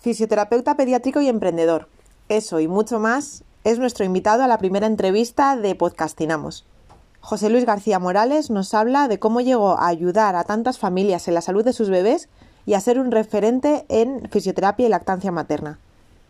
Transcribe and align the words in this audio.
fisioterapeuta 0.00 0.76
pediátrico 0.76 1.20
y 1.20 1.28
emprendedor. 1.28 1.88
Eso 2.28 2.60
y 2.60 2.68
mucho 2.68 2.98
más 2.98 3.44
es 3.64 3.78
nuestro 3.78 4.04
invitado 4.04 4.42
a 4.42 4.48
la 4.48 4.58
primera 4.58 4.86
entrevista 4.86 5.56
de 5.56 5.74
Podcastinamos. 5.74 6.64
José 7.20 7.50
Luis 7.50 7.66
García 7.66 7.98
Morales 7.98 8.50
nos 8.50 8.72
habla 8.74 9.08
de 9.08 9.18
cómo 9.18 9.40
llegó 9.40 9.78
a 9.78 9.88
ayudar 9.88 10.36
a 10.36 10.44
tantas 10.44 10.78
familias 10.78 11.28
en 11.28 11.34
la 11.34 11.40
salud 11.40 11.64
de 11.64 11.72
sus 11.72 11.90
bebés 11.90 12.28
y 12.64 12.74
a 12.74 12.80
ser 12.80 12.98
un 12.98 13.10
referente 13.10 13.84
en 13.88 14.28
fisioterapia 14.30 14.86
y 14.86 14.90
lactancia 14.90 15.32
materna. 15.32 15.78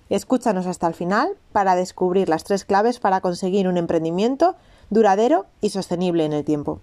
Escúchanos 0.09 0.67
hasta 0.67 0.87
el 0.87 0.95
final 0.95 1.37
para 1.53 1.75
descubrir 1.75 2.29
las 2.29 2.45
tres 2.45 2.65
claves 2.65 2.99
para 2.99 3.21
conseguir 3.21 3.69
un 3.69 3.77
emprendimiento 3.77 4.57
duradero 4.89 5.47
y 5.61 5.71
sostenible 5.71 6.25
en 6.25 6.33
el 6.33 6.45
tiempo. 6.45 6.81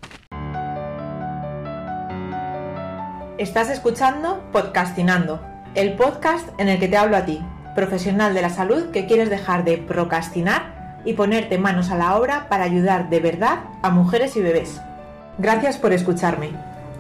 Estás 3.38 3.70
escuchando 3.70 4.42
Podcastinando, 4.54 5.42
el 5.76 5.94
podcast 5.94 6.48
en 6.58 6.70
el 6.70 6.80
que 6.80 6.88
te 6.88 6.96
hablo 6.96 7.18
a 7.18 7.26
ti, 7.26 7.42
profesional 7.76 8.34
de 8.34 8.42
la 8.42 8.50
salud 8.50 8.92
que 8.92 9.06
quieres 9.06 9.30
dejar 9.30 9.66
de 9.66 9.78
procrastinar 9.78 11.02
y 11.04 11.14
ponerte 11.14 11.58
manos 11.58 11.92
a 11.92 11.98
la 11.98 12.16
obra 12.16 12.48
para 12.48 12.64
ayudar 12.64 13.10
de 13.10 13.20
verdad 13.20 13.60
a 13.82 13.90
mujeres 13.90 14.38
y 14.38 14.42
bebés. 14.42 14.82
Gracias 15.38 15.78
por 15.78 15.92
escucharme. 15.92 16.52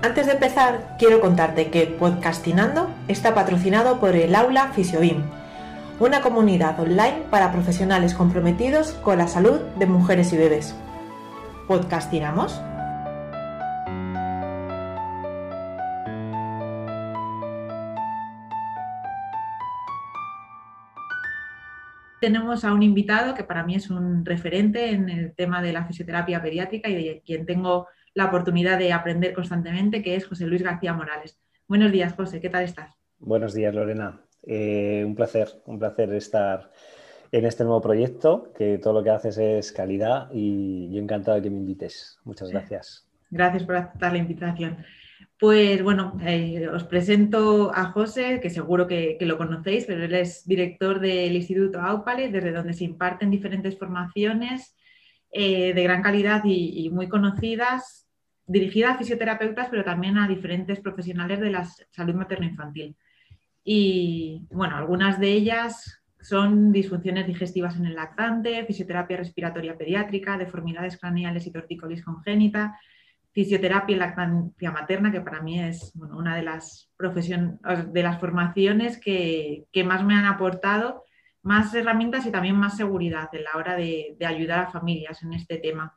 Antes 0.01 0.25
de 0.25 0.33
empezar, 0.33 0.97
quiero 0.99 1.21
contarte 1.21 1.69
que 1.69 1.87
Podcastinando 1.87 2.89
está 3.07 3.33
patrocinado 3.33 3.99
por 3.99 4.13
el 4.13 4.35
Aula 4.35 4.71
Fisiobim, 4.75 5.23
una 5.99 6.19
comunidad 6.19 6.77
online 6.77 7.23
para 7.31 7.53
profesionales 7.53 8.13
comprometidos 8.13 8.91
con 8.91 9.17
la 9.17 9.29
salud 9.29 9.61
de 9.79 9.85
mujeres 9.85 10.33
y 10.33 10.37
bebés. 10.37 10.75
¿Podcastinamos? 11.69 12.61
Tenemos 22.21 22.63
a 22.63 22.73
un 22.73 22.83
invitado 22.83 23.35
que 23.35 23.43
para 23.43 23.63
mí 23.63 23.75
es 23.75 23.89
un 23.89 24.25
referente 24.25 24.91
en 24.91 25.09
el 25.09 25.33
tema 25.35 25.61
de 25.61 25.73
la 25.73 25.85
fisioterapia 25.85 26.41
pediátrica 26.41 26.89
y 26.89 26.95
de 26.95 27.21
quien 27.25 27.45
tengo 27.45 27.87
la 28.13 28.25
oportunidad 28.25 28.79
de 28.79 28.93
aprender 28.93 29.33
constantemente, 29.33 30.01
que 30.01 30.15
es 30.15 30.25
José 30.25 30.47
Luis 30.47 30.63
García 30.63 30.93
Morales. 30.93 31.37
Buenos 31.67 31.91
días, 31.91 32.13
José, 32.13 32.39
¿qué 32.39 32.49
tal 32.49 32.63
estás? 32.63 32.95
Buenos 33.19 33.53
días, 33.53 33.73
Lorena. 33.73 34.21
Eh, 34.43 35.03
un 35.05 35.15
placer, 35.15 35.49
un 35.65 35.79
placer 35.79 36.13
estar 36.13 36.71
en 37.31 37.45
este 37.45 37.63
nuevo 37.63 37.81
proyecto, 37.81 38.53
que 38.57 38.77
todo 38.77 38.93
lo 38.93 39.03
que 39.03 39.09
haces 39.09 39.37
es 39.37 39.71
calidad 39.71 40.29
y 40.31 40.89
yo 40.93 41.01
encantado 41.01 41.35
de 41.35 41.43
que 41.43 41.49
me 41.49 41.57
invites. 41.57 42.17
Muchas 42.23 42.49
gracias. 42.49 43.07
Gracias 43.29 43.63
por 43.63 43.75
aceptar 43.75 44.13
la 44.13 44.19
invitación. 44.19 44.77
Pues 45.37 45.83
bueno, 45.83 46.17
eh, 46.25 46.67
os 46.69 46.85
presento 46.85 47.69
a 47.73 47.91
José, 47.91 48.39
que 48.41 48.49
seguro 48.49 48.87
que, 48.87 49.17
lo 49.19 49.37
conocéis, 49.37 49.85
pero 49.85 50.05
él 50.05 50.15
es 50.15 50.47
director 50.47 50.99
del 50.99 51.35
Instituto 51.35 51.81
Aupale, 51.81 52.29
desde 52.31 52.53
donde 52.53 52.73
se 52.73 52.85
imparten 52.85 53.31
diferentes 53.31 53.77
formaciones 53.77 54.77
eh, 55.31 55.73
de 55.73 55.83
gran 55.83 56.01
calidad 56.01 56.41
y, 56.45 56.89
muy 56.89 57.09
conocidas, 57.09 58.07
dirigidas 58.47 58.95
a 58.95 58.97
fisioterapeutas, 58.97 59.67
pero 59.69 59.83
también 59.83 60.17
a 60.17 60.27
diferentes 60.27 60.79
profesionales 60.79 61.41
de 61.41 61.49
la 61.49 61.65
salud 61.91 62.15
materno-infantil. 62.15 62.95
Y 63.65 64.43
bueno, 64.51 64.77
algunas 64.77 65.19
de 65.19 65.33
ellas 65.33 66.01
son 66.21 66.71
disfunciones 66.71 67.27
digestivas 67.27 67.75
en 67.75 67.87
el 67.87 67.95
lactante, 67.95 68.65
fisioterapia 68.65 69.17
respiratoria 69.17 69.77
pediátrica, 69.77 70.37
deformidades 70.37 70.97
craneales 70.97 71.45
y 71.45 71.51
tortícolis 71.51 72.03
congénita, 72.03 72.79
fisioterapia 73.35 73.97
y 73.97 73.99
lactancia 73.99 74.71
materna, 74.71 75.11
que 75.11 75.19
para 75.19 75.41
mí 75.41 75.59
es 75.59 75.91
una 75.95 76.37
de 76.37 76.41
las, 76.41 76.89
de 76.97 78.01
las 78.01 78.17
formaciones 78.17 78.97
que, 78.97 79.67
más 79.85 80.05
me 80.05 80.15
han 80.15 80.25
aportado 80.25 81.03
más 81.41 81.75
herramientas 81.75 82.25
y 82.25 82.31
también 82.31 82.55
más 82.55 82.77
seguridad 82.77 83.27
en 83.33 83.43
la 83.43 83.51
hora 83.57 83.75
de, 83.75 84.15
ayudar 84.25 84.59
a 84.59 84.71
familias 84.71 85.21
en 85.21 85.33
este 85.33 85.57
tema. 85.57 85.93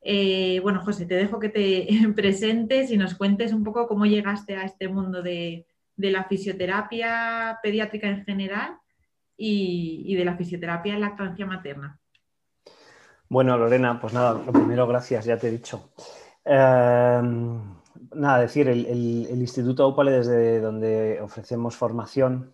Eh, 0.00 0.58
bueno, 0.62 0.80
José, 0.80 1.04
te 1.04 1.16
dejo 1.16 1.38
que 1.38 1.50
te 1.50 1.86
presentes 2.16 2.90
y 2.90 2.96
nos 2.96 3.14
cuentes 3.14 3.52
un 3.52 3.62
poco 3.62 3.86
cómo 3.86 4.06
llegaste 4.06 4.56
a 4.56 4.64
este 4.64 4.88
mundo 4.88 5.22
de, 5.22 5.66
la 5.96 6.24
fisioterapia 6.24 7.58
pediátrica 7.62 8.08
en 8.08 8.24
general 8.24 8.78
y, 9.36 10.02
y 10.06 10.16
de 10.16 10.24
la 10.24 10.36
fisioterapia 10.36 10.94
en 10.94 11.00
lactancia 11.02 11.44
materna. 11.44 12.00
Bueno, 13.28 13.58
Lorena, 13.58 14.00
pues 14.00 14.14
nada, 14.14 14.32
lo 14.32 14.52
primero, 14.52 14.86
gracias, 14.86 15.26
ya 15.26 15.36
te 15.36 15.48
he 15.48 15.50
dicho. 15.50 15.90
Em, 16.44 17.60
nada, 18.14 18.40
decir, 18.40 18.68
el, 18.68 18.86
Instituto 19.40 19.84
Aupale, 19.84 20.12
desde 20.12 20.60
donde 20.60 21.20
ofrecemos 21.20 21.76
formación, 21.76 22.52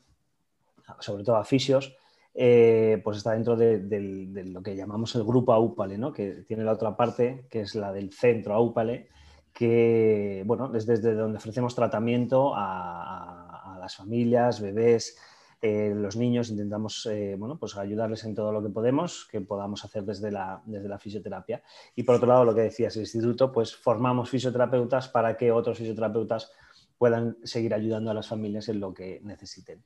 sobre 1.01 1.25
todo 1.25 1.37
a 1.37 1.45
fisios, 1.45 1.97
eh, 2.35 3.01
pues 3.03 3.19
está 3.19 3.33
dentro 3.33 3.57
de, 3.57 4.45
lo 4.47 4.63
que 4.63 4.77
llamamos 4.77 5.15
el 5.17 5.25
grupo 5.25 5.53
Aupale, 5.53 5.99
¿no? 5.99 6.13
que 6.13 6.45
tiene 6.47 6.65
la 6.65 6.73
otra 6.73 6.97
parte, 6.97 7.47
que 7.51 7.63
es 7.63 7.75
la 7.75 7.93
del 7.93 8.13
centro 8.13 8.55
Aupale, 8.55 9.09
que 9.53 10.45
bueno, 10.47 10.73
es 10.75 10.87
desde 10.87 11.15
donde 11.15 11.39
ofrecemos 11.39 11.75
tratamiento 11.75 12.53
a 12.55 13.77
las 13.81 13.97
familias, 13.97 14.61
bebés, 14.61 15.17
eh, 15.63 15.93
los 15.95 16.17
niños 16.17 16.49
intentamos 16.49 17.05
eh, 17.07 17.37
bueno, 17.39 17.59
pues 17.59 17.77
ayudarles 17.77 18.25
en 18.25 18.35
todo 18.35 18.51
lo 18.51 18.63
que 18.63 18.71
podemos, 18.71 19.29
que 19.31 19.43
podamos 19.43 19.85
hacer 19.85 20.05
desde 20.05 20.31
la, 20.31 20.63
desde 20.65 20.89
la 20.89 20.99
fisioterapia. 20.99 21.63
Y 21.95 22.03
por 22.03 22.15
otro 22.15 22.29
lado, 22.29 22.45
lo 22.45 22.55
que 22.55 22.63
decías, 22.63 22.97
el 22.97 23.03
instituto, 23.03 23.53
pues 23.53 23.77
formamos 23.77 24.31
fisioterapeutas 24.31 25.09
para 25.09 25.37
que 25.37 25.53
otros 25.53 25.77
fisioterapeutas 25.77 26.51
puedan 26.97 27.37
seguir 27.45 27.75
ayudando 27.75 28.11
a 28.11 28.15
las 28.15 28.29
familias 28.29 28.69
en 28.69 28.81
lo 28.81 28.95
que 28.95 29.21
necesiten. 29.23 29.85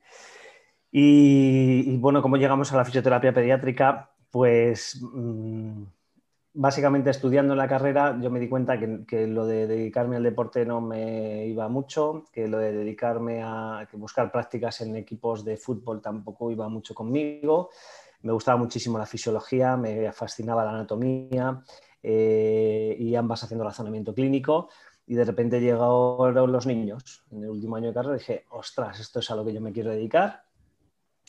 Y, 0.91 1.97
bueno, 1.97 2.21
¿cómo 2.21 2.37
llegamos 2.37 2.71
a 2.71 2.77
la 2.77 2.85
fisioterapia 2.85 3.33
pediátrica? 3.33 4.11
Pues 4.31 5.01
mm, 5.01 5.83
básicamente 6.55 7.09
estudiando 7.09 7.53
la 7.53 7.67
carrera 7.67 8.17
yo 8.19 8.31
me 8.31 8.39
di 8.39 8.47
cuenta 8.47 8.79
que, 8.79 9.27
lo 9.27 9.45
de 9.45 9.67
dedicarme 9.67 10.15
al 10.15 10.23
deporte 10.23 10.65
no 10.65 10.81
me 10.81 11.45
iba 11.45 11.67
mucho, 11.67 12.23
que 12.31 12.47
lo 12.47 12.57
de 12.59 12.71
dedicarme 12.71 13.43
a 13.43 13.87
buscar 13.93 14.31
prácticas 14.31 14.81
en 14.81 14.95
equipos 14.95 15.43
de 15.43 15.57
fútbol 15.57 16.01
tampoco 16.01 16.49
iba 16.51 16.67
mucho 16.69 16.95
conmigo. 16.95 17.69
Me 18.21 18.31
gustaba 18.31 18.57
muchísimo 18.57 18.97
la 18.97 19.05
fisiología, 19.05 19.75
me 19.75 20.11
fascinaba 20.13 20.63
la 20.63 20.71
anatomía 20.71 21.61
eh, 22.01 22.95
y 22.97 23.13
ambas 23.15 23.43
haciendo 23.43 23.65
razonamiento 23.65 24.15
clínico. 24.15 24.69
Y 25.07 25.13
de 25.13 25.25
repente 25.25 25.59
llegaron 25.59 26.51
los 26.51 26.65
niños. 26.65 27.23
En 27.31 27.43
el 27.43 27.49
último 27.49 27.75
año 27.75 27.89
de 27.89 27.93
carrera 27.93 28.15
dije, 28.15 28.45
ostras, 28.49 28.99
esto 28.99 29.19
es 29.19 29.29
a 29.29 29.35
lo 29.35 29.45
que 29.45 29.53
yo 29.53 29.61
me 29.61 29.71
quiero 29.71 29.91
dedicar 29.91 30.44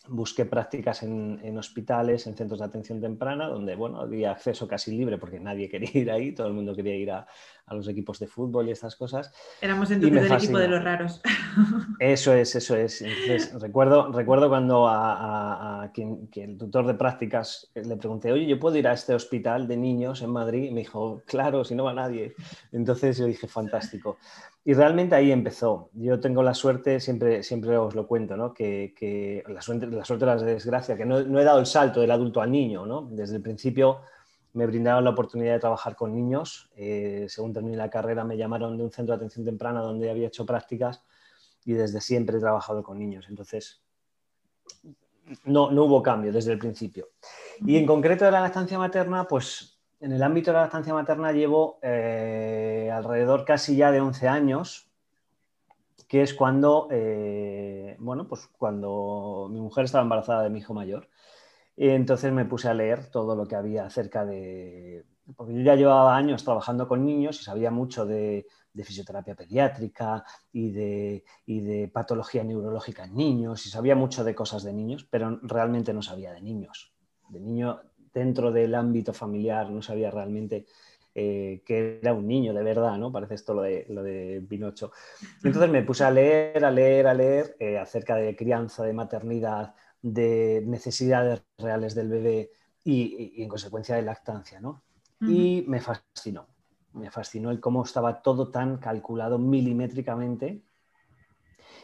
busqué 0.09 0.45
prácticas 0.45 1.03
en, 1.03 1.59
hospitales, 1.59 2.27
en 2.27 2.37
centros 2.37 2.61
de 2.61 2.67
atención 2.67 3.01
temprana, 3.01 3.49
donde 3.49 3.75
bueno, 3.75 4.01
había 4.01 4.31
acceso 4.31 4.69
casi 4.69 4.97
libre 4.97 5.19
porque 5.19 5.41
nadie 5.41 5.69
quería 5.71 5.91
ir 5.93 6.11
ahí, 6.11 6.33
todo 6.33 6.47
el 6.47 6.53
mundo 6.53 6.75
quería 6.75 6.97
ir 6.97 7.11
a, 7.11 7.27
los 7.69 7.89
equipos 7.89 8.21
de 8.21 8.29
fútbol 8.29 8.69
y 8.69 8.71
estas 8.71 8.95
cosas. 8.95 9.33
Éramos 9.61 9.91
entonces 9.91 10.31
el 10.31 10.33
equipo 10.33 10.59
de 10.59 10.69
los 10.69 10.85
raros. 10.85 11.21
Eso 11.99 12.33
es, 12.33 12.55
eso 12.55 12.77
es. 12.77 13.03
recuerdo, 13.61 14.13
recuerdo 14.13 14.49
cuando 14.49 14.87
a, 14.87 15.91
quien, 15.93 16.29
el 16.35 16.59
tutor 16.59 16.87
de 16.87 16.95
prácticas 16.95 17.71
le 17.75 17.97
pregunté, 17.97 18.31
oye, 18.31 18.47
¿yo 18.47 18.61
puedo 18.61 18.77
ir 18.77 18.87
a 18.87 18.93
este 18.93 19.15
hospital 19.15 19.67
de 19.67 19.77
niños 19.77 20.23
en 20.23 20.31
Madrid? 20.31 20.65
Y 20.65 20.71
me 20.71 20.81
dijo, 20.81 21.23
claro, 21.27 21.65
si 21.65 21.75
no 21.75 21.85
va 21.85 21.95
nadie. 21.95 22.35
Entonces 22.71 23.19
yo 23.19 23.25
dije, 23.25 23.49
fantástico. 23.49 24.19
Y 24.69 24.75
realmente 24.75 25.15
ahí 25.15 25.31
empezó. 25.31 25.91
Yo 25.93 26.19
tengo 26.19 26.43
la 26.43 26.53
suerte, 26.53 26.99
siempre, 26.99 27.45
siempre 27.45 27.79
os 27.79 27.95
lo 27.95 28.09
cuento, 28.09 28.37
¿no? 28.37 28.53
que, 28.53 29.45
la, 29.47 29.63
suerte, 29.63 29.87
la 29.87 30.05
suerte 30.05 30.27
la 30.27 30.35
desgracia, 30.35 30.97
que 30.97 31.07
no, 31.07 31.21
he 31.21 31.45
dado 31.45 31.61
el 31.61 31.67
salto 31.67 32.01
del 32.01 32.11
adulto 32.11 32.41
al 32.41 32.51
niño. 32.51 32.85
¿no? 32.85 33.03
Desde 33.03 33.37
el 33.37 33.43
principio 33.43 34.01
me 34.55 34.67
brindaron 34.67 35.05
la 35.05 35.11
oportunidad 35.11 35.53
de 35.53 35.61
trabajar 35.61 35.95
con 35.95 36.13
niños. 36.13 36.69
Eh, 36.75 37.27
según 37.29 37.53
terminé 37.53 37.77
la 37.77 37.89
carrera 37.91 38.25
me 38.25 38.37
llamaron 38.37 38.77
de 38.77 38.83
un 38.83 38.91
centro 38.91 39.13
de 39.13 39.19
atención 39.19 39.45
temprana 39.45 39.81
donde 39.81 40.11
había 40.11 40.27
hecho 40.27 40.45
prácticas 40.45 41.05
y 41.65 41.75
desde 41.75 42.01
siempre 42.01 42.39
he 42.39 42.41
trabajado 42.41 42.83
con 42.83 42.99
niños. 42.99 43.27
Entonces, 43.29 43.85
no, 45.45 45.71
no 45.71 45.85
hubo 45.85 46.03
cambio 46.03 46.33
desde 46.33 46.51
el 46.51 46.59
principio. 46.59 47.11
Y 47.65 47.77
en 47.77 47.87
concreto 47.87 48.25
de 48.25 48.33
la 48.33 48.41
lactancia 48.41 48.81
materna, 48.81 49.29
pues 49.29 49.76
en 50.01 50.13
el 50.13 50.23
ámbito 50.23 50.51
de 50.51 50.57
la 50.57 50.63
lactancia 50.63 50.95
materna 50.95 51.33
llevo 51.33 51.79
eh, 51.83 52.91
alrededor 52.93 53.45
casi 53.45 53.77
ya 53.77 53.91
de 53.91 54.01
11 54.01 54.29
años, 54.29 54.89
que 56.09 56.23
es 56.23 56.35
cuando, 56.35 56.89
eh, 56.91 57.97
bueno, 57.99 58.29
pues 58.29 58.49
cuando 58.59 59.49
mi 59.51 59.61
mujer 59.61 59.87
estaba 59.87 60.03
embarazada 60.03 60.43
de 60.43 60.51
mi 60.51 60.59
hijo 60.61 60.75
mayor. 60.75 61.09
Y 61.77 61.89
entonces 61.89 62.33
me 62.33 62.45
puse 62.45 62.69
a 62.69 62.75
leer 62.75 63.11
todo 63.11 63.35
lo 63.37 63.47
que 63.47 63.57
había 63.57 63.87
acerca 63.87 64.25
de... 64.25 65.05
Porque 65.37 65.55
yo 65.55 65.61
ya 65.61 65.75
llevaba 65.75 66.17
años 66.17 66.45
trabajando 66.45 66.87
con 66.87 67.05
niños 67.05 67.41
y 67.41 67.45
sabía 67.45 67.71
mucho 67.71 68.07
de, 68.07 68.47
fisioterapia 68.85 69.35
pediátrica 69.35 70.25
y 70.53 70.71
de, 70.71 71.25
y 71.45 71.61
de, 71.61 71.89
patología 71.89 72.45
neurológica 72.45 73.05
en 73.05 73.17
niños 73.17 73.67
y 73.67 73.71
sabía 73.71 73.97
mucho 73.97 74.23
de 74.23 74.35
cosas 74.35 74.63
de 74.63 74.73
niños, 74.73 75.07
pero 75.11 75.39
realmente 75.43 75.93
no 75.93 76.01
sabía 76.01 76.33
de 76.33 76.41
niños. 76.41 76.95
De 77.29 77.41
niño 77.41 77.81
dentro 78.17 78.51
del 78.51 78.75
ámbito 78.75 79.13
familiar 79.13 79.71
no 79.71 79.83
sabía 79.83 80.11
realmente 80.11 80.65
eh, 81.15 81.63
que 81.67 81.99
era 82.01 82.15
un 82.15 82.27
niño 82.27 82.55
de 82.55 82.63
verdad, 82.63 82.97
¿no? 82.97 83.13
Parece 83.13 83.35
esto 83.35 83.53
lo 83.53 83.63
de, 83.63 83.87
lo 83.91 84.03
de 84.03 84.43
Pinocho. 84.49 84.93
Entonces 85.45 85.71
me 85.71 85.83
puse 85.83 86.05
a 86.05 86.11
leer, 86.11 86.65
a 86.65 86.71
leer, 86.71 87.07
a 87.07 87.15
leer 87.15 87.57
eh, 87.59 87.79
acerca 87.79 88.17
de 88.17 88.35
crianza, 88.35 88.85
de 88.85 88.95
maternidad, 88.95 89.75
de 90.01 90.63
necesidades 90.67 91.43
reales 91.59 91.95
del 91.95 92.09
bebé 92.09 92.51
y, 92.85 93.43
en 93.43 93.49
consecuencia 93.49 93.97
de 93.97 94.03
lactancia, 94.03 94.61
¿no? 94.61 94.83
Y 95.21 95.65
me 95.67 95.81
fascinó, 95.81 96.47
me 96.93 97.11
fascinó 97.11 97.51
el 97.51 97.61
cómo 97.61 97.83
estaba 97.83 98.21
todo 98.23 98.51
tan 98.51 98.77
calculado 98.79 99.39
milimétricamente. 99.39 100.63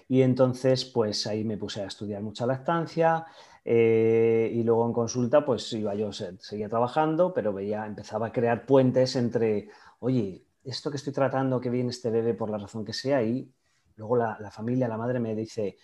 Y 0.08 0.20
entonces, 0.20 0.84
pues 0.84 1.26
ahí 1.26 1.43
me 1.43 1.56
puse 1.56 1.81
a 1.81 1.87
estudiar 1.87 2.20
mucha 2.23 2.44
lactancia, 2.44 3.25
eh, 3.64 4.50
y 4.53 4.62
luego 4.64 4.87
en 4.87 4.93
consulta, 4.93 5.44
pues 5.44 5.73
iba 5.73 5.94
yo, 5.94 6.12
seguía 6.12 6.69
trabajando, 6.69 7.32
pero 7.32 7.53
veía, 7.53 7.87
empezaba 7.87 8.29
a 8.29 8.32
crear 8.32 8.67
puentes 8.67 9.14
entre, 9.17 9.69
oye, 10.00 10.44
esto 10.64 10.91
que 10.91 10.97
estoy 10.97 11.12
tratando, 11.12 11.61
que 11.61 11.70
viene 11.70 11.91
este 11.91 12.11
bebé 12.11 12.35
por 12.35 12.50
la 12.50 12.59
razón 12.59 12.85
que 12.85 12.93
sea, 12.93 13.23
y 13.23 13.53
luego 13.97 14.17
la, 14.17 14.50
familia, 14.50 14.88
la 14.88 14.97
madre 14.97 15.20
me 15.20 15.35
dice, 15.35 15.76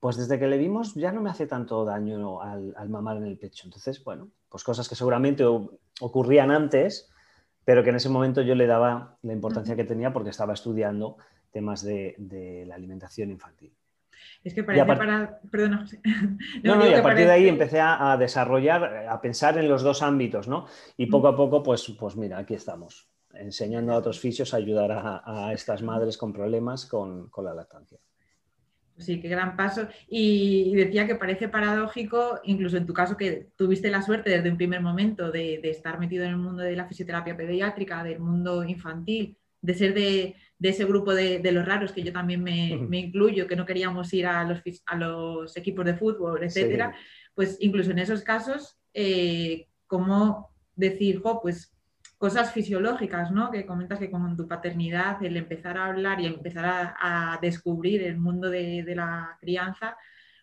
pues 0.00 0.16
desde 0.16 0.38
que 0.38 0.46
le 0.46 0.58
vimos 0.58 0.94
ya 0.94 1.12
no 1.12 1.22
me 1.22 1.30
hace 1.30 1.46
tanto 1.46 1.84
daño 1.84 2.42
al, 2.42 2.88
mamar 2.88 3.16
en 3.16 3.24
el 3.24 3.38
pecho. 3.38 3.66
Entonces, 3.66 4.02
bueno, 4.04 4.28
pues 4.50 4.62
cosas 4.64 4.88
que 4.88 4.94
seguramente 4.94 5.44
ocurrían 6.00 6.50
antes, 6.50 7.10
pero 7.64 7.82
que 7.82 7.90
en 7.90 7.96
ese 7.96 8.10
momento 8.10 8.42
yo 8.42 8.54
le 8.54 8.66
daba 8.66 9.16
la 9.22 9.32
importancia 9.32 9.76
que 9.76 9.84
tenía 9.84 10.12
porque 10.12 10.30
estaba 10.30 10.52
estudiando 10.52 11.16
temas 11.50 11.82
de 11.82 12.64
la 12.66 12.74
alimentación 12.74 13.30
infantil. 13.30 13.72
Es 14.42 14.54
que 14.54 14.62
parece 14.62 14.84
para. 14.84 15.40
Perdona, 15.50 15.78
José. 15.78 16.00
No, 16.62 16.76
no, 16.76 16.88
y 16.88 16.94
a 16.94 17.02
partir 17.02 17.26
de 17.26 17.32
ahí 17.32 17.48
empecé 17.48 17.80
a, 17.80 18.16
desarrollar, 18.18 19.06
a 19.08 19.20
pensar 19.20 19.58
en 19.58 19.68
los 19.68 19.82
dos 19.82 20.02
ámbitos, 20.02 20.48
¿no? 20.48 20.66
Y 20.96 21.06
poco 21.06 21.28
a 21.28 21.36
poco, 21.36 21.62
pues, 21.62 21.94
pues 21.98 22.16
mira, 22.16 22.38
aquí 22.38 22.54
estamos, 22.54 23.08
enseñando 23.32 23.92
a 23.92 23.96
otros 23.96 24.20
fisios 24.20 24.54
a 24.54 24.58
ayudar 24.58 24.90
a, 24.92 25.52
estas 25.52 25.82
madres 25.82 26.16
con 26.16 26.32
problemas 26.32 26.86
con, 26.86 27.30
la 27.42 27.54
lactancia. 27.54 27.98
Sí, 28.96 29.20
qué 29.20 29.28
gran 29.28 29.56
paso. 29.56 29.88
Y 30.08 30.74
decía 30.76 31.06
que 31.06 31.16
parece 31.16 31.48
paradójico, 31.48 32.40
incluso 32.44 32.76
en 32.76 32.86
tu 32.86 32.92
caso, 32.92 33.16
que 33.16 33.48
tuviste 33.56 33.90
la 33.90 34.02
suerte 34.02 34.30
desde 34.30 34.50
un 34.50 34.56
primer 34.56 34.80
momento 34.80 35.32
de 35.32 35.60
estar 35.64 35.98
metido 35.98 36.24
en 36.24 36.30
el 36.30 36.36
mundo 36.36 36.62
de 36.62 36.76
la 36.76 36.86
fisioterapia 36.86 37.36
pediátrica, 37.36 38.04
del 38.04 38.20
mundo 38.20 38.62
infantil, 38.62 39.36
de 39.64 39.74
ser 39.74 39.94
de, 39.94 40.36
de 40.64 40.70
ese 40.70 40.86
grupo 40.86 41.12
de, 41.12 41.52
los 41.52 41.66
raros, 41.66 41.92
que 41.92 42.02
yo 42.02 42.10
también 42.10 42.42
me, 42.42 42.68
incluyo, 42.98 43.46
que 43.46 43.54
no 43.54 43.66
queríamos 43.66 44.10
ir 44.14 44.26
a 44.26 44.44
los, 44.44 44.62
a 44.86 44.96
los 44.96 45.54
equipos 45.58 45.84
de 45.84 45.92
fútbol, 45.92 46.42
etcétera, 46.42 46.96
pues 47.34 47.58
incluso 47.60 47.90
en 47.90 47.98
esos 47.98 48.22
casos, 48.22 48.78
eh, 48.94 49.68
como 49.86 50.54
decir, 50.74 51.20
pues 51.42 51.76
cosas 52.16 52.50
fisiológicas, 52.50 53.30
¿no? 53.30 53.50
Que 53.50 53.66
comentas 53.66 53.98
que 53.98 54.10
con 54.10 54.38
tu 54.38 54.48
paternidad, 54.48 55.22
el 55.22 55.36
empezar 55.36 55.76
a 55.76 55.84
hablar 55.84 56.18
y 56.22 56.26
empezar 56.28 56.94
a, 56.98 57.38
descubrir 57.42 58.02
el 58.02 58.16
mundo 58.16 58.48
de, 58.48 58.84
la 58.96 59.36
crianza, 59.42 59.98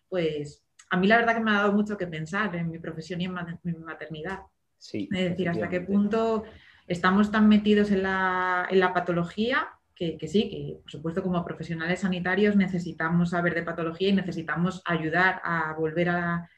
pues 0.08 0.64
a 0.90 0.98
mí 0.98 1.08
la 1.08 1.16
verdad 1.16 1.34
que 1.34 1.40
me 1.40 1.50
ha 1.50 1.62
dado 1.62 1.72
mucho 1.72 1.96
que 1.96 2.06
pensar 2.06 2.54
en 2.54 2.70
mi 2.70 2.78
profesión 2.78 3.20
y 3.20 3.24
en, 3.24 3.34
mi 3.64 3.72
maternidad. 3.72 4.38
Sí, 4.78 5.08
es 5.10 5.30
decir, 5.30 5.48
hasta 5.48 5.68
qué 5.68 5.80
punto 5.80 6.44
estamos 6.86 7.32
tan 7.32 7.48
metidos 7.48 7.90
en 7.90 8.04
la, 8.04 8.68
en 8.70 8.78
la 8.78 8.94
patología 8.94 9.66
que, 9.94 10.18
sí, 10.26 10.48
que 10.48 10.78
por 10.82 10.90
supuesto 10.90 11.22
como 11.22 11.44
profesionales 11.44 12.00
sanitarios 12.00 12.56
necesitamos 12.56 13.30
saber 13.30 13.54
de 13.54 13.62
patología 13.62 14.08
y 14.08 14.12
necesitamos 14.12 14.82
ayudar 14.84 15.40
a 15.44 15.74
volver 15.74 16.08
a, 16.08 16.48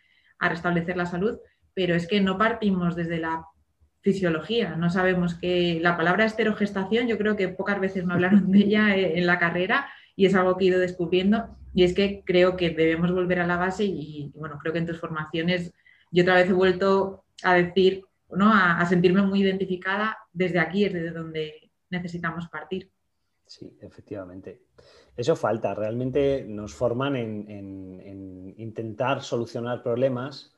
restablecer 0.41 0.95
la 0.99 1.07
salud, 1.07 1.39
pero 1.73 1.95
es 1.95 2.07
que 2.07 2.21
no 2.21 2.37
partimos 2.37 2.95
desde 2.97 3.17
la 3.17 3.47
fisiología, 4.03 4.77
no 4.77 4.91
sabemos 4.91 5.37
que 5.37 5.79
la 5.81 5.97
palabra 5.97 6.27
esterogestación, 6.27 7.07
yo 7.07 7.17
creo 7.17 7.35
que 7.35 7.49
pocas 7.49 7.81
veces 7.81 8.05
me 8.05 8.13
hablaron 8.13 8.51
de 8.51 8.59
ella 8.59 8.95
en 8.95 9.27
la 9.27 9.39
carrera 9.39 9.89
y 10.15 10.27
es 10.27 10.35
algo 10.35 10.59
que 10.59 10.67
he 10.67 10.69
ido 10.69 10.81
descubriendo 10.81 11.57
y 11.73 11.85
es 11.85 11.95
que 11.95 12.23
creo 12.27 12.59
que 12.59 12.71
debemos 12.71 13.11
volver 13.11 13.41
a 13.41 13.47
la 13.47 13.57
base 13.57 13.85
y, 13.85 14.33
bueno, 14.35 14.59
creo 14.59 14.75
que 14.75 14.81
en 14.81 14.87
tus 14.87 15.01
formaciones 15.01 15.73
yo 16.11 16.25
otra 16.25 16.35
vez 16.35 16.51
he 16.51 16.53
vuelto 16.53 17.25
a 17.43 17.55
decir, 17.55 18.05
¿no? 18.31 18.53
a, 18.53 18.79
a 18.79 18.87
sentirme 18.87 19.23
muy 19.23 19.41
identificada 19.41 20.19
desde 20.31 20.59
aquí, 20.59 20.85
es 20.85 20.93
desde 20.93 21.11
donde 21.11 21.71
necesitamos 21.89 22.49
partir. 22.49 22.91
Sí, 23.47 23.77
efectivamente. 23.81 24.63
Eso 25.17 25.37
falta. 25.37 25.75
Realmente 25.75 26.45
nos 26.49 26.75
forman 26.75 27.17
en, 27.17 28.55
intentar 28.57 29.23
solucionar 29.23 29.83
problemas, 29.83 30.53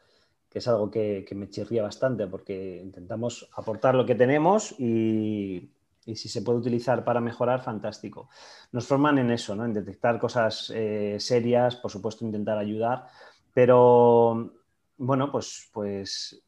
que 0.49 0.61
es 0.61 0.69
algo 0.69 0.91
que, 0.91 1.27
me 1.35 1.51
chirría 1.51 1.83
bastante, 1.83 2.27
porque 2.27 2.81
intentamos 2.83 3.49
aportar 3.55 3.95
lo 3.95 4.07
que 4.07 4.15
tenemos 4.15 4.79
y, 4.79 5.71
si 6.05 6.29
se 6.29 6.43
puede 6.43 6.61
utilizar 6.61 7.05
para 7.05 7.21
mejorar, 7.21 7.63
fantástico. 7.63 8.29
Nos 8.73 8.87
forman 8.87 9.19
en 9.19 9.31
eso, 9.31 9.57
¿no? 9.57 9.65
en 9.65 9.73
detectar 9.73 10.19
cosas 10.21 10.73
eh, 10.75 11.17
serias, 11.19 11.77
por 11.77 11.91
supuesto, 11.91 12.25
intentar 12.25 12.59
ayudar, 12.59 13.07
pero 13.53 14.53
bueno, 14.99 15.33
pues, 15.33 15.69
pues 15.73 16.41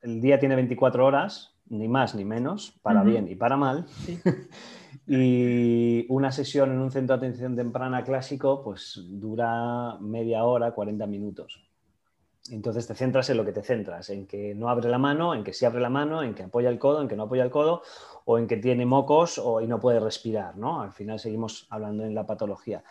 el 0.00 0.20
día 0.20 0.38
tiene 0.38 0.54
24 0.54 1.04
horas, 1.04 1.54
ni 1.66 1.88
más 1.88 2.14
ni 2.14 2.24
menos, 2.24 2.78
para 2.82 3.02
bien 3.02 3.28
y 3.28 3.34
para 3.34 3.56
mal. 3.56 3.86
Y 5.06 6.06
una 6.08 6.30
sesión 6.30 6.70
en 6.70 6.78
un 6.78 6.90
centro 6.90 7.16
de 7.16 7.26
atención 7.26 7.56
temprana 7.56 8.04
clásico, 8.04 8.62
pues 8.62 9.00
dura 9.04 9.96
media 10.00 10.44
hora, 10.44 10.72
40 10.72 11.06
minutos. 11.06 11.60
Entonces 12.50 12.86
te 12.86 12.94
centras 12.94 13.30
en 13.30 13.36
lo 13.36 13.44
que 13.44 13.52
te 13.52 13.62
centras, 13.62 14.10
en 14.10 14.26
que 14.26 14.54
no 14.54 14.68
abre 14.68 14.88
la 14.88 14.98
mano, 14.98 15.34
en 15.34 15.44
que 15.44 15.52
sí 15.52 15.64
abre 15.64 15.80
la 15.80 15.90
mano, 15.90 16.22
en 16.22 16.34
que 16.34 16.42
apoya 16.42 16.68
el 16.68 16.78
codo, 16.78 17.00
en 17.00 17.08
que 17.08 17.16
no 17.16 17.24
apoya 17.24 17.44
el 17.44 17.50
codo, 17.50 17.82
o 18.24 18.38
en 18.38 18.48
que 18.48 18.56
tiene 18.56 18.84
mocos 18.84 19.38
o, 19.38 19.60
y 19.60 19.68
no 19.68 19.78
puede 19.78 20.00
respirar, 20.00 20.56
¿no? 20.56 20.82
Al 20.82 20.92
final 20.92 21.20
seguimos 21.20 21.66
hablando 21.70 22.04
en 22.04 22.14
la 22.14 22.26
patología. 22.26 22.82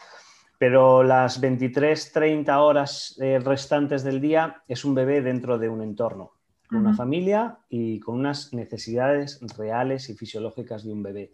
Pero 0.58 1.04
las 1.04 1.42
23, 1.42 2.14
30 2.14 2.62
horas 2.62 3.18
eh, 3.20 3.40
restantes 3.40 4.04
del 4.04 4.22
día 4.22 4.64
es 4.68 4.86
un 4.86 4.94
bebé 4.96 5.22
dentro 5.22 5.58
de 5.58 5.68
un 5.68 5.82
entorno, 5.82 6.34
con 6.70 6.80
una 6.80 6.94
familia 6.94 7.58
y 7.68 8.00
con 8.00 8.20
unas 8.20 8.54
necesidades 8.54 9.42
reales 9.58 10.10
y 10.10 10.14
fisiológicas 10.14 10.86
de 10.86 10.94
un 10.94 11.04
bebé. 11.04 11.34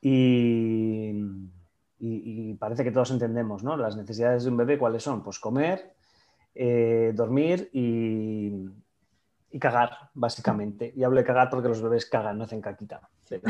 Y, 0.00 1.24
parece 2.58 2.84
que 2.84 2.90
todos 2.90 3.10
entendemos, 3.10 3.62
¿no? 3.62 3.76
Las 3.76 3.96
necesidades 3.96 4.44
de 4.44 4.50
un 4.50 4.56
bebé, 4.56 4.78
¿cuáles 4.78 5.02
son? 5.02 5.22
Pues 5.22 5.38
comer, 5.38 5.92
eh, 6.54 7.12
dormir 7.14 7.68
y, 7.72 8.68
cagar, 9.58 10.10
básicamente. 10.14 10.92
Y 10.94 11.04
hablo 11.04 11.18
de 11.18 11.24
cagar 11.24 11.50
porque 11.50 11.68
los 11.68 11.82
bebés 11.82 12.06
cagan, 12.06 12.38
no 12.38 12.44
hacen 12.44 12.60
caquita. 12.60 13.00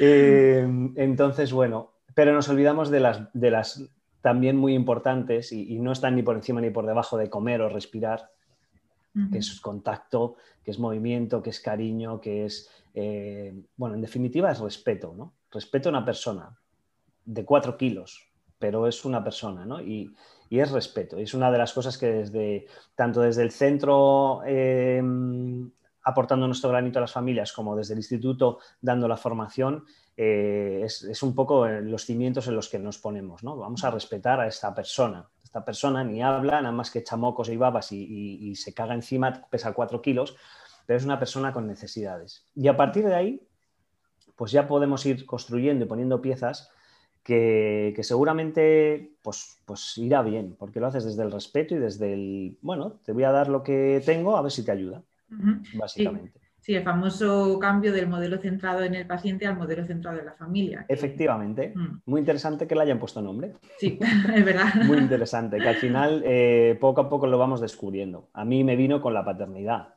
Eh, 0.00 0.66
entonces, 0.96 1.52
bueno, 1.52 1.92
pero 2.14 2.32
nos 2.32 2.48
olvidamos 2.48 2.90
de 2.90 3.00
las, 3.00 3.32
de 3.32 3.50
las 3.50 3.88
también 4.22 4.56
muy 4.56 4.74
importantes 4.74 5.52
y, 5.52 5.78
no 5.80 5.92
están 5.92 6.14
ni 6.16 6.22
por 6.22 6.36
encima 6.36 6.60
ni 6.60 6.70
por 6.70 6.86
debajo 6.86 7.18
de 7.18 7.28
comer 7.28 7.60
o 7.60 7.68
respirar, 7.68 8.30
que 9.30 9.38
es 9.38 9.60
contacto, 9.60 10.36
que 10.64 10.70
es 10.70 10.78
movimiento, 10.78 11.42
que 11.42 11.50
es 11.50 11.60
cariño, 11.60 12.20
que 12.20 12.46
es 12.46 12.70
eh, 12.94 13.54
bueno, 13.76 13.94
en 13.94 14.02
definitiva 14.02 14.50
es 14.50 14.60
respeto, 14.60 15.14
¿no? 15.16 15.34
Respeto 15.50 15.88
a 15.88 15.92
una 15.92 16.04
persona 16.04 16.58
de 17.24 17.44
cuatro 17.44 17.76
kilos, 17.76 18.28
pero 18.58 18.86
es 18.86 19.04
una 19.04 19.22
persona, 19.22 19.64
¿no? 19.64 19.80
Y, 19.80 20.14
es 20.50 20.70
respeto. 20.70 21.18
Y 21.18 21.22
es 21.22 21.32
una 21.32 21.50
de 21.50 21.56
las 21.56 21.72
cosas 21.72 21.96
que 21.96 22.08
desde, 22.08 22.66
tanto 22.94 23.22
desde 23.22 23.42
el 23.42 23.52
centro 23.52 24.42
eh, 24.44 25.02
aportando 26.04 26.46
nuestro 26.46 26.68
granito 26.68 26.98
a 26.98 27.00
las 27.00 27.12
familias 27.12 27.54
como 27.54 27.74
desde 27.74 27.94
el 27.94 28.00
instituto 28.00 28.58
dando 28.78 29.08
la 29.08 29.16
formación, 29.16 29.86
eh, 30.14 30.82
es, 30.84 31.22
un 31.22 31.34
poco 31.34 31.66
los 31.66 32.04
cimientos 32.04 32.48
en 32.48 32.56
los 32.56 32.68
que 32.68 32.78
nos 32.78 32.98
ponemos, 32.98 33.42
¿no? 33.42 33.56
Vamos 33.56 33.82
a 33.82 33.90
respetar 33.90 34.40
a 34.40 34.46
esta 34.46 34.74
persona. 34.74 35.26
Esta 35.52 35.66
persona 35.66 36.02
ni 36.02 36.22
habla, 36.22 36.62
nada 36.62 36.72
más 36.72 36.90
que 36.90 37.00
echa 37.00 37.18
mocos 37.18 37.50
y 37.50 37.58
babas 37.58 37.92
y, 37.92 38.38
y 38.40 38.56
se 38.56 38.72
caga 38.72 38.94
encima, 38.94 39.46
pesa 39.50 39.74
cuatro 39.74 40.00
kilos, 40.00 40.34
pero 40.86 40.96
es 40.96 41.04
una 41.04 41.18
persona 41.18 41.52
con 41.52 41.66
necesidades. 41.66 42.46
Y 42.54 42.68
a 42.68 42.76
partir 42.78 43.04
de 43.04 43.14
ahí, 43.14 43.46
pues 44.34 44.50
ya 44.50 44.66
podemos 44.66 45.04
ir 45.04 45.26
construyendo 45.26 45.84
y 45.84 45.88
poniendo 45.88 46.22
piezas 46.22 46.70
que, 47.22 47.94
seguramente 48.02 49.12
pues, 49.20 49.60
pues 49.66 49.98
irá 49.98 50.22
bien, 50.22 50.56
porque 50.58 50.80
lo 50.80 50.86
haces 50.86 51.04
desde 51.04 51.22
el 51.22 51.30
respeto 51.30 51.74
y 51.74 51.80
desde 51.80 52.14
el, 52.14 52.56
bueno, 52.62 53.00
te 53.04 53.12
voy 53.12 53.24
a 53.24 53.30
dar 53.30 53.48
lo 53.48 53.62
que 53.62 54.02
tengo, 54.06 54.38
a 54.38 54.40
ver 54.40 54.52
si 54.52 54.64
te 54.64 54.72
ayuda, 54.72 55.02
básicamente. 55.74 56.40
Sí. 56.40 56.41
El 56.68 56.82
famoso 56.82 57.58
cambio 57.58 57.92
del 57.92 58.06
modelo 58.06 58.38
centrado 58.38 58.84
en 58.84 58.94
el 58.94 59.06
paciente 59.06 59.46
al 59.46 59.56
modelo 59.56 59.84
centrado 59.84 60.18
en 60.18 60.26
la 60.26 60.34
familia. 60.34 60.86
Efectivamente. 60.88 61.72
Mm. 61.74 62.02
Muy 62.06 62.20
interesante 62.20 62.66
que 62.66 62.74
le 62.74 62.82
hayan 62.82 62.98
puesto 62.98 63.20
nombre. 63.20 63.54
Sí, 63.78 63.98
es 64.34 64.44
verdad. 64.44 64.74
Muy 64.86 64.98
interesante, 64.98 65.58
que 65.58 65.68
al 65.68 65.76
final 65.76 66.22
eh, 66.24 66.78
poco 66.80 67.00
a 67.00 67.08
poco 67.08 67.26
lo 67.26 67.38
vamos 67.38 67.60
descubriendo. 67.60 68.28
A 68.32 68.44
mí 68.44 68.62
me 68.62 68.76
vino 68.76 69.00
con 69.00 69.12
la 69.12 69.24
paternidad. 69.24 69.94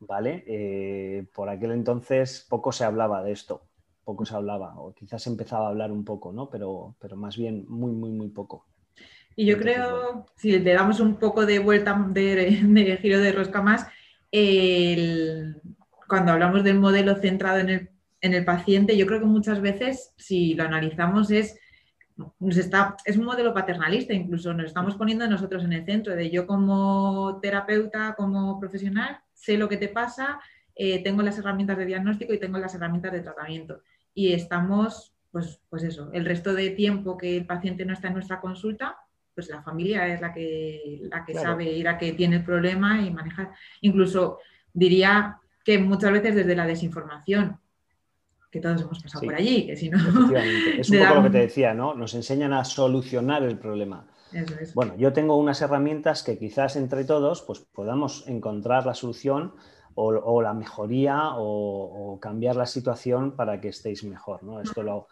¿vale? 0.00 0.44
Eh, 0.46 1.26
por 1.34 1.48
aquel 1.48 1.72
entonces 1.72 2.46
poco 2.48 2.72
se 2.72 2.84
hablaba 2.84 3.22
de 3.22 3.32
esto, 3.32 3.62
poco 4.04 4.24
se 4.24 4.34
hablaba, 4.34 4.78
o 4.78 4.94
quizás 4.94 5.26
empezaba 5.26 5.66
a 5.66 5.70
hablar 5.70 5.92
un 5.92 6.04
poco, 6.04 6.32
¿no? 6.32 6.48
Pero, 6.48 6.94
pero 7.00 7.16
más 7.16 7.36
bien 7.36 7.64
muy, 7.68 7.92
muy, 7.92 8.10
muy 8.10 8.28
poco. 8.28 8.66
Y 9.36 9.46
yo 9.46 9.58
creo, 9.58 10.26
si 10.36 10.58
le 10.58 10.72
damos 10.72 11.00
un 11.00 11.16
poco 11.16 11.46
de 11.46 11.60
vuelta 11.60 12.06
de, 12.10 12.98
giro 13.00 13.20
de 13.20 13.32
rosca 13.32 13.62
más, 13.62 13.86
cuando 16.10 16.32
hablamos 16.32 16.64
del 16.64 16.78
modelo 16.78 17.14
centrado 17.14 17.60
en 17.60 17.70
el, 17.70 17.90
en 18.20 18.34
el 18.34 18.44
paciente, 18.44 18.98
yo 18.98 19.06
creo 19.06 19.20
que 19.20 19.26
muchas 19.26 19.62
veces, 19.62 20.12
si 20.18 20.54
lo 20.54 20.64
analizamos, 20.64 21.30
es 21.30 21.58
nos 22.38 22.56
está, 22.56 22.96
es 23.04 23.16
un 23.16 23.24
modelo 23.24 23.54
paternalista, 23.54 24.12
incluso 24.12 24.52
nos 24.52 24.66
estamos 24.66 24.96
poniendo 24.96 25.26
nosotros 25.26 25.64
en 25.64 25.72
el 25.72 25.86
centro, 25.86 26.14
de 26.14 26.30
yo 26.30 26.46
como 26.46 27.38
terapeuta, 27.40 28.14
como 28.14 28.60
profesional, 28.60 29.18
sé 29.32 29.56
lo 29.56 29.68
que 29.68 29.78
te 29.78 29.88
pasa, 29.88 30.40
eh, 30.74 31.02
tengo 31.02 31.22
las 31.22 31.38
herramientas 31.38 31.78
de 31.78 31.86
diagnóstico 31.86 32.34
y 32.34 32.38
tengo 32.38 32.58
las 32.58 32.74
herramientas 32.74 33.12
de 33.12 33.20
tratamiento. 33.20 33.82
Y 34.12 34.32
estamos, 34.32 35.14
pues, 35.30 35.60
pues 35.70 35.82
eso, 35.82 36.10
el 36.12 36.24
resto 36.24 36.52
de 36.52 36.70
tiempo 36.70 37.16
que 37.16 37.36
el 37.36 37.46
paciente 37.46 37.84
no 37.84 37.92
está 37.92 38.08
en 38.08 38.14
nuestra 38.14 38.40
consulta, 38.40 38.98
pues 39.34 39.48
la 39.48 39.62
familia 39.62 40.06
es 40.08 40.20
la 40.20 40.34
que, 40.34 41.00
la 41.04 41.24
que 41.24 41.34
sabe 41.34 41.64
y 41.72 41.82
la 41.82 41.96
que 41.96 42.12
tiene 42.12 42.36
el 42.36 42.44
problema 42.44 43.00
y 43.00 43.10
manejar. 43.10 43.50
Incluso 43.80 44.38
diría 44.72 45.39
que 45.64 45.78
muchas 45.78 46.12
veces 46.12 46.34
desde 46.34 46.56
la 46.56 46.66
desinformación, 46.66 47.58
que 48.50 48.60
todos 48.60 48.82
hemos 48.82 49.02
pasado 49.02 49.24
por 49.24 49.34
allí, 49.34 49.66
que 49.66 49.76
si 49.76 49.90
no... 49.90 49.98
Es 50.78 50.90
un 50.90 50.98
poco 50.98 51.14
lo 51.14 51.22
que 51.24 51.30
te 51.30 51.38
decía, 51.38 51.74
¿no? 51.74 51.94
Nos 51.94 52.14
enseñan 52.14 52.52
a 52.52 52.64
solucionar 52.64 53.42
el 53.42 53.58
problema. 53.58 54.06
Bueno, 54.74 54.94
yo 54.96 55.12
tengo 55.12 55.36
unas 55.36 55.60
herramientas 55.60 56.22
que 56.22 56.38
quizás 56.38 56.76
entre 56.76 57.04
todos 57.04 57.42
pues, 57.42 57.60
podamos 57.60 58.26
encontrar 58.28 58.86
la 58.86 58.94
solución 58.94 59.54
o, 59.94 60.40
la 60.40 60.54
mejoría 60.54 61.32
o, 61.36 62.18
cambiar 62.20 62.56
la 62.56 62.66
situación 62.66 63.36
para 63.36 63.60
que 63.60 63.68
estéis 63.68 64.04
mejor. 64.04 64.42
¿no? 64.42 64.60
Esto 64.60 64.82
lo, 64.82 65.08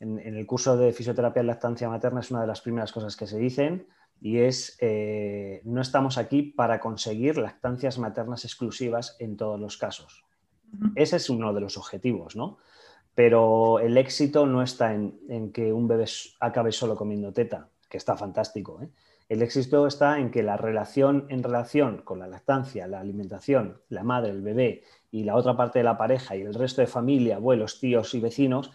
en, 0.00 0.18
el 0.18 0.46
curso 0.46 0.76
de 0.76 0.92
fisioterapia 0.92 1.40
en 1.40 1.46
lactancia 1.46 1.88
materna 1.88 2.20
es 2.20 2.30
una 2.30 2.42
de 2.42 2.46
las 2.46 2.60
primeras 2.60 2.92
cosas 2.92 3.16
que 3.16 3.26
se 3.26 3.38
dicen 3.38 3.86
y 4.22 4.38
es 4.38 4.76
eh, 4.80 5.60
no 5.64 5.80
estamos 5.80 6.16
aquí 6.16 6.42
para 6.42 6.78
conseguir 6.78 7.38
lactancias 7.38 7.98
maternas 7.98 8.44
exclusivas 8.44 9.16
en 9.18 9.36
todos 9.36 9.58
los 9.58 9.76
casos. 9.76 10.24
Ese 10.94 11.16
es 11.16 11.28
uno 11.28 11.52
de 11.52 11.60
los 11.60 11.76
objetivos, 11.76 12.36
¿no? 12.36 12.56
Pero 13.14 13.80
el 13.80 13.98
éxito 13.98 14.46
no 14.46 14.62
está 14.62 14.94
en, 14.94 15.18
en 15.28 15.52
que 15.52 15.72
un 15.72 15.86
bebé 15.86 16.06
acabe 16.40 16.72
solo 16.72 16.96
comiendo 16.96 17.32
teta, 17.32 17.68
que 17.90 17.98
está 17.98 18.16
fantástico, 18.16 18.80
¿eh? 18.80 18.88
El 19.28 19.40
éxito 19.40 19.86
está 19.86 20.18
en 20.18 20.30
que 20.30 20.42
la 20.42 20.58
relación 20.58 21.26
en 21.30 21.42
relación 21.42 22.02
con 22.02 22.18
la 22.18 22.26
lactancia, 22.26 22.86
la 22.86 23.00
alimentación, 23.00 23.80
la 23.88 24.02
madre, 24.02 24.30
el 24.30 24.42
bebé 24.42 24.82
y 25.10 25.24
la 25.24 25.36
otra 25.36 25.56
parte 25.56 25.78
de 25.78 25.84
la 25.84 25.96
pareja 25.96 26.36
y 26.36 26.42
el 26.42 26.52
resto 26.52 26.82
de 26.82 26.86
familia, 26.86 27.36
abuelos, 27.36 27.80
tíos 27.80 28.14
y 28.14 28.20
vecinos, 28.20 28.72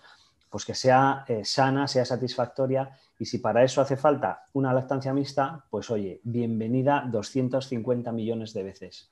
pues 0.57 0.65
que 0.65 0.73
sea 0.73 1.23
eh, 1.27 1.45
sana, 1.45 1.87
sea 1.87 2.03
satisfactoria 2.03 2.89
y 3.19 3.25
si 3.25 3.37
para 3.37 3.63
eso 3.63 3.79
hace 3.79 3.95
falta 3.95 4.41
una 4.53 4.73
lactancia 4.73 5.13
mixta, 5.13 5.63
pues 5.69 5.91
oye, 5.91 6.19
bienvenida 6.23 7.07
250 7.07 8.11
millones 8.11 8.55
de 8.55 8.63
veces. 8.63 9.11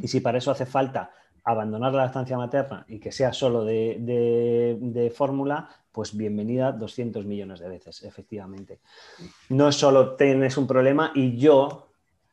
Y 0.00 0.08
si 0.08 0.20
para 0.20 0.38
eso 0.38 0.50
hace 0.50 0.64
falta 0.64 1.10
abandonar 1.44 1.92
la 1.92 2.04
lactancia 2.04 2.38
materna 2.38 2.86
y 2.88 2.98
que 2.98 3.12
sea 3.12 3.34
solo 3.34 3.66
de, 3.66 5.12
fórmula, 5.14 5.68
pues 5.92 6.16
bienvenida 6.16 6.72
200 6.72 7.26
millones 7.26 7.60
de 7.60 7.68
veces, 7.68 8.02
efectivamente. 8.04 8.80
No 9.50 9.68
es 9.68 9.74
solo 9.74 10.14
tienes 10.14 10.56
un 10.56 10.66
problema 10.66 11.12
y 11.14 11.36
yo, 11.36 11.90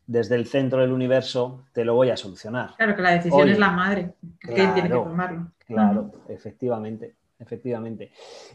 desde 0.07 0.35
el 0.35 0.47
centro 0.47 0.79
del 0.79 0.93
universo, 0.93 1.65
te 1.73 1.83
lo 1.83 1.95
voy 1.95 2.09
a 2.09 2.15
solucionar. 2.15 2.73
Claro, 2.77 2.95
que 2.95 3.01
la 3.01 3.11
decisión 3.11 3.49
es 3.49 3.59
la 3.59 3.71
madre, 3.71 4.13
que 4.39 4.53
tiene 4.53 4.81
que 4.81 4.87
tomarlo. 4.87 5.51
Claro, 5.65 6.09
efectivamente. 6.29 7.15
Efectivamente. 7.43 8.11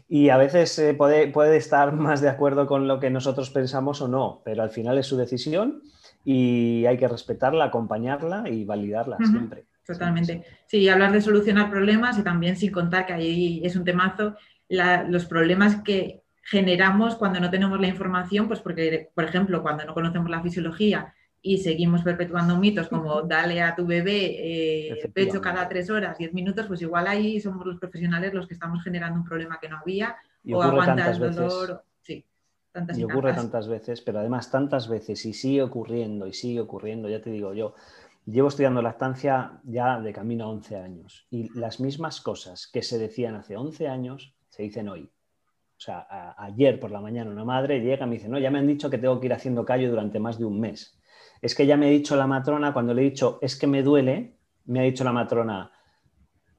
Y 0.07 0.29
a 0.29 0.37
veces 0.37 0.77
eh, 0.79 0.93
puede, 0.93 1.27
puede 1.27 1.57
estar 1.57 1.93
más 1.93 2.21
de 2.21 2.29
acuerdo 2.29 2.67
con 2.67 2.87
lo 2.87 2.99
que 2.99 3.09
nosotros 3.09 3.49
pensamos 3.49 4.01
o 4.01 4.07
no, 4.07 4.41
pero 4.43 4.63
al 4.63 4.71
final 4.71 4.97
es 4.97 5.07
su 5.07 5.17
decisión 5.17 5.81
y 6.25 6.85
hay 6.85 6.97
que 6.97 7.07
respetarla, 7.07 7.65
acompañarla 7.65 8.49
y 8.49 8.65
validarla 8.65 9.17
siempre. 9.17 9.65
Totalmente. 9.85 10.43
Sí, 10.67 10.87
hablar 10.87 11.11
de 11.11 11.21
solucionar 11.21 11.69
problemas 11.71 12.17
y 12.19 12.23
también 12.23 12.55
sin 12.55 12.71
contar 12.71 13.05
que 13.05 13.13
ahí 13.13 13.61
es 13.63 13.75
un 13.75 13.83
temazo, 13.83 14.35
los 14.67 15.25
problemas 15.25 15.81
que 15.81 16.21
generamos 16.43 17.15
cuando 17.15 17.39
no 17.39 17.49
tenemos 17.49 17.79
la 17.79 17.87
información, 17.87 18.47
pues 18.47 18.59
porque, 18.59 19.09
por 19.15 19.23
ejemplo, 19.23 19.61
cuando 19.63 19.85
no 19.85 19.93
conocemos 19.93 20.29
la 20.29 20.41
fisiología 20.41 21.13
y 21.41 21.57
seguimos 21.59 22.01
perpetuando 22.03 22.57
mitos 22.57 22.89
como 22.89 23.21
dale 23.21 23.61
a 23.61 23.75
tu 23.75 23.85
bebé 23.85 24.91
eh, 24.91 25.11
pecho 25.13 25.39
cada 25.39 25.67
tres 25.69 25.89
horas, 25.89 26.17
diez 26.17 26.33
minutos, 26.33 26.67
pues 26.67 26.81
igual 26.81 27.07
ahí 27.07 27.39
somos 27.39 27.65
los 27.65 27.79
profesionales 27.79 28.33
los 28.33 28.47
que 28.47 28.53
estamos 28.53 28.83
generando 28.83 29.19
un 29.19 29.25
problema 29.25 29.59
que 29.59 29.69
no 29.69 29.77
había 29.77 30.17
o 30.51 30.61
aguanta 30.61 31.11
el 31.11 31.19
dolor. 31.19 31.83
Sí, 32.01 32.25
tantas 32.71 32.97
y, 32.97 33.01
y 33.01 33.03
ocurre 33.05 33.33
tantas 33.33 33.67
veces, 33.67 34.01
pero 34.01 34.19
además 34.19 34.51
tantas 34.51 34.89
veces 34.89 35.25
y 35.25 35.33
sigue 35.33 35.61
ocurriendo 35.61 36.27
y 36.27 36.33
sigue 36.33 36.59
ocurriendo, 36.59 37.07
ya 37.09 37.21
te 37.21 37.29
digo 37.29 37.53
yo. 37.53 37.73
Llevo 38.25 38.49
estudiando 38.49 38.81
lactancia 38.81 39.59
ya 39.63 39.99
de 39.99 40.13
camino 40.13 40.45
a 40.45 40.49
11 40.49 40.75
años 40.75 41.25
y 41.31 41.57
las 41.57 41.79
mismas 41.79 42.21
cosas 42.21 42.67
que 42.67 42.83
se 42.83 42.99
decían 42.99 43.35
hace 43.35 43.55
11 43.55 43.87
años 43.87 44.33
se 44.49 44.63
dicen 44.63 44.89
hoy. 44.89 45.09
O 45.77 45.81
sea, 45.81 46.35
ayer 46.37 46.77
por 46.77 46.91
la 46.91 46.99
mañana 46.99 47.31
una 47.31 47.45
madre 47.45 47.79
llega 47.79 48.05
y 48.05 48.09
me 48.09 48.15
dice, 48.17 48.27
no, 48.27 48.37
ya 48.37 48.51
me 48.51 48.59
han 48.59 48.67
dicho 48.67 48.89
que 48.89 48.97
tengo 48.97 49.17
que 49.19 49.27
ir 49.27 49.33
haciendo 49.33 49.63
callo 49.63 49.89
durante 49.89 50.19
más 50.19 50.37
de 50.37 50.43
un 50.43 50.59
mes. 50.59 50.98
Es 51.41 51.55
que 51.55 51.65
ya 51.65 51.77
me 51.77 51.87
ha 51.87 51.89
dicho 51.89 52.15
la 52.15 52.27
matrona, 52.27 52.73
cuando 52.73 52.93
le 52.93 53.01
he 53.01 53.05
dicho, 53.05 53.39
es 53.41 53.55
que 53.55 53.67
me 53.67 53.83
duele, 53.83 54.37
me 54.65 54.79
ha 54.79 54.83
dicho 54.83 55.03
la 55.03 55.11
matrona, 55.11 55.71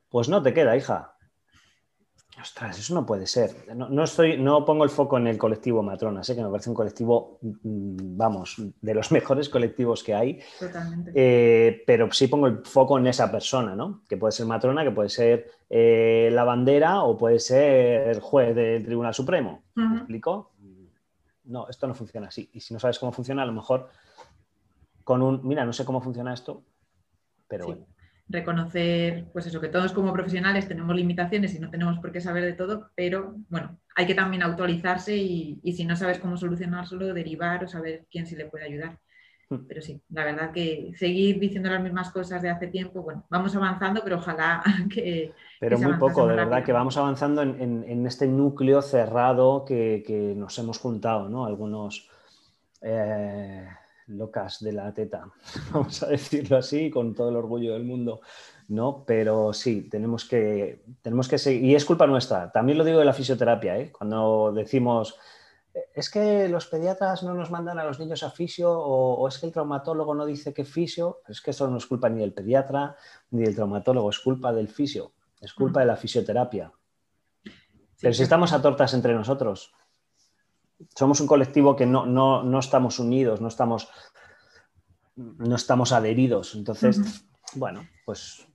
pues 0.08 0.28
no 0.28 0.42
te 0.42 0.52
queda, 0.54 0.76
hija, 0.76 1.14
Ostras, 2.40 2.78
eso 2.78 2.94
no 2.94 3.04
puede 3.04 3.26
ser. 3.26 3.50
No, 3.74 4.04
estoy, 4.04 4.38
no 4.38 4.64
pongo 4.64 4.84
el 4.84 4.90
foco 4.90 5.18
en 5.18 5.26
el 5.26 5.36
colectivo 5.36 5.82
Matrona, 5.82 6.22
sé 6.22 6.34
que 6.34 6.42
me 6.42 6.48
parece 6.48 6.70
un 6.70 6.76
colectivo, 6.76 7.38
mm, 7.42 8.16
vamos, 8.16 8.56
de 8.80 8.94
los 8.94 9.10
mejores 9.12 9.48
colectivos 9.48 10.02
que 10.02 10.14
hay. 10.14 10.40
Totalmente. 10.58 11.12
Eh, 11.14 11.82
pero 11.86 12.10
sí 12.12 12.28
pongo 12.28 12.46
el 12.46 12.64
foco 12.64 12.98
en 12.98 13.06
esa 13.08 13.30
persona, 13.30 13.74
¿no? 13.74 14.02
Que 14.08 14.16
puede 14.16 14.32
ser 14.32 14.46
Matrona, 14.46 14.84
que 14.84 14.90
puede 14.90 15.08
ser 15.08 15.50
eh, 15.68 16.30
la 16.32 16.44
bandera 16.44 17.02
o 17.02 17.18
puede 17.18 17.38
ser 17.38 18.08
el 18.08 18.20
juez 18.20 18.54
del 18.54 18.84
Tribunal 18.84 19.14
Supremo. 19.14 19.62
¿Me 19.74 19.98
explico? 19.98 20.52
No, 21.44 21.68
esto 21.68 21.86
no 21.86 21.94
funciona 21.94 22.28
así. 22.28 22.48
Y 22.52 22.60
si 22.60 22.72
no 22.72 22.80
sabes 22.80 22.98
cómo 22.98 23.12
funciona, 23.12 23.42
a 23.42 23.46
lo 23.46 23.52
mejor 23.52 23.88
con 25.10 25.22
un, 25.22 25.40
mira, 25.42 25.64
no 25.64 25.72
sé 25.72 25.84
cómo 25.84 26.00
funciona 26.00 26.32
esto, 26.32 26.62
pero 27.48 27.66
bueno 27.66 27.84
reconocer, 28.30 29.26
pues 29.32 29.46
eso, 29.46 29.60
que 29.60 29.68
todos 29.68 29.92
como 29.92 30.12
profesionales 30.12 30.68
tenemos 30.68 30.94
limitaciones 30.94 31.52
y 31.54 31.58
no 31.58 31.68
tenemos 31.68 31.98
por 31.98 32.12
qué 32.12 32.20
saber 32.20 32.44
de 32.44 32.52
todo, 32.52 32.90
pero 32.94 33.34
bueno, 33.48 33.76
hay 33.96 34.06
que 34.06 34.14
también 34.14 34.44
actualizarse 34.44 35.16
y, 35.16 35.60
si 35.72 35.84
no 35.84 35.96
sabes 35.96 36.20
cómo 36.20 36.36
solucionárselo, 36.36 37.12
derivar 37.12 37.64
o 37.64 37.68
saber 37.68 38.06
quién 38.08 38.26
sí 38.26 38.36
le 38.36 38.46
puede 38.46 38.66
ayudar. 38.66 39.00
Hmm. 39.48 39.66
Pero 39.66 39.82
sí, 39.82 40.00
la 40.10 40.24
verdad 40.24 40.52
que 40.52 40.92
seguir 40.96 41.40
diciendo 41.40 41.70
las 41.70 41.82
mismas 41.82 42.10
cosas 42.12 42.40
de 42.40 42.50
hace 42.50 42.68
tiempo, 42.68 43.02
bueno, 43.02 43.24
vamos 43.30 43.56
avanzando, 43.56 44.00
pero 44.04 44.18
ojalá 44.18 44.62
que... 44.94 45.32
Pero 45.58 45.80
muy 45.80 45.94
poco, 45.94 46.28
de 46.28 46.36
verdad, 46.36 46.62
que 46.62 46.72
vamos 46.72 46.96
avanzando 46.96 47.42
en, 47.42 48.06
este 48.06 48.28
núcleo 48.28 48.80
cerrado 48.80 49.64
que, 49.64 50.34
nos 50.36 50.56
hemos 50.56 50.78
juntado, 50.78 51.28
¿no? 51.28 51.46
Algunos... 51.46 52.08
Eh, 52.80 53.66
locas 54.10 54.60
de 54.60 54.72
la 54.72 54.92
teta, 54.92 55.30
vamos 55.72 56.02
a 56.02 56.08
decirlo 56.08 56.56
así, 56.56 56.90
con 56.90 57.14
todo 57.14 57.30
el 57.30 57.36
orgullo 57.36 57.72
del 57.72 57.84
mundo, 57.84 58.20
¿no? 58.68 59.04
Pero 59.06 59.52
sí, 59.52 59.88
tenemos 59.90 60.24
que, 60.24 60.82
tenemos 61.02 61.28
que 61.28 61.38
seguir, 61.38 61.64
y 61.64 61.74
es 61.74 61.84
culpa 61.84 62.06
nuestra, 62.06 62.52
también 62.52 62.78
lo 62.78 62.84
digo 62.84 62.98
de 62.98 63.04
la 63.04 63.12
fisioterapia, 63.12 63.78
¿eh? 63.78 63.92
cuando 63.92 64.52
decimos, 64.52 65.16
es 65.94 66.10
que 66.10 66.48
los 66.48 66.66
pediatras 66.66 67.22
no 67.22 67.34
nos 67.34 67.50
mandan 67.50 67.78
a 67.78 67.84
los 67.84 67.98
niños 67.98 68.22
a 68.22 68.30
fisio 68.30 68.72
o, 68.72 69.26
es 69.28 69.38
que 69.38 69.46
el 69.46 69.52
traumatólogo 69.52 70.14
no 70.14 70.26
dice 70.26 70.52
que 70.52 70.64
fisio, 70.64 71.20
es 71.28 71.40
que 71.40 71.52
eso 71.52 71.68
no 71.68 71.78
es 71.78 71.86
culpa 71.86 72.08
ni 72.08 72.20
del 72.20 72.32
pediatra 72.32 72.96
ni 73.30 73.42
del 73.42 73.54
traumatólogo, 73.54 74.10
es 74.10 74.18
culpa 74.18 74.52
del 74.52 74.68
fisio, 74.68 75.12
es 75.40 75.52
culpa 75.52 75.80
de 75.80 75.86
la 75.86 75.96
fisioterapia. 75.96 76.72
Pero 78.00 78.14
si 78.14 78.22
estamos 78.22 78.52
a 78.52 78.62
tortas 78.62 78.94
entre 78.94 79.14
nosotros, 79.14 79.72
somos 80.94 81.20
un 81.20 81.26
colectivo 81.26 81.76
que 81.76 81.86
no, 81.86 82.06
no, 82.06 82.58
estamos 82.58 82.98
unidos, 82.98 83.40
no 83.40 83.48
estamos, 83.48 83.88
no 85.16 85.56
estamos 85.56 85.92
adheridos. 85.92 86.54
Entonces, 86.54 87.24
bueno, 87.54 87.86
pues... 88.04 88.46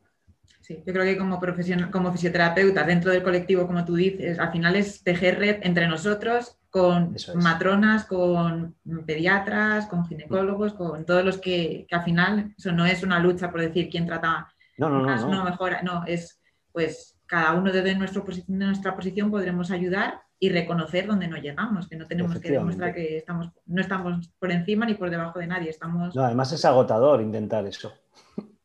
Sí, 0.62 0.82
yo 0.84 0.94
creo 0.94 1.03
que 1.03 1.17
como, 1.17 1.39
profesional, 1.39 1.91
como 1.91 2.12
fisioterapeuta 2.12 2.84
dentro 2.84 3.12
del 3.12 3.22
colectivo, 3.22 3.67
como 3.67 3.86
tú 3.86 3.96
dices, 3.96 4.39
al 4.39 4.51
final 4.51 4.75
es 4.75 5.03
tejer 5.03 5.38
red 5.38 5.60
entre 5.62 5.88
nosotros, 5.88 6.58
con 6.72 7.15
matronas, 7.36 8.05
con 8.05 8.75
pediatras, 9.05 9.86
con 9.86 10.08
ginecólogos, 10.08 10.74
con 10.74 11.05
todos 11.05 11.24
los 11.24 11.38
que, 11.38 11.86
al 11.91 12.03
final 12.03 12.53
eso 12.58 12.72
no 12.72 12.86
es 12.86 13.03
una 13.03 13.20
lucha 13.20 13.51
por 13.51 13.62
decir 13.62 13.89
quién 13.89 14.08
trata 14.08 14.51
no, 14.77 14.89
no, 14.89 15.03
más, 15.03 15.22
no, 15.22 15.36
no. 15.36 15.44
mejora, 15.46 15.84
no, 15.84 16.03
es 16.05 16.41
pues 16.72 17.17
cada 17.27 17.53
uno 17.53 17.72
desde 17.72 17.96
nuestro, 17.96 18.25
nuestra 18.48 18.94
posición 18.94 19.32
podremos 19.32 19.72
ayudar 19.72 20.25
y 20.45 20.49
reconocer 20.49 21.07
dónde 21.07 21.27
no 21.27 21.37
llegamos, 21.37 21.87
que 21.87 21.95
no 21.95 22.05
tenemos 22.05 22.39
que 22.39 22.51
demostrar 22.51 22.93
que 22.93 23.17
estamos, 23.17 23.49
no 23.65 23.81
estamos 23.81 24.29
por 24.37 24.51
encima 24.51 24.85
ni 24.85 24.93
por 24.93 25.09
debajo 25.09 25.39
de 25.39 25.47
nadie. 25.47 25.69
Estamos... 25.69 26.15
No, 26.15 26.23
además 26.23 26.51
es 26.51 26.63
agotador 26.65 27.21
intentar 27.21 27.65
eso. 27.65 27.93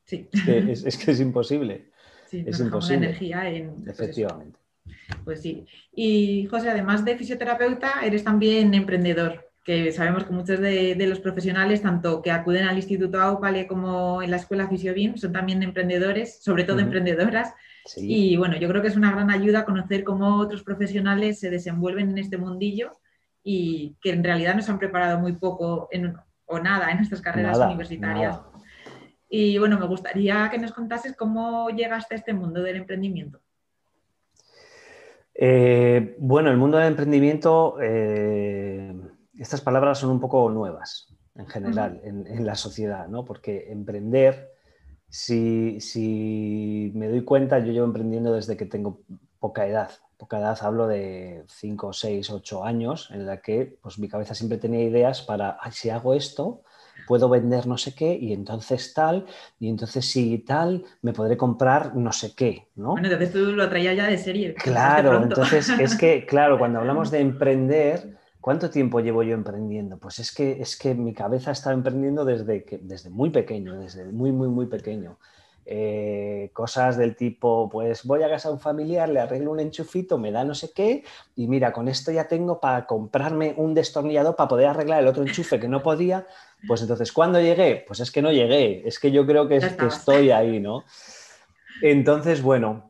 Sí. 0.04 0.28
Es 0.34 0.96
que 0.99 1.12
es, 1.12 1.20
imposible. 1.20 1.90
Sí, 2.26 2.44
es 2.46 2.60
imposible. 2.60 3.06
energía 3.06 3.49
en, 3.49 3.75
pues 3.76 3.88
Efectivamente. 3.88 4.58
Pues, 5.25 5.40
sí. 5.40 5.64
Y 5.94 6.46
José, 6.50 6.70
además 6.70 7.04
de 7.04 7.16
fisioterapeuta, 7.16 8.00
eres 8.02 8.25
también 8.25 8.75
emprendedor. 8.75 9.50
que 9.64 9.92
sabemos 9.92 10.25
que 10.25 10.32
muchos 10.32 10.58
de, 10.58 11.06
los 11.06 11.20
profesionales, 11.20 11.82
tanto 11.82 12.20
que 12.22 12.30
acuden 12.30 12.64
al 12.64 12.76
Instituto 12.76 13.20
AUPALE 13.20 13.66
como 13.66 14.22
en 14.22 14.30
la 14.30 14.37
Escuela 14.37 14.68
Fisiobim, 14.68 15.16
son 15.16 15.32
también 15.32 15.62
emprendedores, 15.62 16.42
sobre 16.42 16.64
todo 16.64 16.80
emprendedoras. 16.80 17.54
Y 17.96 18.37
bueno, 18.37 18.56
yo 18.56 18.68
creo 18.68 18.82
que 18.82 18.88
es 18.88 18.96
una 18.96 19.10
gran 19.10 19.30
ayuda 19.30 19.64
conocer 19.64 20.04
cómo 20.04 20.37
otros 20.37 20.62
profesionales 20.62 21.40
se 21.40 21.50
desenvuelven 21.50 22.10
en 22.10 22.18
este 22.18 22.37
mundillo 22.37 22.92
y 23.42 23.96
que 24.00 24.10
en 24.10 24.22
realidad 24.22 24.54
nos 24.54 24.68
han 24.68 24.78
preparado 24.78 25.18
muy 25.18 25.32
poco 25.32 25.88
o 26.46 26.58
nada 26.58 26.90
en 26.90 26.99
nuestras 26.99 27.20
carreras 27.20 27.58
universitarias. 27.58 28.40
Y 29.28 29.58
bueno, 29.58 29.78
me 29.78 29.87
gustaría 29.87 30.49
que 30.50 30.58
nos 30.58 30.72
contases 30.72 31.16
cómo 31.16 31.70
llegaste 31.70 32.14
a 32.14 32.18
este 32.18 32.34
mundo 32.34 32.62
del 32.62 32.76
emprendimiento. 32.76 33.40
Eh, 35.34 36.16
bueno, 36.18 36.50
el 36.50 36.56
mundo 36.56 36.76
del 36.78 36.88
emprendimiento, 36.88 37.78
eh, 37.80 38.92
estas 39.38 39.60
palabras 39.60 39.99
son 39.99 40.10
un 40.10 40.20
poco 40.20 40.50
nuevas 40.50 41.08
en 41.37 41.46
general 41.46 42.00
en, 42.02 42.44
la 42.44 42.56
sociedad, 42.56 43.08
¿no? 43.08 43.25
Porque 43.25 43.70
emprender, 43.70 44.50
si, 45.11 45.81
si, 45.81 46.93
me 46.95 47.09
doy 47.09 47.23
cuenta, 47.25 47.59
yo 47.59 47.73
llevo 47.73 47.87
emprendiendo 47.87 48.33
desde 48.33 48.57
que 48.57 48.67
tengo 48.67 49.00
poca 49.38 49.67
edad. 49.67 49.90
Poca 50.17 50.38
edad 50.38 50.59
hablo 50.62 50.87
de 50.87 51.45
5, 51.49 51.93
6, 51.93 52.31
8 52.31 52.64
años, 52.64 53.11
en 53.11 53.26
la 53.26 53.40
que 53.40 53.76
pues, 53.83 53.99
mi 53.99 54.09
cabeza 54.09 54.35
siempre 54.35 54.59
tenía 54.59 54.83
ideas 54.83 55.23
para, 55.23 55.59
Ay, 55.61 55.73
si 55.73 55.90
hago 55.90 56.14
esto, 56.14 56.62
puedo 57.07 57.29
vender 57.29 57.67
no 57.67 57.76
sé 57.76 57.95
qué 57.95 58.17
y 58.21 58.33
entonces 58.33 58.95
tal, 58.95 59.26
y 59.59 59.69
entonces 59.69 60.05
si 60.05 60.38
tal, 60.38 60.85
me 61.02 61.12
podré 61.12 61.37
comprar 61.37 61.97
no 61.97 62.12
sé 62.12 62.35
qué, 62.37 62.69
¿no? 62.76 62.93
Bueno, 62.93 63.09
entonces 63.09 63.33
tú 63.33 63.52
lo 63.52 63.69
traías 63.69 63.97
ya 63.97 64.07
de 64.07 64.19
serie. 64.19 64.55
Claro, 64.62 65.23
entonces 65.23 65.71
es 65.71 65.97
que, 65.97 66.25
claro, 66.25 66.59
cuando 66.59 66.79
hablamos 66.79 67.11
de 67.11 67.21
emprender, 67.21 68.17
¿cuánto 68.40 68.70
tiempo 68.70 69.00
llevo 69.00 69.23
yo 69.23 69.35
emprendiendo? 69.35 69.99
Pues 69.99 70.18
es 70.18 70.32
que, 70.32 70.61
es 70.61 70.76
que 70.76 70.94
mi 70.94 71.12
cabeza 71.12 71.50
está 71.50 71.73
emprendiendo 71.73 72.25
desde, 72.25 72.64
que, 72.64 72.78
desde 72.78 73.11
muy 73.11 73.30
pequeño, 73.30 73.78
desde 73.78 74.04
muy, 74.04 74.32
muy, 74.32 74.49
muy 74.49 74.66
pequeño. 74.66 75.18
Eh, 75.73 76.50
cosas 76.52 76.97
del 76.97 77.14
tipo, 77.14 77.68
pues 77.70 78.04
voy 78.04 78.25
a 78.25 78.28
casa 78.28 78.49
a 78.49 78.52
un 78.52 78.59
familiar, 78.59 79.09
le 79.09 79.20
arreglo 79.20 79.52
un 79.52 79.61
enchufito, 79.61 80.18
me 80.18 80.32
da 80.32 80.44
no 80.44 80.52
sé 80.52 80.73
qué, 80.75 81.04
y 81.37 81.47
mira, 81.47 81.73
con 81.73 81.87
esto 81.87 82.11
ya 82.11 82.26
tengo 82.26 82.59
para 82.59 82.87
comprarme 82.87 83.54
un 83.56 83.73
destornillador 83.73 84.35
para 84.35 84.49
poder 84.49 84.66
arreglar 84.66 85.00
el 85.00 85.06
otro 85.06 85.23
enchufe 85.23 85.61
que 85.61 85.68
no 85.68 85.82
podía. 85.82 86.26
Pues 86.66 86.82
entonces, 86.82 87.12
¿cuándo 87.12 87.40
llegué? 87.40 87.85
Pues 87.87 88.00
es 88.00 88.11
que 88.11 88.20
no 88.20 88.32
llegué, 88.32 88.87
es 88.88 88.99
que 88.99 89.12
yo 89.12 89.25
creo 89.26 89.47
que, 89.47 89.56
estoy 89.56 90.32
ahí, 90.32 90.59
¿no? 90.59 90.82
Entonces, 91.82 92.42
bueno, 92.42 92.89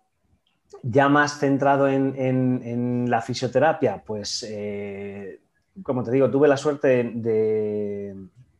ya 0.82 1.08
más 1.08 1.38
centrado 1.38 1.88
en, 1.88 3.08
la 3.08 3.22
fisioterapia, 3.22 4.02
pues, 4.04 4.44
eh, 4.48 5.40
como 5.82 6.02
te 6.02 6.10
digo, 6.10 6.30
tuve 6.30 6.48
la 6.48 6.56
suerte 6.56 7.04
de, 7.14 8.14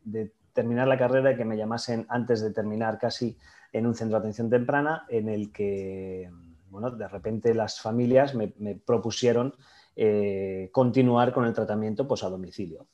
de 0.05 0.33
terminar 0.53 0.89
la 0.89 0.99
carrera 0.99 1.33
y 1.33 1.37
que 1.37 1.45
me 1.45 1.57
llamasen 1.57 2.07
antes 2.09 2.41
de 2.41 2.51
terminar 2.53 2.99
casi 2.99 3.37
en 3.73 3.87
un 3.87 3.95
centro 3.95 4.19
de 4.19 4.21
atención 4.21 4.51
temprana 4.51 5.07
en 5.09 5.29
el 5.29 5.53
que, 5.53 6.31
bueno, 6.71 6.91
de 6.91 7.09
repente 7.09 7.55
las 7.55 7.81
familias 7.81 8.35
me, 8.35 8.49
propusieron 8.75 9.55
eh, 9.97 10.71
continuar 10.73 11.33
con 11.33 11.45
el 11.45 11.53
tratamiento 11.53 12.07
pues, 12.07 12.23
a 12.23 12.31
domicilio. 12.31 12.87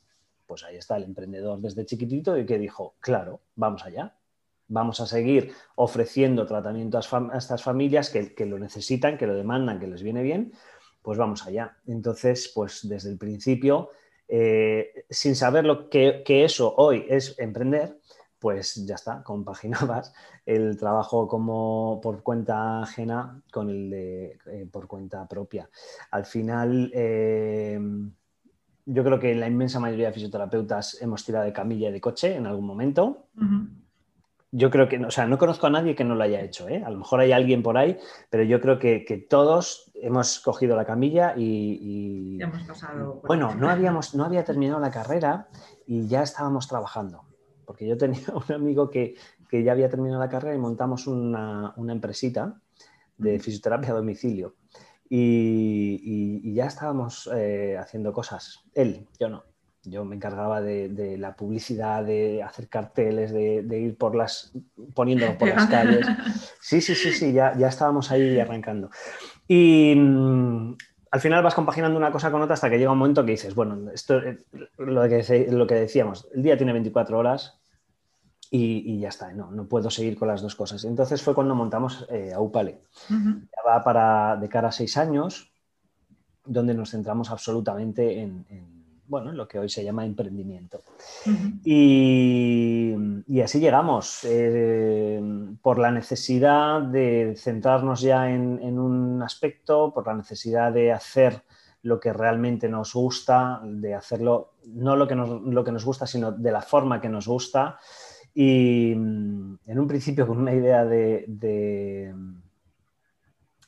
Pues 0.45 0.63
ahí 0.63 0.77
está 0.77 0.97
el 0.97 1.03
emprendedor 1.03 1.59
desde 1.59 1.85
chiquitito 1.85 2.37
y 2.37 2.45
que 2.45 2.57
dijo, 2.57 2.95
claro, 2.99 3.41
vamos 3.55 3.83
allá, 3.85 4.15
vamos 4.67 4.99
a 4.99 5.05
seguir 5.05 5.53
ofreciendo 5.75 6.45
tratamiento 6.45 6.97
a, 6.97 7.37
estas 7.37 7.63
familias 7.63 8.09
que, 8.09 8.45
lo 8.45 8.59
necesitan, 8.59 9.17
que 9.17 9.27
lo 9.27 9.35
demandan, 9.35 9.79
que 9.79 9.87
les 9.87 10.03
viene 10.03 10.23
bien, 10.23 10.53
pues 11.01 11.17
vamos 11.17 11.45
allá. 11.45 11.77
Entonces, 11.85 12.51
pues 12.53 12.87
desde 12.87 13.09
el 13.09 13.17
principio, 13.17 13.89
eh, 14.27 15.05
sin 15.09 15.35
saber 15.35 15.65
lo 15.65 15.89
que, 15.89 16.23
eso 16.27 16.73
hoy 16.77 17.05
es 17.07 17.37
emprender, 17.39 17.97
pues 18.39 18.85
ya 18.85 18.95
está, 18.95 19.23
compaginabas 19.23 20.13
el 20.45 20.77
trabajo 20.77 21.27
como 21.27 21.99
por 22.01 22.21
cuenta 22.23 22.81
ajena 22.81 23.41
con 23.51 23.69
el 23.69 23.89
de 23.89 24.37
eh, 24.45 24.67
por 24.71 24.87
cuenta 24.87 25.27
propia. 25.27 25.69
Al 26.11 26.25
final, 26.25 26.91
eh, 26.93 27.79
yo 28.85 29.03
creo 29.03 29.19
que 29.19 29.35
la 29.35 29.47
inmensa 29.47 29.79
mayoría 29.79 30.07
de 30.07 30.13
fisioterapeutas 30.13 31.01
hemos 31.01 31.25
tirado 31.25 31.45
de 31.45 31.53
camilla 31.53 31.89
y 31.89 31.93
de 31.93 32.01
coche 32.01 32.35
en 32.35 32.45
algún 32.45 32.65
momento. 32.65 33.27
Yo 34.51 34.69
creo 34.69 34.87
que, 34.87 34.97
o 35.05 35.11
sea, 35.11 35.25
no 35.27 35.37
conozco 35.37 35.67
a 35.67 35.69
nadie 35.69 35.95
que 35.95 36.05
no 36.05 36.15
lo 36.15 36.23
haya 36.23 36.41
hecho, 36.41 36.69
¿eh? 36.69 36.81
a 36.85 36.89
lo 36.89 36.99
mejor 36.99 37.19
hay 37.19 37.33
alguien 37.33 37.61
por 37.61 37.77
ahí, 37.77 37.97
pero 38.29 38.43
yo 38.43 38.61
creo 38.61 38.79
que, 38.79 39.27
todos 39.29 39.91
hemos 39.95 40.39
cogido 40.39 40.75
la 40.75 40.85
camilla 40.85 41.33
y... 41.35 42.37
hemos 42.41 42.63
pasado 42.63 43.21
bueno, 43.27 43.55
no, 43.55 43.69
habíamos, 43.69 44.15
no 44.15 44.23
había 44.23 44.45
terminado 44.45 44.79
la 44.79 44.91
carrera 44.91 45.49
y 45.85 46.07
ya 46.07 46.23
estábamos 46.23 46.67
trabajando 46.67 47.27
porque 47.67 47.85
yo 47.85 47.97
tenía 47.97 48.21
un 48.33 48.55
amigo 48.55 48.89
que, 48.89 49.15
ya 49.51 49.71
había 49.73 49.89
terminado 49.89 50.19
la 50.19 50.29
carrera 50.29 50.55
y 50.55 50.59
montamos 50.59 51.05
una, 51.05 51.75
empresita 51.77 52.59
de 53.17 53.39
fisioterapia 53.39 53.91
a 53.91 53.95
domicilio. 53.95 54.55
Y, 55.09 56.53
ya 56.53 56.65
estábamos 56.65 57.29
eh, 57.33 57.77
haciendo 57.77 58.11
cosas. 58.11 58.63
Él, 58.73 59.07
yo 59.19 59.29
no. 59.29 59.43
Yo 59.83 60.03
me 60.03 60.15
encargaba 60.15 60.61
de, 60.61 61.15
la 61.17 61.35
publicidad, 61.35 62.03
de 62.03 62.43
hacer 62.43 62.67
carteles, 62.67 63.31
de, 63.31 63.79
ir 63.79 63.97
por 63.97 64.15
las, 64.15 64.51
poniéndolo 64.93 65.37
por 65.37 65.49
las 65.49 65.67
calles. 65.67 66.05
Sí, 66.59 66.81
sí, 66.81 66.95
sí, 66.95 67.11
sí, 67.13 67.31
ya, 67.31 67.55
ya 67.57 67.69
estábamos 67.69 68.11
ahí 68.11 68.37
arrancando. 68.39 68.89
Y 69.47 69.95
mm, 69.95 70.75
al 71.11 71.21
final 71.21 71.43
vas 71.43 71.55
compaginando 71.55 71.97
una 71.97 72.11
cosa 72.11 72.31
con 72.31 72.41
otra 72.41 72.55
hasta 72.55 72.69
que 72.69 72.77
llega 72.77 72.91
un 72.91 72.97
momento 72.97 73.23
que 73.25 73.31
dices, 73.31 73.55
bueno, 73.55 73.89
esto 73.91 74.17
eh, 74.19 74.37
lo 74.77 75.07
que, 75.07 75.47
lo 75.49 75.65
que 75.65 75.75
decíamos, 75.75 76.27
el 76.33 76.43
día 76.43 76.57
tiene 76.57 76.73
24 76.73 77.17
horas 77.17 77.59
y, 78.49 78.99
ya 78.99 79.09
está, 79.09 79.33
no, 79.33 79.51
no 79.51 79.67
puedo 79.67 79.89
seguir 79.89 80.17
con 80.17 80.27
las 80.27 80.41
dos 80.41 80.55
cosas. 80.55 80.83
Entonces 80.85 81.21
fue 81.21 81.35
cuando 81.35 81.55
montamos 81.55 82.05
eh, 82.09 82.31
Aupale. 82.33 82.81
Ya 83.09 83.61
va 83.65 83.83
para 83.83 84.37
de 84.37 84.47
cara 84.49 84.69
a 84.69 84.71
seis 84.71 84.97
años, 84.97 85.51
donde 86.45 86.73
nos 86.73 86.91
centramos 86.91 87.29
absolutamente 87.29 88.21
en, 88.21 88.45
bueno, 89.07 89.31
lo 89.31 89.47
que 89.47 89.59
hoy 89.59 89.69
se 89.69 89.83
llama 89.83 90.05
emprendimiento. 90.05 90.81
y, 91.63 92.93
así 93.41 93.59
llegamos, 93.59 94.19
eh, 94.23 95.21
por 95.61 95.79
la 95.79 95.91
necesidad 95.91 96.81
de 96.81 97.35
centrarnos 97.37 98.01
ya 98.01 98.29
en, 98.29 98.79
un 98.79 99.21
aspecto, 99.23 99.93
por 99.93 100.07
la 100.07 100.15
necesidad 100.15 100.73
de 100.73 100.91
hacer 100.91 101.43
lo 101.83 101.99
que 101.99 102.11
realmente 102.11 102.67
nos 102.67 102.93
gusta, 102.93 103.61
de 103.63 103.93
hacerlo, 103.93 104.53
no 104.65 104.95
lo 104.95 105.07
que 105.07 105.15
nos, 105.15 105.41
lo 105.41 105.63
que 105.63 105.71
nos 105.71 105.85
gusta, 105.85 106.05
sino 106.05 106.31
de 106.31 106.51
la 106.51 106.61
forma 106.61 106.99
que 106.99 107.09
nos 107.09 107.27
gusta. 107.27 107.77
Y 108.33 108.93
mm, 108.95 109.59
en 109.65 109.79
un 109.79 109.87
principio 109.87 110.27
con 110.27 110.37
una 110.37 110.53
idea 110.53 110.83
de, 110.85 111.23
de, 111.27 112.13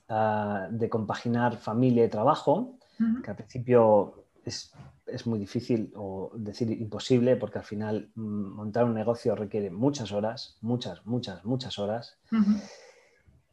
ah, 0.10 0.68
de 0.70 0.90
compaginar 0.90 1.56
familia 1.56 2.04
y 2.06 2.10
trabajo, 2.10 2.76
que 3.24 3.30
al 3.30 3.38
principio 3.38 4.26
es 4.44 4.74
es 5.12 5.28
muy 5.28 5.40
difícil 5.40 5.92
o 5.96 6.32
decir 6.36 6.70
imposible 6.72 7.36
porque 7.36 7.60
al 7.60 7.64
final 7.64 8.12
mm, 8.16 8.56
montar 8.56 8.86
un 8.86 8.94
negocio 8.94 9.36
requiere 9.36 9.70
muchas 9.70 10.12
horas, 10.12 10.58
muchas, 10.62 11.06
muchas, 11.06 11.44
muchas 11.46 11.80
horas. 11.80 12.18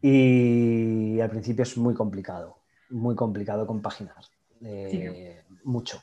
Y 0.00 1.18
al 1.20 1.30
principio 1.30 1.62
es 1.62 1.76
muy 1.76 1.94
complicado, 1.94 2.58
muy 2.90 3.14
complicado 3.14 3.66
compaginar. 3.66 4.24
Eh, 4.62 5.42
mucho, 5.64 6.02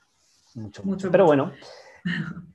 mucho, 0.56 0.84
mucho. 0.84 1.12
Pero 1.12 1.26
bueno, 1.26 1.52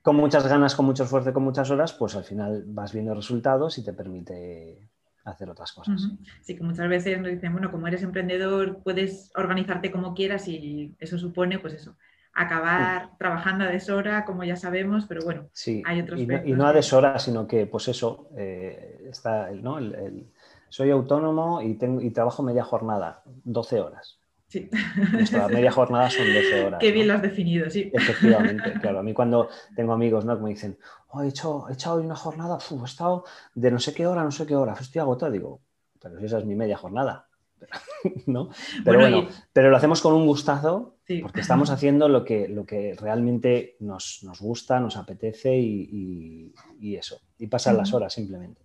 con 0.02 0.16
muchas 0.16 0.46
ganas, 0.46 0.74
con 0.74 0.86
mucho 0.86 1.04
esfuerzo, 1.04 1.32
con 1.32 1.44
muchas 1.44 1.70
horas, 1.70 1.92
pues 1.92 2.14
al 2.16 2.24
final 2.24 2.64
vas 2.66 2.92
viendo 2.92 3.14
resultados 3.14 3.78
y 3.78 3.84
te 3.84 3.92
permite 3.92 4.90
hacer 5.24 5.50
otras 5.50 5.72
cosas. 5.72 6.08
Sí, 6.42 6.56
que 6.56 6.62
muchas 6.62 6.88
veces 6.88 7.18
nos 7.18 7.30
dicen, 7.30 7.52
bueno, 7.52 7.70
como 7.70 7.86
eres 7.86 8.02
emprendedor, 8.02 8.82
puedes 8.82 9.30
organizarte 9.34 9.90
como 9.90 10.14
quieras 10.14 10.48
y 10.48 10.94
eso 10.98 11.18
supone, 11.18 11.58
pues 11.58 11.74
eso, 11.74 11.96
acabar 12.42 13.16
trabajando 13.18 13.64
a 13.64 13.68
deshora, 13.68 14.24
como 14.24 14.44
ya 14.44 14.56
sabemos, 14.56 15.06
pero 15.06 15.22
bueno, 15.24 15.48
hay 15.84 16.00
otros 16.00 16.20
y 16.20 16.26
no, 16.26 16.44
y 16.44 16.52
no 16.52 16.66
a 16.66 16.72
deshora, 16.72 17.18
sino 17.18 17.46
que, 17.46 17.66
pues 17.66 17.88
eso, 17.88 18.28
eh, 18.36 19.06
está, 19.10 19.50
¿no? 19.50 19.78
El, 19.78 20.28
soy 20.68 20.90
autónomo 20.90 21.62
y, 21.62 21.74
tengo, 21.74 22.00
y 22.00 22.10
trabajo 22.10 22.42
media 22.42 22.62
jornada, 22.62 23.22
12 23.44 23.80
horas. 23.80 24.18
Sí. 24.48 24.70
Nuestra 25.12 25.48
media 25.48 25.70
jornada 25.70 26.10
son 26.10 26.26
12 26.26 26.64
horas. 26.66 26.80
Qué 26.80 26.90
bien 26.90 27.08
lo 27.08 27.14
has 27.14 27.22
definido, 27.22 27.68
sí. 27.68 27.90
Efectivamente, 27.92 28.72
claro. 28.80 29.00
A 29.00 29.02
mí 29.02 29.12
cuando 29.12 29.48
tengo 29.76 29.92
amigos 29.92 30.24
¿no? 30.24 30.36
que 30.36 30.42
me 30.42 30.50
dicen, 30.50 30.78
oh, 31.08 31.22
he, 31.22 31.28
hecho, 31.28 31.66
he 31.68 31.74
echado 31.74 31.96
hoy 31.96 32.06
una 32.06 32.16
jornada, 32.16 32.58
he 32.58 32.84
estado 32.84 33.24
de 33.54 33.70
no 33.70 33.78
sé 33.78 33.92
qué 33.92 34.06
hora, 34.06 34.24
no 34.24 34.30
sé 34.30 34.46
qué 34.46 34.56
hora, 34.56 34.74
estoy 34.78 35.00
agotado. 35.00 35.32
Digo, 35.32 35.60
pero 36.00 36.18
si 36.18 36.26
esa 36.26 36.38
es 36.38 36.44
mi 36.44 36.54
media 36.54 36.76
jornada. 36.76 37.27
¿no? 38.26 38.50
Pero 38.84 39.00
bueno, 39.00 39.28
pero 39.52 39.70
lo 39.70 39.76
hacemos 39.76 40.00
con 40.00 40.14
un 40.14 40.26
gustazo 40.26 40.98
porque 41.22 41.40
estamos 41.40 41.70
haciendo 41.70 42.08
lo 42.08 42.24
que, 42.24 42.48
lo 42.48 42.66
que 42.66 42.94
realmente 43.00 43.76
nos, 43.80 44.20
gusta, 44.40 44.78
nos 44.78 44.96
apetece 44.96 45.56
y, 45.56 46.52
eso. 46.96 47.20
Y 47.38 47.46
pasan 47.46 47.76
las 47.76 47.92
horas 47.92 48.12
simplemente. 48.12 48.60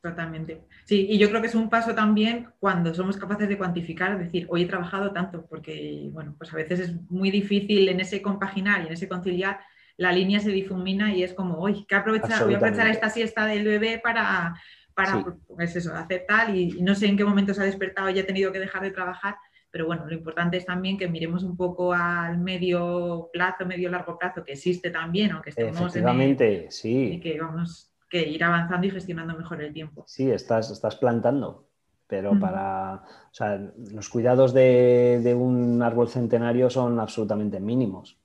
Totalmente. 0.00 0.62
Sí, 0.84 1.06
y 1.10 1.18
yo 1.18 1.28
creo 1.28 1.40
que 1.40 1.46
es 1.46 1.54
un 1.54 1.70
paso 1.70 1.94
también 1.94 2.48
cuando 2.58 2.92
somos 2.92 3.16
capaces 3.16 3.48
de 3.48 3.56
cuantificar, 3.58 4.18
decir, 4.18 4.46
hoy 4.48 4.62
he 4.62 4.66
trabajado 4.66 5.12
tanto, 5.12 5.46
porque, 5.46 6.08
bueno, 6.12 6.34
pues 6.36 6.52
a 6.52 6.56
veces 6.56 6.80
es 6.80 7.10
muy 7.10 7.30
difícil 7.30 7.88
en 7.88 8.00
ese 8.00 8.20
compaginar 8.20 8.82
y 8.82 8.86
en 8.88 8.94
ese 8.94 9.08
conciliar 9.08 9.60
la 9.96 10.10
línea 10.10 10.40
se 10.40 10.50
difumina 10.50 11.14
y 11.14 11.22
es 11.22 11.34
como, 11.34 11.62
uy, 11.62 11.84
que 11.84 11.94
aprovechar, 11.94 12.44
voy 12.44 12.54
a 12.54 12.56
aprovechar 12.56 12.88
esta 12.88 13.10
siesta 13.10 13.46
del 13.46 13.64
bebé 13.64 14.00
para, 14.02 14.54
para 14.94 15.24
pues 15.48 15.76
eso, 15.76 15.94
hacer 15.94 16.24
tal 16.26 16.56
y, 16.56 16.80
no 16.82 16.94
sé 16.94 17.06
en 17.06 17.16
qué 17.16 17.24
momento 17.24 17.54
se 17.54 17.62
ha 17.62 17.64
despertado 17.64 18.10
y 18.10 18.18
ha 18.18 18.26
tenido 18.26 18.52
que 18.52 18.60
dejar 18.60 18.82
de 18.82 18.90
trabajar, 18.90 19.36
pero 19.70 19.86
bueno, 19.86 20.06
lo 20.06 20.14
importante 20.14 20.56
es 20.58 20.66
también 20.66 20.98
que 20.98 21.08
miremos 21.08 21.42
un 21.44 21.56
poco 21.56 21.92
al 21.92 22.38
medio 22.38 23.30
plazo, 23.32 23.64
medio 23.64 23.90
largo 23.90 24.18
plazo, 24.18 24.44
que 24.44 24.52
existe 24.52 24.90
también, 24.90 25.32
aunque 25.32 25.50
estemos 25.50 25.80
Efectivamente, 25.80 26.66
sí. 26.70 27.14
Y 27.14 27.20
que 27.20 27.40
vamos 27.40 27.92
que 28.12 28.28
ir 28.28 28.44
avanzando 28.44 28.86
y 28.86 28.90
gestionando 28.90 29.34
mejor 29.34 29.62
el 29.62 29.72
tiempo. 29.72 30.04
Sí, 30.06 30.30
estás, 30.30 30.70
estás 30.70 30.96
plantando, 30.96 31.70
pero 32.06 32.38
para, 32.38 32.96
o 32.96 33.34
sea, 33.34 33.58
los 33.90 34.10
cuidados 34.10 34.52
de, 34.52 35.34
un 35.34 35.80
árbol 35.80 36.10
centenario 36.10 36.68
son 36.68 37.00
absolutamente 37.00 37.58
mínimos, 37.58 38.18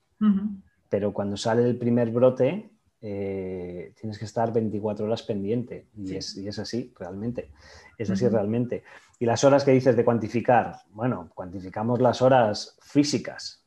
pero 0.90 1.14
cuando 1.14 1.38
sale 1.38 1.64
el 1.64 1.78
primer 1.78 2.12
brote, 2.12 2.70
eh, 3.10 3.94
tienes 3.98 4.20
que 4.20 4.26
estar 4.26 4.52
24 4.52 5.06
horas 5.06 5.24
pendiente 5.24 5.88
y, 5.96 6.14
es, 6.14 6.36
y, 6.36 6.46
es, 6.46 6.60
así 6.60 6.94
realmente, 7.00 7.52
es 7.98 8.10
así 8.10 8.28
realmente. 8.28 8.84
Y 9.18 9.26
las 9.26 9.46
horas 9.46 9.64
que 9.64 9.72
dices 9.72 9.96
de 9.96 10.04
cuantificar, 10.04 10.76
bueno, 10.90 11.30
cuantificamos 11.34 12.02
las 12.02 12.22
horas 12.22 12.78
físicas. 12.82 13.64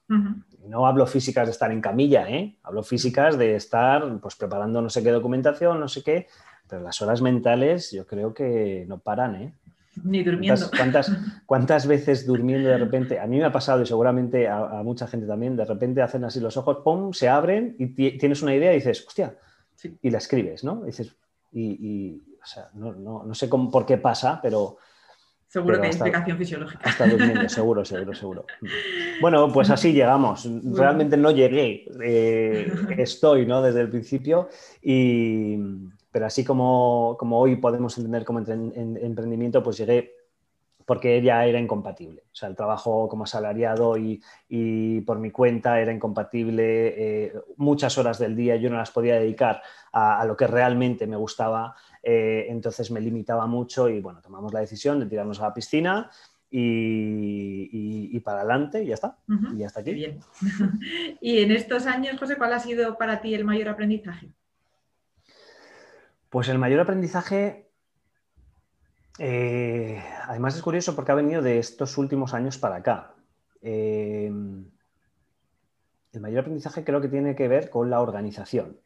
No 0.66 0.87
hablo 0.87 1.07
físicas 1.07 1.46
de 1.46 1.53
estar 1.53 1.70
en 1.70 1.81
camilla, 1.81 2.29
¿eh? 2.29 2.59
hablo 2.64 2.83
físicas 2.83 3.38
de 3.38 3.55
estar 3.55 4.20
pues, 4.20 4.35
preparando 4.35 4.83
no 4.83 4.90
sé 4.90 5.03
qué 5.03 5.11
documentación, 5.11 5.81
no 5.81 5.88
sé 5.88 6.03
qué, 6.03 6.26
pero 6.68 6.83
las 6.83 7.00
horas 7.00 7.22
mentales 7.22 7.92
yo 7.92 8.07
creo 8.07 8.35
que 8.35 8.85
no 8.88 8.98
paran. 8.98 9.37
¿eh? 9.37 9.55
Ni 10.04 10.22
durmiendo. 10.22 10.70
¿Cuántas, 10.76 11.12
cuántas, 11.46 11.86
veces 11.86 12.26
durmiendo 12.26 12.68
de 12.68 12.78
repente? 12.78 13.18
A 13.18 13.26
mí 13.26 13.38
me 13.38 13.44
ha 13.44 13.52
pasado 13.52 13.82
y 13.82 13.86
seguramente 13.86 14.48
a, 14.48 14.82
mucha 14.82 15.06
gente 15.06 15.26
también, 15.26 15.56
de 15.56 15.64
repente 15.64 16.02
hacen 16.02 16.24
así 16.24 16.40
los 16.40 16.56
ojos, 16.56 16.78
¡pum!, 16.84 17.12
se 17.12 17.28
abren 17.28 17.76
y 17.78 18.18
tienes 18.18 18.42
una 18.42 18.54
idea 18.54 18.72
y 18.72 18.76
dices, 18.76 19.04
hostia, 19.06 19.34
y 20.02 20.10
la 20.10 20.18
escribes, 20.18 20.64
¿no? 20.64 20.82
Y 20.82 20.86
dices, 20.86 21.14
y, 21.52 22.22
o 22.42 22.46
sea, 22.46 22.70
no, 22.74 22.92
no, 22.92 23.24
no 23.24 23.34
sé 23.34 23.48
cómo, 23.48 23.70
por 23.70 23.86
qué 23.86 23.98
pasa, 23.98 24.40
pero... 24.42 24.78
Seguro 25.46 25.80
que 25.80 25.86
hay 25.86 25.92
explicación 25.92 26.38
fisiológica. 26.38 26.88
Está 26.88 27.08
durmiendo, 27.08 27.48
seguro, 27.48 27.84
seguro, 27.84 28.14
seguro. 28.14 28.46
Bueno, 29.20 29.52
pues 29.52 29.68
así 29.70 29.92
llegamos. 29.94 30.48
Realmente 30.64 31.16
no 31.16 31.32
llegué, 31.32 31.86
eh, 32.04 32.72
estoy, 32.96 33.46
¿no? 33.46 33.60
Desde 33.60 33.80
el 33.80 33.90
principio 33.90 34.48
y 34.80 35.58
pero 36.12 36.27
así 36.27 36.44
como, 36.44 37.16
hoy 37.20 37.57
podemos 37.57 37.96
entender 37.96 38.25
como 38.25 38.40
emprendimiento, 38.40 39.62
pues 39.62 39.77
llegué 39.77 40.14
porque 40.90 41.16
ella 41.16 41.46
era 41.46 41.61
incompatible. 41.61 42.25
O 42.33 42.35
sea, 42.35 42.49
el 42.49 42.57
trabajo 42.57 43.09
como 43.09 43.23
asalariado 43.23 43.96
y, 43.96 44.20
por 45.07 45.20
mi 45.20 45.31
cuenta 45.31 45.81
era 45.81 45.92
incompatible. 45.92 47.27
Eh, 47.27 47.33
muchas 47.59 47.96
horas 47.96 48.18
del 48.18 48.35
día 48.35 48.57
yo 48.57 48.70
no 48.70 48.77
las 48.77 48.90
podía 48.90 49.14
dedicar 49.14 49.62
a, 49.92 50.25
lo 50.25 50.37
que 50.37 50.49
realmente 50.49 51.07
me 51.07 51.14
gustaba, 51.14 51.77
eh, 52.03 52.46
entonces 52.49 52.90
me 52.90 53.01
limitaba 53.01 53.46
mucho 53.46 53.88
y 53.88 54.01
bueno, 54.01 54.20
tomamos 54.20 54.53
la 54.53 54.61
decisión 54.61 54.99
de 54.99 55.07
tirarnos 55.07 55.40
a 55.40 55.44
la 55.44 55.55
piscina 55.55 56.11
y, 56.51 58.18
para 58.20 58.40
adelante 58.40 58.83
y 58.83 58.88
ya 58.88 58.94
está. 58.94 59.16
Y 59.57 59.62
hasta 59.62 59.81
aquí. 59.81 59.94
Bien. 59.94 60.18
y 61.20 61.38
en 61.38 61.53
estos 61.53 61.87
años, 61.87 62.18
José, 62.18 62.37
¿cuál 62.37 62.53
ha 62.53 62.59
sido 62.59 62.99
para 62.99 63.20
ti 63.20 63.33
el 63.35 63.44
mayor 63.44 63.68
aprendizaje? 63.68 64.33
Pues 66.30 66.48
el 66.48 66.58
mayor 66.58 66.80
aprendizaje, 66.80 67.72
eh, 69.18 70.00
además 70.28 70.54
es 70.54 70.62
curioso 70.62 70.94
porque 70.94 71.10
ha 71.10 71.16
venido 71.16 71.42
de 71.42 71.58
estos 71.58 71.98
últimos 71.98 72.34
años 72.34 72.56
para 72.56 72.76
acá. 72.76 73.14
Eh, 73.60 74.32
el 76.12 76.20
mayor 76.20 76.40
aprendizaje 76.40 76.84
creo 76.84 77.00
que 77.00 77.08
tiene 77.08 77.34
que 77.34 77.48
ver 77.48 77.68
con 77.68 77.90
la 77.90 78.00
organización. 78.00 78.78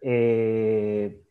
Eh, 0.00 1.22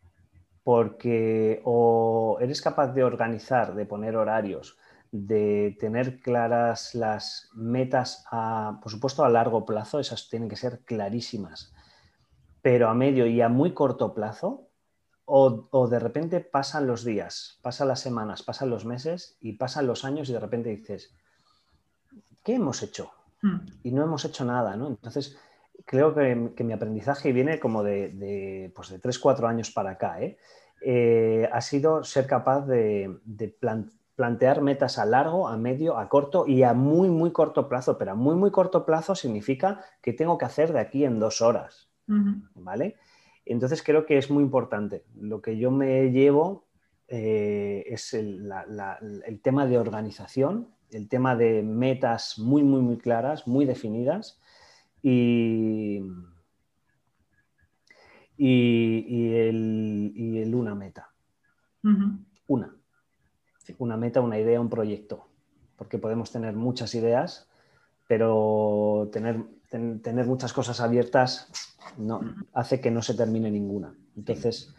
porque 0.64 1.62
o 1.66 2.38
eres 2.40 2.62
capaz 2.62 2.94
de 2.94 3.04
organizar, 3.04 3.74
de 3.74 3.86
poner 3.88 4.16
horarios, 4.16 4.78
de 5.12 5.76
tener 5.80 6.20
claras 6.20 6.94
las 6.94 7.50
metas, 7.56 8.26
a, 8.30 8.80
por 8.84 8.92
supuesto 8.92 9.26
a 9.26 9.30
largo 9.30 9.66
plazo, 9.66 10.00
esas 10.00 10.30
tienen 10.30 10.50
que 10.50 10.56
ser 10.56 10.82
clarísimas, 10.86 11.74
pero 12.62 12.88
a 12.88 12.94
medio 12.94 13.26
y 13.26 13.42
a 13.42 13.50
muy 13.50 13.74
corto 13.74 14.14
plazo, 14.14 14.70
o, 15.26 15.88
de 15.88 16.00
repente 16.00 16.40
pasan 16.40 16.88
los 16.88 17.04
días, 17.04 17.60
pasan 17.62 17.88
las 17.88 18.00
semanas, 18.00 18.44
pasan 18.44 18.70
los 18.70 18.86
meses 18.86 19.38
y 19.42 19.54
pasan 19.54 19.88
los 19.88 20.06
años 20.06 20.30
y 20.30 20.34
de 20.34 20.40
repente 20.40 20.70
dices, 20.70 21.16
¿qué 22.44 22.56
hemos 22.56 22.84
hecho? 22.84 23.12
Hmm. 23.42 23.66
Y 23.84 23.92
no 23.92 24.04
hemos 24.04 24.24
hecho 24.26 24.46
nada, 24.46 24.76
¿no? 24.76 24.88
Entonces, 24.88 25.38
creo 25.86 26.14
que, 26.14 26.64
mi 26.64 26.74
aprendizaje 26.74 27.32
viene 27.32 27.60
como 27.60 27.84
de, 27.84 28.10
de, 28.10 28.72
pues 28.76 28.90
de 28.90 29.00
3, 29.00 29.18
4 29.20 29.48
años 29.48 29.72
para 29.72 29.92
acá, 29.92 30.22
¿eh? 30.22 30.38
Eh, 30.88 31.50
ha 31.52 31.62
sido 31.62 32.04
ser 32.04 32.28
capaz 32.28 32.68
de, 32.68 33.20
plantear 34.16 34.62
metas 34.62 35.00
a 35.00 35.06
largo, 35.06 35.48
a 35.48 35.58
medio, 35.58 35.98
a 35.98 36.08
corto 36.10 36.46
y 36.48 36.62
a 36.62 36.74
muy, 36.74 37.10
muy 37.10 37.32
corto 37.32 37.68
plazo, 37.68 37.98
pero 37.98 38.12
a 38.12 38.16
muy, 38.16 38.36
muy 38.36 38.52
corto 38.52 38.86
plazo 38.86 39.16
significa 39.16 39.82
que 40.02 40.14
tengo 40.14 40.38
que 40.38 40.46
hacer 40.46 40.74
de 40.74 40.80
aquí 40.80 41.04
en 41.04 41.20
dos 41.20 41.42
horas, 41.42 41.90
¿vale? 42.54 42.98
Entonces 43.46 43.84
creo 43.84 44.06
que 44.06 44.18
es 44.18 44.32
muy 44.32 44.44
importante. 44.44 45.04
Lo 45.20 45.42
que 45.42 45.58
yo 45.58 45.72
me 45.72 46.12
llevo 46.12 46.66
eh, 47.08 47.84
es 47.88 48.14
el, 48.16 48.52
tema 49.44 49.68
de 49.68 49.78
organización, 49.78 50.70
el 50.92 51.08
tema 51.08 51.36
de 51.36 51.62
metas 51.62 52.40
muy, 52.40 52.64
muy, 52.64 52.82
muy 52.82 52.98
claras, 52.98 53.48
muy 53.48 53.66
definidas 53.66 54.42
y, 55.04 56.02
el, 58.38 60.52
una 60.56 60.74
meta. 60.74 61.12
Una. 62.48 62.76
Una 63.78 63.98
meta, 63.98 64.22
una 64.22 64.40
idea, 64.40 64.60
un 64.60 64.70
proyecto. 64.70 65.28
Porque 65.76 66.00
podemos 66.00 66.32
tener 66.32 66.56
muchas 66.56 66.96
ideas, 66.96 67.48
pero 68.08 69.10
tener, 69.12 69.44
tener 69.70 70.26
muchas 70.26 70.54
cosas 70.54 70.80
abiertas 70.80 71.52
no, 71.98 72.22
hace 72.54 72.80
que 72.82 72.92
no 72.92 73.02
se 73.02 73.14
termine 73.14 73.52
ninguna. 73.52 73.94
Entonces, 74.16 74.74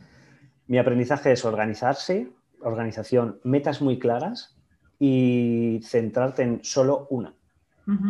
mi 0.67 0.79
aprendizaje 0.79 1.33
es 1.33 1.45
organizarse, 1.45 2.33
organización, 2.61 3.41
metas 3.45 3.81
muy 3.81 3.99
claras 3.99 4.57
y 4.99 5.81
centrarte 5.85 6.43
en 6.43 6.65
solo 6.65 7.07
una. 7.11 7.35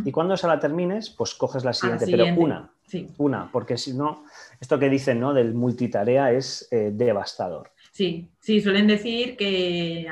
Y 0.06 0.10
cuando 0.10 0.32
esa 0.32 0.48
la 0.48 0.58
termines, 0.58 1.10
pues 1.10 1.34
coges 1.34 1.62
la 1.62 1.74
siguiente, 1.74 2.06
pero 2.06 2.24
una, 2.38 2.72
una, 3.18 3.52
porque 3.52 3.76
si 3.76 3.92
no, 3.92 4.24
esto 4.58 4.78
que 4.78 4.88
dicen 4.88 5.20
¿no? 5.20 5.34
del 5.34 5.52
multitarea 5.52 6.32
es 6.32 6.66
eh, 6.70 6.92
devastador. 6.94 7.72
Sí, 7.92 8.30
sí, 8.40 8.62
suelen 8.62 8.86
decir 8.86 9.36
que 9.36 10.08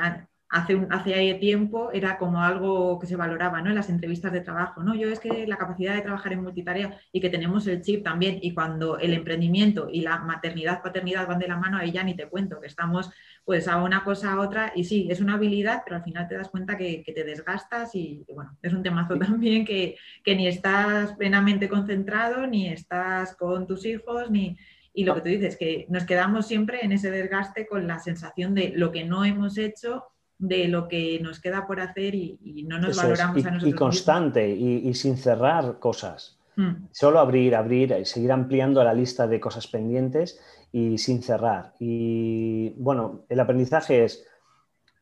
hace, 0.49 0.87
hace 0.89 1.33
tiempo 1.35 1.91
era 1.91 2.17
como 2.17 2.41
algo 2.41 2.99
que 2.99 3.07
se 3.07 3.15
valoraba 3.15 3.61
¿no? 3.61 3.69
en 3.69 3.75
las 3.75 3.89
entrevistas 3.89 4.31
de 4.31 4.41
trabajo. 4.41 4.83
¿no? 4.83 4.95
Yo 4.95 5.09
es 5.09 5.19
que 5.19 5.47
la 5.47 5.57
capacidad 5.57 5.95
de 5.95 6.01
trabajar 6.01 6.33
en 6.33 6.43
multitarea 6.43 6.97
y 7.11 7.19
que 7.19 7.29
tenemos 7.29 7.67
el 7.67 7.81
chip 7.81 8.03
también 8.03 8.39
y 8.41 8.53
cuando 8.53 8.97
el 8.99 9.13
emprendimiento 9.13 9.87
y 9.91 10.01
la 10.01 10.19
maternidad, 10.19 10.81
paternidad 10.81 11.27
van 11.27 11.39
de 11.39 11.47
la 11.47 11.57
mano, 11.57 11.77
ahí 11.77 11.91
ya 11.91 12.03
ni 12.03 12.15
te 12.15 12.27
cuento, 12.27 12.59
que 12.61 12.67
estamos 12.67 13.09
pues 13.43 13.67
a 13.67 13.77
una 13.77 14.03
cosa 14.03 14.33
a 14.33 14.39
otra 14.39 14.71
y 14.75 14.83
sí, 14.83 15.07
es 15.09 15.19
una 15.19 15.35
habilidad, 15.35 15.81
pero 15.83 15.97
al 15.97 16.03
final 16.03 16.27
te 16.27 16.35
das 16.35 16.49
cuenta 16.49 16.77
que, 16.77 17.03
te 17.05 17.23
desgastas 17.23 17.95
y, 17.95 18.25
bueno, 18.33 18.57
es 18.61 18.73
un 18.73 18.83
temazo 18.83 19.17
también 19.19 19.63
que, 19.63 19.95
que 20.23 20.35
ni 20.35 20.47
estás 20.47 21.13
plenamente 21.13 21.69
concentrado, 21.69 22.45
ni 22.47 22.67
estás 22.67 23.35
con 23.35 23.67
tus 23.67 23.85
hijos, 23.85 24.29
ni... 24.29 24.57
Y 24.97 25.03
lo 25.03 25.13
que 25.13 25.19
tú 25.19 25.27
dices, 25.27 25.57
que 25.57 25.85
nos 25.89 26.05
quedamos 26.05 26.47
siempre 26.47 26.79
en 26.85 26.93
ese 26.93 27.11
desgaste 27.11 27.67
con 27.67 27.85
la 27.85 27.99
sensación 27.99 28.55
de 28.55 28.71
lo 28.73 28.93
que 28.93 29.03
no 29.03 29.25
hemos 29.25 29.57
hecho 29.57 30.05
de 30.37 30.67
lo 30.67 30.87
que 30.87 31.19
nos 31.21 31.39
queda 31.39 31.65
por 31.65 31.79
hacer 31.79 32.13
y, 32.15 32.65
no 32.67 32.79
nos 32.79 32.97
valoramos 32.97 33.37
y, 33.37 33.47
a 33.47 33.51
nosotros. 33.51 33.73
Y 33.73 33.73
constante 33.73 34.49
y, 34.49 34.93
sin 34.93 35.17
cerrar 35.17 35.79
cosas. 35.79 36.39
Hmm. 36.55 36.87
Solo 36.91 37.19
abrir, 37.19 37.55
abrir 37.55 37.95
y 37.99 38.05
seguir 38.05 38.31
ampliando 38.31 38.83
la 38.83 38.93
lista 38.93 39.27
de 39.27 39.39
cosas 39.39 39.67
pendientes 39.67 40.39
y 40.71 40.97
sin 40.97 41.21
cerrar. 41.21 41.73
Y 41.79 42.69
bueno, 42.77 43.25
el 43.29 43.39
aprendizaje 43.39 44.03
es 44.03 44.25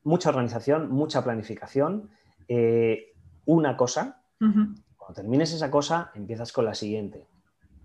mucha 0.03 0.29
organización, 0.29 0.89
mucha 0.89 1.23
planificación, 1.23 2.09
eh, 2.47 3.13
una 3.45 3.77
cosa. 3.77 4.21
Cuando 4.39 5.13
termines 5.15 5.53
esa 5.53 5.71
cosa, 5.71 6.11
empiezas 6.15 6.51
con 6.51 6.65
la 6.65 6.73
siguiente. 6.73 7.27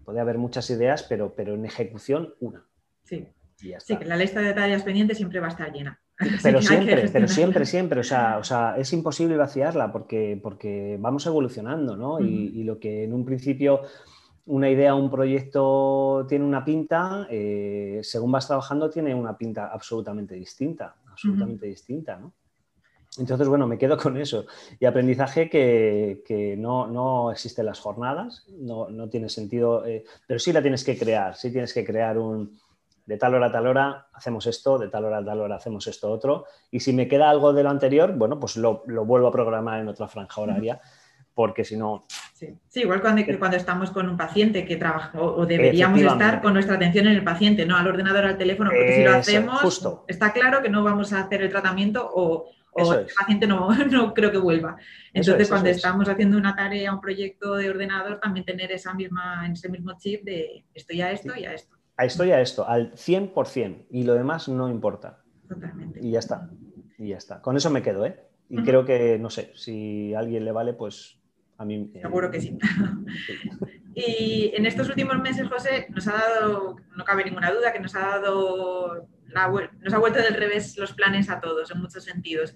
Puede 0.04 0.20
haber 0.20 0.38
muchas 0.38 0.68
ideas, 0.70 1.04
pero, 1.04 1.34
pero 1.36 1.54
en 1.54 1.64
ejecución, 1.64 2.34
una. 2.40 2.66
Sí. 3.04 3.28
Sí, 3.58 3.96
que 3.96 4.04
la 4.04 4.16
lista 4.16 4.40
de 4.40 4.54
tareas 4.54 4.84
pendientes 4.84 5.16
siempre 5.16 5.40
va 5.40 5.46
a 5.46 5.50
estar 5.50 5.72
llena. 5.72 6.00
Pero 6.42 6.60
siempre, 6.60 7.08
pero 7.12 7.28
siempre, 7.28 7.64
siempre. 7.64 8.00
O 8.00 8.04
sea, 8.04 8.38
o 8.38 8.44
sea, 8.44 8.76
es 8.76 8.92
imposible 8.92 9.36
vaciarla 9.36 9.92
porque, 9.92 10.38
porque 10.42 10.96
vamos 10.98 11.26
evolucionando, 11.26 11.96
¿no? 11.96 12.20
y, 12.20 12.62
lo 12.64 12.78
que 12.78 13.04
en 13.04 13.12
un 13.12 13.24
principio 13.24 13.82
una 14.48 14.70
idea, 14.70 14.94
un 14.94 15.10
proyecto 15.10 16.24
tiene 16.28 16.44
una 16.44 16.64
pinta, 16.64 17.26
eh, 17.30 18.00
según 18.02 18.32
vas 18.32 18.46
trabajando 18.46 18.88
tiene 18.88 19.14
una 19.14 19.36
pinta 19.36 19.68
absolutamente 19.68 20.34
distinta, 20.34 20.96
absolutamente 21.06 21.66
distinta, 21.66 22.16
¿no? 22.16 22.32
Entonces, 23.18 23.48
bueno, 23.48 23.66
me 23.66 23.78
quedo 23.78 23.96
con 23.96 24.16
eso. 24.16 24.46
Y 24.78 24.86
aprendizaje 24.86 25.50
que, 25.50 26.56
no, 26.58 26.86
no, 26.86 27.30
existen 27.30 27.66
las 27.66 27.80
jornadas, 27.80 28.46
no, 28.48 28.88
no 28.88 29.08
tiene 29.08 29.28
sentido, 29.28 29.84
eh, 29.86 30.04
pero 30.26 30.38
sí 30.38 30.52
la 30.52 30.62
tienes 30.62 30.84
que 30.84 30.96
crear, 30.96 31.36
sí 31.36 31.50
tienes 31.50 31.74
que 31.74 31.84
crear 31.84 32.16
un, 32.16 32.58
de 33.08 33.16
tal 33.16 33.34
hora 33.34 33.46
a 33.46 33.52
tal 33.52 33.66
hora 33.66 34.06
hacemos 34.12 34.46
esto, 34.46 34.78
de 34.78 34.88
tal 34.88 35.06
hora 35.06 35.18
a 35.18 35.24
tal 35.24 35.40
hora 35.40 35.56
hacemos 35.56 35.86
esto 35.86 36.10
otro. 36.10 36.44
Y 36.70 36.80
si 36.80 36.92
me 36.92 37.08
queda 37.08 37.30
algo 37.30 37.54
de 37.54 37.62
lo 37.62 37.70
anterior, 37.70 38.12
bueno, 38.12 38.38
pues 38.38 38.58
lo, 38.58 38.84
vuelvo 38.84 39.28
a 39.28 39.32
programar 39.32 39.80
en 39.80 39.88
otra 39.88 40.08
franja 40.08 40.42
horaria, 40.42 40.78
porque 41.32 41.64
si 41.64 41.78
no... 41.78 42.04
Sí. 42.34 42.54
igual 42.74 43.00
cuando, 43.00 43.22
cuando, 43.38 43.56
estamos 43.56 43.92
con 43.92 44.10
un 44.10 44.18
paciente 44.18 44.66
que 44.66 44.76
trabaja 44.76 45.18
o, 45.18 45.46
deberíamos 45.46 46.02
estar 46.02 46.42
con 46.42 46.52
nuestra 46.52 46.76
atención 46.76 47.06
en 47.06 47.14
el 47.14 47.24
paciente, 47.24 47.64
no 47.64 47.78
al 47.78 47.88
ordenador, 47.88 48.26
al 48.26 48.36
teléfono, 48.36 48.68
porque 48.68 48.96
si 48.96 49.04
lo 49.04 49.16
hacemos, 49.16 50.04
está 50.06 50.34
claro 50.34 50.60
que 50.60 50.68
no 50.68 50.84
vamos 50.84 51.14
a 51.14 51.20
hacer 51.20 51.40
el 51.40 51.48
tratamiento 51.48 52.06
o, 52.14 52.50
el 52.76 53.06
paciente 53.18 53.46
no, 53.46 53.70
no, 53.90 54.12
creo 54.12 54.30
que 54.30 54.38
vuelva. 54.38 54.76
Entonces, 55.14 55.48
cuando 55.48 55.70
estamos 55.70 56.06
haciendo 56.10 56.36
una 56.36 56.54
tarea, 56.54 56.92
un 56.92 57.00
proyecto 57.00 57.56
de 57.56 57.70
ordenador, 57.70 58.20
también 58.20 58.44
tener 58.44 58.70
esa 58.70 58.92
misma, 58.92 59.48
ese 59.50 59.70
mismo 59.70 59.96
chip 59.98 60.24
de 60.24 60.66
estoy 60.74 61.00
a 61.00 61.10
esto 61.10 61.34
y 61.34 61.46
a 61.46 61.54
esto 61.54 61.77
a 61.98 62.04
esto 62.04 62.24
y 62.24 62.30
a 62.30 62.40
esto, 62.40 62.66
al 62.66 62.92
100%, 62.92 63.86
y 63.90 64.04
lo 64.04 64.14
demás 64.14 64.48
no 64.48 64.70
importa. 64.70 65.18
Totalmente. 65.48 66.00
Y 66.00 66.12
ya 66.12 66.20
está, 66.20 66.48
y 66.96 67.08
ya 67.08 67.16
está. 67.16 67.42
Con 67.42 67.56
eso 67.56 67.70
me 67.70 67.82
quedo, 67.82 68.06
¿eh? 68.06 68.20
Y 68.48 68.62
creo 68.62 68.84
que, 68.84 69.18
no 69.18 69.28
sé, 69.28 69.52
si 69.56 70.14
a 70.14 70.20
alguien 70.20 70.44
le 70.44 70.52
vale, 70.52 70.72
pues 70.72 71.18
a 71.58 71.64
mí... 71.64 71.90
Eh, 71.94 72.00
Seguro 72.00 72.30
que 72.30 72.40
sí. 72.40 72.56
y 73.94 74.52
en 74.54 74.64
estos 74.64 74.88
últimos 74.88 75.18
meses, 75.18 75.48
José, 75.48 75.88
nos 75.90 76.06
ha 76.06 76.12
dado, 76.12 76.76
no 76.96 77.04
cabe 77.04 77.24
ninguna 77.24 77.50
duda, 77.50 77.72
que 77.72 77.80
nos 77.80 77.96
ha 77.96 78.00
dado, 78.06 79.08
nos 79.80 79.92
ha 79.92 79.98
vuelto 79.98 80.20
del 80.22 80.34
revés 80.34 80.78
los 80.78 80.92
planes 80.92 81.28
a 81.28 81.40
todos, 81.40 81.70
en 81.72 81.80
muchos 81.80 82.04
sentidos. 82.04 82.54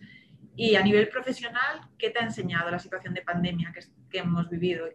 Y 0.54 0.76
a 0.76 0.82
nivel 0.82 1.08
profesional, 1.08 1.80
¿qué 1.98 2.10
te 2.10 2.20
ha 2.20 2.22
enseñado 2.22 2.70
la 2.70 2.78
situación 2.78 3.12
de 3.12 3.22
pandemia 3.22 3.74
que, 4.08 4.18
hemos 4.18 4.48
vivido, 4.48 4.86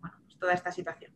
bueno, 0.00 0.16
pues 0.24 0.38
toda 0.38 0.54
esta 0.54 0.72
situación? 0.72 1.12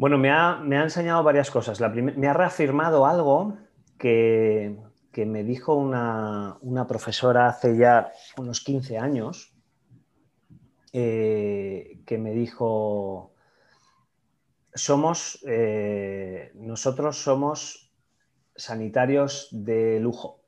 Bueno, 0.00 0.16
me 0.16 0.30
ha, 0.30 0.62
enseñado 0.82 1.22
varias 1.22 1.50
cosas. 1.50 1.78
me 1.92 2.26
ha 2.26 2.32
reafirmado 2.32 3.04
algo 3.04 3.58
que, 3.98 4.74
me 5.14 5.44
dijo 5.44 5.74
una, 5.74 6.86
profesora 6.88 7.48
hace 7.48 7.76
ya 7.76 8.10
unos 8.38 8.62
15 8.62 8.96
años, 8.96 9.52
eh, 10.94 12.00
que 12.06 12.16
me 12.16 12.32
dijo, 12.32 13.34
somos, 14.72 15.44
eh, 15.46 16.50
nosotros 16.54 17.22
somos 17.22 17.92
sanitarios 18.56 19.48
de 19.50 20.00
lujo. 20.00 20.40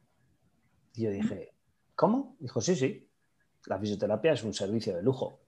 Y 0.95 1.03
yo 1.03 1.11
dije, 1.11 1.53
¿cómo? 1.95 2.37
Dijo, 2.41 2.62
sí, 2.62 2.75
sí, 2.75 3.07
la 3.67 3.79
fisioterapia 3.79 4.33
es 4.33 4.45
un 4.45 4.55
servicio 4.55 4.97
de 4.97 5.03
lujo. 5.03 5.41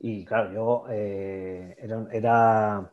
Y 0.00 0.24
claro, 0.24 0.52
yo 0.52 0.84
eh, 0.90 1.76
era, 2.12 2.92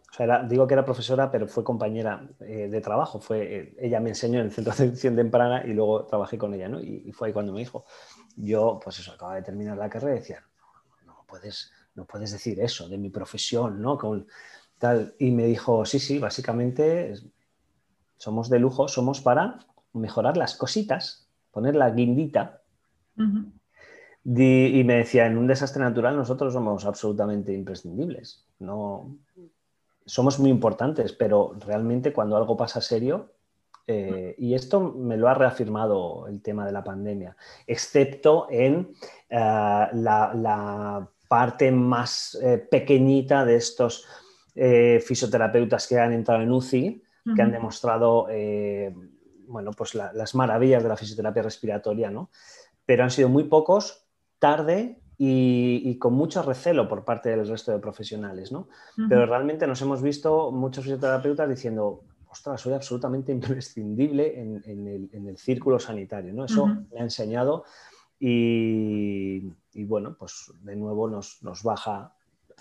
digo 0.50 0.66
que 0.66 0.74
era 0.74 0.84
profesora, 0.84 1.30
pero 1.30 1.48
fue 1.48 1.64
compañera 1.64 2.28
eh, 2.40 2.68
de 2.68 2.82
trabajo. 2.82 3.20
Fue, 3.20 3.56
eh, 3.56 3.76
ella 3.80 4.00
me 4.00 4.10
enseñó 4.10 4.40
en 4.40 4.48
el 4.48 4.52
centro 4.52 4.74
de 4.74 4.84
atención 4.84 5.16
temprana 5.16 5.64
y 5.66 5.74
luego 5.74 6.06
trabajé 6.06 6.38
con 6.38 6.54
ella, 6.56 6.68
¿no? 6.68 6.82
Y, 6.82 7.12
fue 7.12 7.28
ahí 7.28 7.34
cuando 7.34 7.54
me 7.54 7.60
dijo, 7.60 7.86
yo, 8.36 8.80
pues 8.84 9.00
eso, 9.00 9.12
acababa 9.12 9.36
de 9.36 9.44
terminar 9.44 9.78
la 9.78 9.90
carrera 9.90 10.16
y 10.16 10.20
decía, 10.20 10.44
no, 11.06 11.24
puedes, 11.28 11.72
no 11.94 12.06
puedes 12.06 12.32
decir 12.32 12.60
eso 12.60 12.90
de 12.90 12.98
mi 12.98 13.12
profesión, 13.12 13.82
¿no? 13.82 14.00
Con, 14.00 14.28
tal. 14.80 15.14
Y 15.20 15.30
me 15.30 15.46
dijo, 15.46 15.86
sí, 15.86 16.00
sí, 16.00 16.18
básicamente 16.18 17.14
somos 18.18 18.50
de 18.50 18.58
lujo, 18.58 18.88
somos 18.88 19.22
para 19.22 19.60
mejorar 19.94 20.38
las 20.38 20.56
cositas, 20.56 21.30
poner 21.52 21.76
la 21.76 21.92
guindita 21.92 22.64
y 24.26 24.84
me 24.84 24.96
decía, 24.96 25.28
en 25.28 25.38
un 25.38 25.46
desastre 25.46 25.84
natural 25.84 26.16
nosotros 26.16 26.52
somos 26.52 26.84
absolutamente 26.86 27.54
imprescindibles. 27.54 28.44
No, 28.58 29.16
somos 30.06 30.40
muy 30.40 30.50
importantes, 30.50 31.14
pero 31.14 31.56
realmente 31.60 32.12
cuando 32.12 32.36
algo 32.36 32.58
pasa 32.58 32.82
serio, 32.82 33.32
eh, 33.88 34.34
y 34.40 34.56
esto 34.56 34.80
me 34.80 35.16
lo 35.16 35.28
ha 35.28 35.36
reafirmado 35.36 36.28
el 36.28 36.42
tema 36.42 36.66
de 36.66 36.72
la 36.72 36.84
pandemia, 36.84 37.38
excepto 37.68 38.48
en 38.50 38.94
eh, 39.30 39.88
la, 39.94 41.08
parte 41.28 41.72
más 41.72 42.38
eh, 42.42 42.58
pequeñita 42.60 43.46
de 43.46 43.56
estos 43.56 44.06
fisioterapeutas 44.56 45.86
que 45.86 46.00
han 46.00 46.14
entrado 46.14 46.42
en 46.42 46.52
UCI, 46.52 47.04
que 47.36 47.42
han 47.42 47.52
demostrado 47.52 48.28
bueno, 49.48 49.72
pues 49.72 49.96
las 49.96 50.34
maravillas 50.34 50.82
de 50.82 50.88
la 50.88 50.96
fisioterapia 50.96 51.42
respiratoria, 51.42 52.10
¿no? 52.10 52.30
pero 52.86 53.04
han 53.04 53.12
sido 53.12 53.28
muy 53.28 53.46
pocos 53.46 54.05
tarde 54.40 55.00
y, 55.18 55.98
con 55.98 56.14
mucho 56.14 56.42
recelo 56.42 56.88
por 56.88 57.06
parte 57.06 57.30
del 57.30 57.48
resto 57.48 57.72
de 57.72 57.80
profesionales, 57.80 58.52
¿no? 58.52 58.68
Pero 59.10 59.26
realmente 59.26 59.66
nos 59.66 59.82
hemos 59.82 60.02
visto 60.02 60.52
muchos 60.52 60.84
fisioterapeutas 60.84 61.48
diciendo, 61.50 62.04
ostras, 62.30 62.60
soy 62.62 62.74
absolutamente 62.74 63.32
imprescindible 63.40 64.40
en, 64.40 65.10
el, 65.28 65.38
círculo 65.38 65.80
sanitario, 65.80 66.34
¿no? 66.34 66.46
Eso 66.46 66.68
me 66.68 67.00
ha 67.00 67.04
enseñado 67.04 67.66
y, 68.20 69.52
bueno, 69.86 70.16
pues 70.18 70.52
de 70.62 70.76
nuevo 70.76 71.10
nos, 71.10 71.64
baja. 71.64 72.14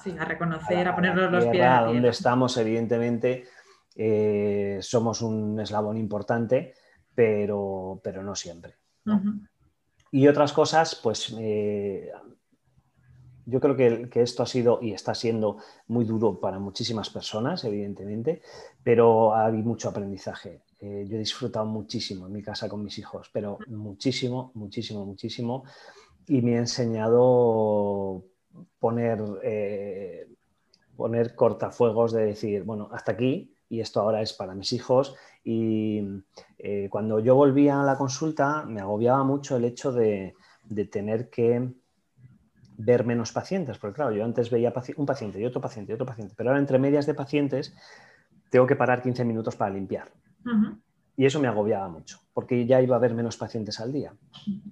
Sí, 0.02 0.14
a 0.18 0.24
reconocer, 0.24 0.88
a, 0.88 0.94
ponernos 0.94 1.30
los 1.30 1.46
pies. 1.46 1.64
A 1.64 1.84
donde 1.84 2.08
estamos, 2.08 2.56
evidentemente, 2.56 3.44
eh, 3.96 4.78
somos 4.80 5.22
un 5.22 5.58
eslabón 5.60 5.96
importante, 5.96 6.74
pero, 7.14 8.00
pero 8.02 8.22
no 8.22 8.34
siempre. 8.34 8.74
Y 10.14 10.28
otras 10.28 10.52
cosas, 10.52 10.94
pues 11.02 11.34
eh, 11.40 12.08
yo 13.46 13.58
creo 13.58 13.74
que, 13.74 14.22
esto 14.22 14.44
ha 14.44 14.46
sido 14.46 14.78
y 14.80 14.92
está 14.92 15.12
siendo 15.12 15.56
muy 15.88 16.04
duro 16.04 16.38
para 16.38 16.60
muchísimas 16.60 17.10
personas, 17.10 17.64
evidentemente, 17.64 18.40
pero 18.84 19.34
ha 19.34 19.46
habido 19.46 19.64
mucho 19.64 19.88
aprendizaje. 19.88 20.62
Eh, 20.78 21.04
yo 21.08 21.16
he 21.16 21.18
disfrutado 21.18 21.66
muchísimo 21.66 22.28
en 22.28 22.32
mi 22.32 22.42
casa 22.44 22.68
con 22.68 22.84
mis 22.84 22.96
hijos, 22.96 23.28
pero 23.32 23.58
muchísimo, 23.66 24.52
muchísimo, 24.54 25.04
muchísimo. 25.04 25.64
Y 26.28 26.42
me 26.42 26.54
ha 26.54 26.60
enseñado 26.60 28.22
poner, 28.78 29.20
eh, 29.42 30.28
poner 30.96 31.34
cortafuegos 31.34 32.12
de 32.12 32.26
decir, 32.26 32.62
bueno, 32.62 32.88
hasta 32.92 33.10
aquí 33.10 33.52
y 33.74 33.80
esto 33.80 34.00
ahora 34.00 34.22
es 34.22 34.32
para 34.32 34.54
mis 34.54 34.72
hijos. 34.72 35.14
Y 35.42 36.00
eh, 36.58 36.88
cuando 36.90 37.20
yo 37.20 37.34
volvía 37.34 37.80
a 37.80 37.84
la 37.84 37.96
consulta 37.96 38.64
me 38.64 38.80
agobiaba 38.80 39.24
mucho 39.24 39.56
el 39.56 39.64
hecho 39.64 39.92
de, 39.92 40.34
tener 40.90 41.28
que 41.28 41.70
ver 42.76 43.04
menos 43.04 43.32
pacientes, 43.32 43.78
porque 43.78 43.96
claro, 43.96 44.12
yo 44.12 44.24
antes 44.24 44.50
veía 44.50 44.72
un 44.96 45.06
paciente 45.06 45.40
y 45.40 45.44
otro 45.44 45.60
paciente 45.60 45.92
y 45.92 45.94
otro 45.94 46.06
paciente, 46.06 46.34
pero 46.36 46.50
ahora 46.50 46.60
entre 46.60 46.78
medias 46.78 47.06
de 47.06 47.14
pacientes 47.14 47.74
tengo 48.50 48.66
que 48.66 48.76
parar 48.76 49.02
15 49.02 49.24
minutos 49.24 49.56
para 49.56 49.74
limpiar. 49.74 50.08
Y 51.16 51.26
eso 51.26 51.40
me 51.40 51.48
agobiaba 51.48 51.88
mucho, 51.88 52.20
porque 52.32 52.66
ya 52.66 52.80
iba 52.80 52.96
a 52.96 52.98
haber 52.98 53.14
menos 53.14 53.36
pacientes 53.36 53.78
al 53.80 53.92
día. 53.92 54.14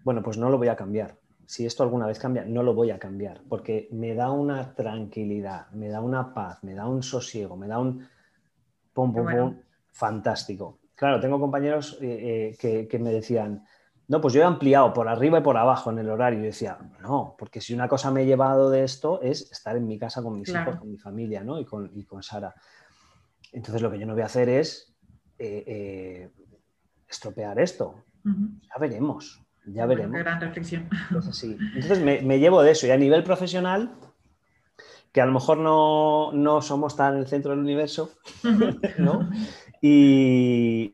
Bueno, 0.04 0.22
pues 0.22 0.38
no 0.38 0.50
lo 0.50 0.58
voy 0.58 0.68
a 0.68 0.76
cambiar. 0.76 1.16
Si 1.46 1.66
esto 1.66 1.82
alguna 1.82 2.06
vez 2.06 2.18
cambia, 2.18 2.44
no 2.44 2.62
lo 2.62 2.74
voy 2.74 2.90
a 2.90 2.98
cambiar, 2.98 3.42
porque 3.48 3.88
me 3.92 4.14
da 4.14 4.30
una 4.30 4.74
tranquilidad, 4.74 5.70
me 5.72 5.88
da 5.88 6.00
una 6.00 6.32
paz, 6.32 6.62
me 6.64 6.74
da 6.74 6.86
un 6.86 7.02
sosiego, 7.02 7.56
me 7.56 7.68
da 7.68 7.78
un 7.78 8.08
pum, 8.92 9.12
pum, 9.12 9.26
pum, 9.26 9.56
fantástico. 9.90 10.80
Claro, 10.94 11.20
tengo 11.20 11.40
compañeros 11.40 11.98
eh, 12.00 12.56
eh, 12.62 12.86
que, 12.88 12.98
me 12.98 13.10
decían, 13.10 13.64
no, 14.08 14.20
pues 14.20 14.34
yo 14.34 14.40
he 14.40 14.44
ampliado 14.44 14.92
por 14.92 15.08
arriba 15.08 15.38
y 15.38 15.42
por 15.42 15.56
abajo 15.56 15.90
en 15.90 15.98
el 15.98 16.08
horario. 16.08 16.40
Y 16.40 16.44
decía, 16.44 16.78
no, 17.00 17.34
porque 17.38 17.60
si 17.60 17.74
una 17.74 17.88
cosa 17.88 18.10
me 18.10 18.22
he 18.22 18.26
llevado 18.26 18.70
de 18.70 18.84
esto 18.84 19.20
es 19.20 19.50
estar 19.50 19.76
en 19.76 19.86
mi 19.86 19.98
casa 19.98 20.22
con 20.22 20.38
mis 20.38 20.48
hijos, 20.48 20.76
con 20.76 20.90
mi 20.90 20.98
familia, 20.98 21.42
¿no? 21.42 21.58
Y 21.58 21.64
con, 21.64 22.22
Sara. 22.22 22.54
Entonces 23.52 23.82
lo 23.82 23.90
que 23.90 23.98
yo 23.98 24.06
no 24.06 24.12
voy 24.12 24.22
a 24.22 24.26
hacer 24.26 24.48
es 24.48 24.94
eh, 25.38 26.30
estropear 27.08 27.58
esto. 27.58 28.04
Ya 28.24 28.78
veremos, 28.78 29.42
ya 29.66 29.86
veremos. 29.86 30.16
gran 30.16 30.40
reflexión. 30.40 30.88
Entonces 31.10 32.00
me, 32.00 32.22
me, 32.22 32.38
llevo 32.38 32.62
de 32.62 32.70
eso. 32.70 32.86
Y 32.86 32.90
a 32.90 32.96
nivel 32.96 33.24
profesional, 33.24 33.92
que 35.12 35.20
a 35.20 35.26
lo 35.26 35.32
mejor 35.32 35.58
no, 35.58 36.62
somos 36.62 36.96
tan 36.96 37.16
el 37.16 37.26
centro 37.26 37.50
del 37.52 37.60
universo, 37.60 38.10
¿no? 38.98 39.28
Y, 39.84 40.90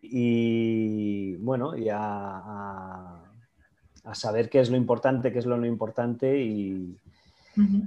bueno, 1.37 1.77
y 1.77 1.91
a, 1.93 3.23
saber 4.15 4.49
qué 4.49 4.61
es 4.61 4.71
lo 4.71 4.79
importante, 4.79 5.31
qué 5.31 5.41
es 5.41 5.45
lo 5.45 5.59
no 5.59 5.67
importante 5.67 6.41
y, 6.43 6.97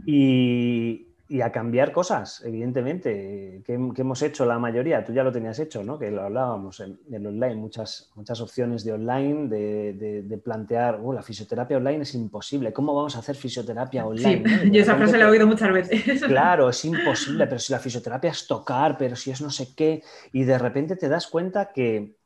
y 0.06 1.11
a 1.39 1.50
cambiar 1.50 1.94
cosas, 1.94 2.44
evidentemente, 2.44 3.62
que, 3.65 3.74
hemos 3.74 4.22
hecho 4.22 4.46
la 4.46 4.60
mayoría. 4.60 5.06
Tú 5.06 5.13
ya 5.13 5.24
lo 5.24 5.32
tenías 5.32 5.58
hecho, 5.60 5.82
¿no? 5.82 5.98
Que 5.98 6.12
lo 6.12 6.24
hablábamos 6.24 6.82
en, 6.82 7.00
el 7.10 7.26
online, 7.26 7.56
muchas, 7.56 8.12
muchas 8.15 8.41
opciones 8.41 8.84
de 8.84 8.91
online, 8.91 9.48
de, 9.48 10.41
plantear, 10.44 11.00
oh, 11.02 11.13
la 11.13 11.22
fisioterapia 11.22 11.78
online 11.78 12.02
es 12.02 12.15
imposible. 12.15 12.74
¿Cómo 12.74 12.94
vamos 12.94 13.15
a 13.15 13.20
hacer 13.20 13.38
fisioterapia 13.38 14.06
online? 14.06 14.44
Sí, 14.46 14.72
yo 14.72 14.82
esa 14.82 14.98
frase 14.98 15.17
la 15.17 15.24
he 15.24 15.28
oído 15.28 15.48
muchas 15.48 15.72
veces. 15.72 16.22
Claro, 16.22 16.67
es 16.67 16.84
imposible, 16.86 17.48
pero 17.48 17.60
si 17.60 17.72
la 17.72 17.80
fisioterapia 17.80 18.32
es 18.32 18.46
tocar, 18.46 18.98
pero 18.98 19.15
si 19.15 19.32
es 19.32 19.41
no 19.41 19.52
sé 19.52 19.74
qué, 19.74 20.04
y 20.34 20.44
de 20.44 20.58
repente 20.58 20.98
te 20.98 21.08
das 21.08 21.28
cuenta 21.28 21.72
que, 21.72 22.17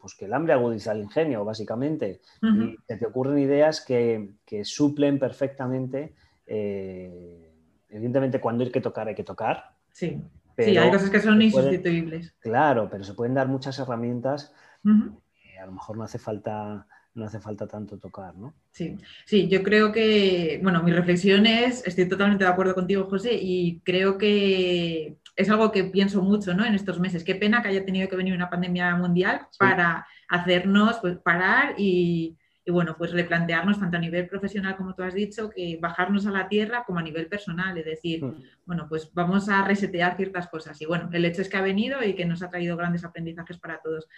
pues 0.00 0.14
que 0.14 0.26
el 0.26 0.32
hambre 0.32 0.52
agudiza 0.52 0.92
el 0.92 1.00
ingenio, 1.00 1.44
básicamente, 1.44 2.20
y 2.40 2.76
te, 2.86 3.04
ocurren 3.04 3.38
ideas 3.40 3.80
que, 3.80 4.28
suplen 4.62 5.18
perfectamente. 5.18 6.14
Eh, 6.46 7.45
Evidentemente, 7.88 8.40
cuando 8.40 8.64
hay 8.64 8.70
que 8.70 8.80
tocar, 8.80 9.08
hay 9.08 9.14
que 9.14 9.24
tocar. 9.24 9.74
Sí, 9.92 10.20
sí 10.58 10.76
hay 10.76 10.90
cosas 10.90 11.10
que 11.10 11.20
son 11.20 11.40
insustituibles. 11.40 12.34
claro, 12.40 12.88
pero 12.90 13.04
se 13.04 13.14
pueden 13.14 13.34
dar 13.34 13.48
muchas 13.48 13.78
herramientas. 13.78 14.52
a 14.84 15.66
lo 15.66 15.72
mejor 15.72 15.96
no 15.96 16.04
hace 16.04 16.18
falta 16.18 16.86
no 17.16 17.24
hace 17.24 17.40
falta 17.40 17.66
tanto 17.66 17.98
tocar, 17.98 18.36
¿no? 18.36 18.54
Sí, 18.70 18.96
sí, 19.24 19.48
yo 19.48 19.62
creo 19.62 19.90
que, 19.90 20.60
bueno, 20.62 20.82
mi 20.82 20.92
reflexión 20.92 21.46
es, 21.46 21.82
estoy 21.86 22.06
totalmente 22.08 22.44
de 22.44 22.50
acuerdo 22.50 22.74
contigo, 22.74 23.08
José, 23.08 23.38
y 23.40 23.80
creo 23.80 24.18
que 24.18 25.16
es 25.34 25.50
algo 25.50 25.72
que 25.72 25.84
pienso 25.84 26.22
mucho, 26.22 26.54
¿no? 26.54 26.64
En 26.64 26.74
estos 26.74 27.00
meses. 27.00 27.24
Qué 27.24 27.34
pena 27.34 27.62
que 27.62 27.68
haya 27.68 27.84
tenido 27.84 28.08
que 28.08 28.16
venir 28.16 28.34
una 28.34 28.50
pandemia 28.50 28.94
mundial 28.96 29.48
para 29.58 30.06
hacernos 30.28 30.98
pues, 31.00 31.16
parar 31.16 31.74
y, 31.78 32.36
y 32.68 32.72
bueno, 32.72 32.96
pues 32.98 33.12
replantearnos 33.12 33.78
tanto 33.78 33.96
a 33.96 34.00
nivel 34.00 34.26
profesional 34.26 34.76
como 34.76 34.92
tú 34.92 35.04
has 35.04 35.14
dicho, 35.14 35.48
que 35.50 35.78
bajarnos 35.80 36.26
a 36.26 36.32
la 36.32 36.48
tierra 36.48 36.82
como 36.84 36.98
a 36.98 37.02
nivel 37.02 37.28
personal, 37.28 37.78
es 37.78 37.84
decir, 37.84 38.24
mm. 38.24 38.42
bueno, 38.66 38.86
pues 38.88 39.08
vamos 39.14 39.48
a 39.48 39.64
resetear 39.64 40.16
ciertas 40.16 40.48
cosas. 40.48 40.82
Y 40.82 40.84
bueno, 40.84 41.08
el 41.12 41.24
hecho 41.24 41.42
es 41.42 41.48
que 41.48 41.56
ha 41.56 41.62
venido 41.62 42.02
y 42.02 42.14
que 42.14 42.24
nos 42.24 42.42
ha 42.42 42.50
traído 42.50 42.76
grandes 42.76 43.04
aprendizajes 43.04 43.58
para 43.58 43.80
todos. 43.80 44.08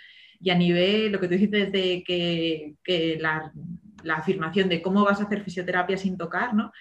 Y 0.41 0.49
a 0.49 0.55
nivel, 0.55 1.13
lo 1.13 1.21
que 1.21 1.29
tú 1.29 1.35
dices 1.35 1.71
de 1.71 2.03
que, 2.03 3.19
la, 3.21 3.53
afirmación 4.17 4.71
de 4.71 4.81
cómo 4.81 5.05
vas 5.05 5.21
a 5.21 5.25
hacer 5.25 5.45
fisioterapia 5.45 5.99
sin 5.99 6.17
tocar, 6.17 6.55
¿no? 6.55 6.73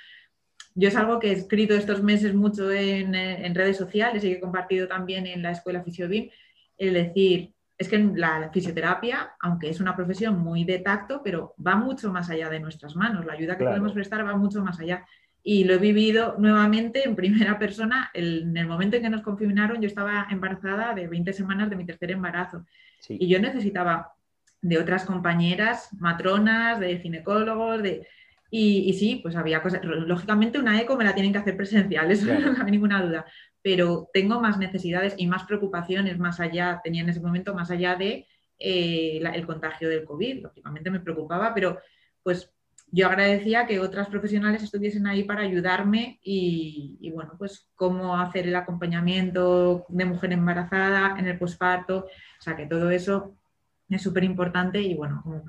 Yo 0.73 0.87
es 0.87 0.95
algo 0.95 1.19
que 1.19 1.31
he 1.31 1.33
escrito 1.33 1.73
estos 1.73 2.01
meses 2.01 2.33
mucho 2.33 2.71
en, 2.71 3.13
en 3.13 3.55
redes 3.55 3.75
sociales 3.75 4.23
y 4.23 4.29
que 4.29 4.35
he 4.35 4.39
compartido 4.39 4.87
también 4.87 5.27
en 5.27 5.41
la 5.41 5.51
escuela 5.51 5.83
Fisiobim, 5.83 6.29
es 6.77 6.93
decir, 6.93 7.56
es 7.77 7.89
que 7.89 7.99
la 7.99 8.49
fisioterapia, 8.51 9.35
aunque 9.39 9.69
es 9.69 9.79
una 9.79 9.95
profesión 9.95 10.39
muy 10.39 10.63
de 10.63 10.79
tacto, 10.79 11.21
pero 11.23 11.53
va 11.65 11.75
mucho 11.75 12.11
más 12.11 12.29
allá 12.29 12.49
de 12.49 12.59
nuestras 12.59 12.95
manos. 12.95 13.25
La 13.25 13.33
ayuda 13.33 13.57
que 13.57 13.65
podemos 13.65 13.93
prestar 13.93 14.25
va 14.25 14.35
mucho 14.35 14.63
más 14.63 14.79
allá. 14.79 15.05
Y 15.43 15.63
lo 15.63 15.75
he 15.75 15.77
vivido 15.77 16.35
nuevamente 16.39 17.05
en 17.05 17.15
primera 17.15 17.59
persona. 17.59 18.09
en 18.13 18.57
el 18.57 18.67
momento 18.67 18.97
en 18.97 19.03
que 19.03 19.09
nos 19.09 19.21
confinaron, 19.21 19.79
yo 19.79 19.87
estaba 19.87 20.27
embarazada 20.31 20.95
de 20.95 21.07
20 21.07 21.31
semanas 21.33 21.69
de 21.69 21.75
mi 21.75 21.85
tercer 21.85 22.11
embarazo. 22.11 22.65
Y 23.07 23.27
yo 23.27 23.39
necesitaba 23.39 24.13
de 24.61 24.79
otras 24.79 25.05
compañeras, 25.05 25.89
matronas, 25.99 26.79
de 26.79 26.97
ginecólogos, 26.97 27.83
de... 27.83 28.07
Y, 28.49 28.93
sí, 28.93 29.19
pues 29.21 29.35
había 29.35 29.61
cosas. 29.61 29.81
Lógicamente, 29.83 30.57
una 30.57 30.81
eco 30.81 30.95
me 30.95 31.03
la 31.03 31.13
tienen 31.13 31.33
que 31.33 31.39
hacer 31.39 31.57
presencial, 31.57 32.09
eso 32.09 32.25
no 32.25 32.63
hay 32.63 32.71
ninguna 32.71 33.03
duda 33.03 33.25
pero 33.61 34.09
tengo 34.13 34.39
más 34.39 34.57
necesidades 34.57 35.15
y 35.17 35.27
más 35.27 35.43
preocupaciones 35.43 36.19
más 36.19 36.39
allá, 36.39 36.81
tenía 36.83 37.03
en 37.03 37.09
ese 37.09 37.19
momento 37.19 37.53
más 37.53 37.71
allá 37.71 37.95
de 37.95 38.25
eh, 38.59 39.21
el 39.33 39.45
contagio 39.45 39.89
del 39.89 40.05
COVID. 40.05 40.43
Lógicamente 40.43 40.89
me 40.89 40.99
preocupaba, 40.99 41.53
pero 41.53 41.79
pues 42.23 42.51
yo 42.89 43.07
agradecía 43.07 43.67
que 43.67 43.79
otras 43.79 44.07
profesionales 44.07 44.63
estuviesen 44.63 45.07
ahí 45.07 45.23
para 45.23 45.41
ayudarme 45.41 46.19
y, 46.23 47.11
bueno, 47.13 47.33
pues 47.37 47.69
cómo 47.75 48.17
hacer 48.17 48.47
el 48.47 48.55
acompañamiento 48.55 49.85
de 49.89 50.05
mujer 50.05 50.31
embarazada 50.31 51.19
en 51.19 51.27
el 51.27 51.37
posparto, 51.37 52.05
o 52.05 52.41
sea 52.41 52.55
que 52.55 52.65
todo 52.65 52.89
eso 52.89 53.35
es 53.89 54.01
súper 54.01 54.23
importante 54.23 54.81
y 54.81 54.95
bueno, 54.95 55.21
como 55.23 55.43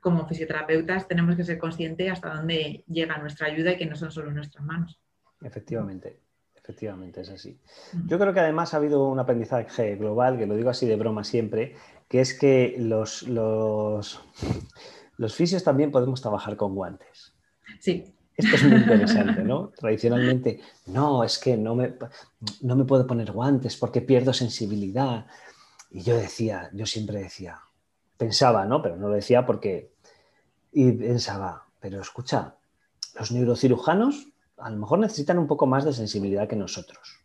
como 0.00 0.26
fisioterapeutas 0.26 1.08
tenemos 1.08 1.36
que 1.36 1.44
ser 1.44 1.58
conscientes 1.58 2.12
hasta 2.12 2.34
dónde 2.34 2.84
llega 2.86 3.18
nuestra 3.18 3.46
ayuda 3.46 3.72
y 3.72 3.76
que 3.76 3.86
no 3.86 3.96
son 3.96 4.10
solo 4.10 4.30
nuestras 4.30 4.64
manos. 4.64 5.00
Efectivamente. 5.40 6.20
Efectivamente, 6.68 7.22
es 7.22 7.30
así. 7.30 7.58
Yo 8.06 8.18
creo 8.18 8.34
que 8.34 8.40
además 8.40 8.74
ha 8.74 8.76
habido 8.76 9.08
un 9.08 9.18
aprendizaje 9.18 9.96
global, 9.96 10.36
que 10.36 10.44
lo 10.44 10.54
digo 10.54 10.68
así 10.68 10.84
de 10.84 10.96
broma 10.96 11.24
siempre, 11.24 11.76
que 12.08 12.20
es 12.20 12.38
que 12.38 12.76
los, 12.78 13.22
los, 13.22 14.20
los 15.16 15.34
fisios 15.34 15.64
también 15.64 15.90
podemos 15.90 16.20
trabajar 16.20 16.58
con 16.58 16.74
guantes. 16.74 17.32
Sí. 17.80 18.14
Esto 18.36 18.56
es 18.56 18.64
muy 18.64 18.80
interesante, 18.80 19.42
¿no? 19.44 19.68
Tradicionalmente, 19.78 20.60
no, 20.88 21.24
es 21.24 21.38
que 21.38 21.56
no 21.56 21.74
me, 21.74 21.94
no 22.60 22.76
me 22.76 22.84
puedo 22.84 23.06
poner 23.06 23.32
guantes 23.32 23.78
porque 23.78 24.02
pierdo 24.02 24.34
sensibilidad. 24.34 25.26
Y 25.90 26.02
yo 26.02 26.18
decía, 26.18 26.68
yo 26.74 26.84
siempre 26.84 27.18
decía, 27.18 27.62
pensaba, 28.18 28.66
¿no? 28.66 28.82
Pero 28.82 28.96
no 28.96 29.08
lo 29.08 29.14
decía 29.14 29.46
porque... 29.46 29.94
Y 30.70 30.92
pensaba, 30.92 31.66
pero 31.80 32.02
escucha, 32.02 32.56
los 33.18 33.32
neurocirujanos 33.32 34.28
a 34.60 34.70
lo 34.70 34.76
mejor 34.76 34.98
necesitan 34.98 35.38
un 35.38 35.46
poco 35.46 35.66
más 35.66 35.84
de 35.84 35.92
sensibilidad 35.92 36.48
que 36.48 36.56
nosotros. 36.56 37.20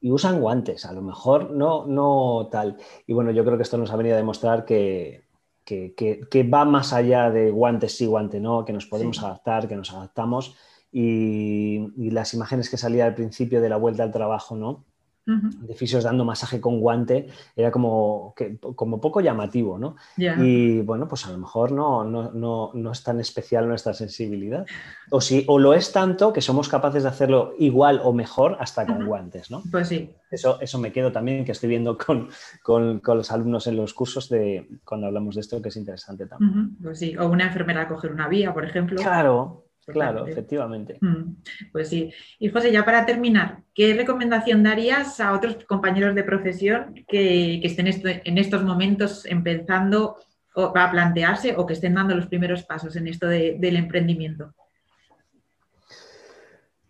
Y 0.00 0.10
usan 0.10 0.40
guantes, 0.40 0.84
a 0.84 0.92
lo 0.92 1.00
mejor 1.00 1.50
no, 1.50 1.86
no 1.86 2.48
tal. 2.50 2.76
Y 3.06 3.12
bueno, 3.12 3.30
yo 3.30 3.44
creo 3.44 3.56
que 3.56 3.62
esto 3.62 3.78
nos 3.78 3.90
ha 3.92 3.96
venido 3.96 4.14
a 4.14 4.18
demostrar 4.18 4.64
que, 4.64 5.24
que, 5.64 6.50
va 6.52 6.64
más 6.64 6.92
allá 6.92 7.30
de 7.30 7.50
guantes 7.50 7.96
sí, 7.96 8.06
guante 8.06 8.40
no, 8.40 8.64
que 8.64 8.72
nos 8.72 8.86
podemos 8.86 9.22
adaptar, 9.22 9.68
que 9.68 9.76
nos 9.76 9.92
adaptamos. 9.92 10.56
Y, 10.90 11.88
y, 11.96 12.10
las 12.10 12.34
imágenes 12.34 12.68
que 12.68 12.76
salía 12.76 13.06
al 13.06 13.14
principio 13.14 13.62
de 13.62 13.68
la 13.68 13.76
vuelta 13.76 14.02
al 14.02 14.12
trabajo, 14.12 14.56
¿no? 14.56 14.84
De 15.24 15.74
fisios 15.74 16.02
dando 16.02 16.24
masaje 16.24 16.60
con 16.60 16.80
guante, 16.80 17.28
era 17.54 17.70
como, 17.70 18.34
que, 18.36 18.58
como 18.58 19.00
poco 19.00 19.20
llamativo, 19.20 19.78
¿no? 19.78 19.96
Y 20.16 20.80
bueno, 20.80 21.06
pues 21.06 21.26
a 21.26 21.30
lo 21.30 21.38
mejor 21.38 21.72
no, 21.72 22.04
no, 22.04 22.92
es 22.92 23.02
tan 23.02 23.20
especial 23.20 23.68
nuestra 23.68 23.94
sensibilidad. 23.94 24.66
O, 25.10 25.20
si, 25.20 25.44
o 25.46 25.58
lo 25.58 25.74
es 25.74 25.92
tanto 25.92 26.32
que 26.32 26.40
somos 26.40 26.68
capaces 26.68 27.04
de 27.04 27.08
hacerlo 27.08 27.54
igual 27.58 28.00
o 28.02 28.12
mejor 28.12 28.56
hasta 28.58 28.86
con 28.86 29.06
guantes, 29.06 29.50
¿no? 29.50 29.62
Pues 29.70 29.88
sí. 29.88 30.10
Eso, 30.30 30.58
eso 30.62 30.78
me 30.78 30.92
quedo 30.92 31.12
también, 31.12 31.44
que 31.44 31.52
estoy 31.52 31.68
viendo 31.68 31.96
con, 31.98 32.28
con, 32.62 33.00
los 33.04 33.30
alumnos 33.30 33.66
en 33.66 33.76
los 33.76 33.92
cursos 33.92 34.28
de 34.30 34.66
cuando 34.84 35.06
hablamos 35.06 35.34
de 35.34 35.42
esto, 35.42 35.60
que 35.60 35.68
es 35.68 35.76
interesante 35.76 36.26
también. 36.26 36.76
Pues 36.82 36.98
sí, 36.98 37.16
o 37.16 37.28
una 37.28 37.44
enfermera 37.44 37.86
coger 37.86 38.12
una 38.12 38.28
vía, 38.28 38.52
por 38.52 38.64
ejemplo. 38.64 39.00
Claro, 39.00 39.66
Claro, 39.86 40.26
efectivamente. 40.26 40.98
Mm, 41.00 41.34
pues 41.72 41.88
sí. 41.88 42.12
Y 42.38 42.48
José, 42.50 42.70
ya 42.70 42.84
para 42.84 43.04
terminar, 43.04 43.62
¿qué 43.74 43.94
recomendación 43.94 44.62
darías 44.62 45.18
a 45.18 45.32
otros 45.32 45.64
compañeros 45.64 46.14
de 46.14 46.22
profesión 46.22 47.04
que, 47.08 47.60
estén 47.64 47.88
en 47.88 48.38
estos 48.38 48.62
momentos 48.62 49.26
empezando 49.26 50.18
a 50.54 50.90
plantearse 50.90 51.54
o 51.56 51.66
que 51.66 51.72
estén 51.72 51.94
dando 51.94 52.14
los 52.14 52.26
primeros 52.26 52.62
pasos 52.62 52.94
en 52.94 53.08
esto 53.08 53.26
del 53.26 53.76
emprendimiento? 53.76 54.54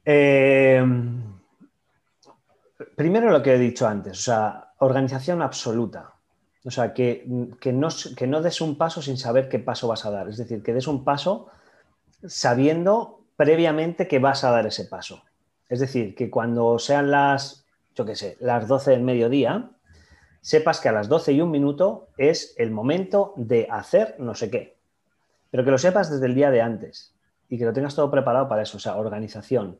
Eh, 0.04 0.84
primero 2.96 3.30
lo 3.30 3.42
que 3.42 3.54
he 3.54 3.58
dicho 3.58 3.86
antes, 3.86 4.18
o 4.18 4.22
sea, 4.22 4.72
organización 4.78 5.40
absoluta. 5.40 6.12
O 6.64 6.70
sea, 6.70 6.92
que, 6.92 7.26
que, 7.60 7.72
no, 7.72 7.88
que 8.16 8.26
no 8.26 8.40
des 8.40 8.60
un 8.60 8.76
paso 8.76 9.02
sin 9.02 9.16
saber 9.16 9.48
qué 9.48 9.58
paso 9.58 9.88
vas 9.88 10.04
a 10.04 10.10
dar. 10.10 10.28
Es 10.28 10.36
decir, 10.36 10.62
que 10.62 10.74
des 10.74 10.86
un 10.86 11.04
paso 11.04 11.48
sabiendo 12.26 13.24
previamente 13.36 14.08
que 14.08 14.18
vas 14.18 14.44
a 14.44 14.50
dar 14.50 14.66
ese 14.66 14.84
paso. 14.84 15.22
Es 15.68 15.80
decir, 15.80 16.14
que 16.14 16.30
cuando 16.30 16.78
sean 16.78 17.10
las, 17.10 17.64
yo 17.94 18.04
qué 18.04 18.14
sé, 18.14 18.36
las 18.40 18.68
12 18.68 18.90
del 18.92 19.02
mediodía, 19.02 19.70
sepas 20.40 20.80
que 20.80 20.88
a 20.88 20.92
las 20.92 21.08
12 21.08 21.32
y 21.32 21.40
un 21.40 21.50
minuto 21.50 22.08
es 22.18 22.54
el 22.58 22.70
momento 22.70 23.32
de 23.36 23.68
hacer 23.70 24.16
no 24.18 24.34
sé 24.34 24.50
qué. 24.50 24.76
Pero 25.50 25.64
que 25.64 25.70
lo 25.70 25.78
sepas 25.78 26.10
desde 26.10 26.26
el 26.26 26.34
día 26.34 26.50
de 26.50 26.60
antes 26.60 27.14
y 27.48 27.58
que 27.58 27.64
lo 27.64 27.72
tengas 27.72 27.94
todo 27.94 28.10
preparado 28.10 28.48
para 28.48 28.62
eso, 28.62 28.76
o 28.76 28.80
sea, 28.80 28.96
organización. 28.96 29.78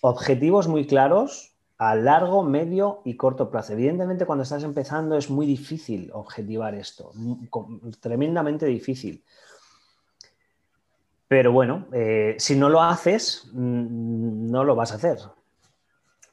Objetivos 0.00 0.68
muy 0.68 0.86
claros 0.86 1.56
a 1.78 1.94
largo, 1.94 2.44
medio 2.44 3.02
y 3.04 3.16
corto 3.16 3.50
plazo. 3.50 3.72
Evidentemente, 3.72 4.26
cuando 4.26 4.44
estás 4.44 4.62
empezando 4.62 5.16
es 5.16 5.30
muy 5.30 5.46
difícil 5.46 6.10
objetivar 6.12 6.74
esto, 6.74 7.12
tremendamente 8.00 8.66
difícil. 8.66 9.24
Pero 11.32 11.50
bueno, 11.50 11.86
eh, 11.94 12.36
si 12.38 12.56
no 12.56 12.68
lo 12.68 12.82
haces, 12.82 13.48
mm, 13.54 14.50
no 14.50 14.64
lo 14.64 14.76
vas 14.76 14.92
a 14.92 14.96
hacer. 14.96 15.16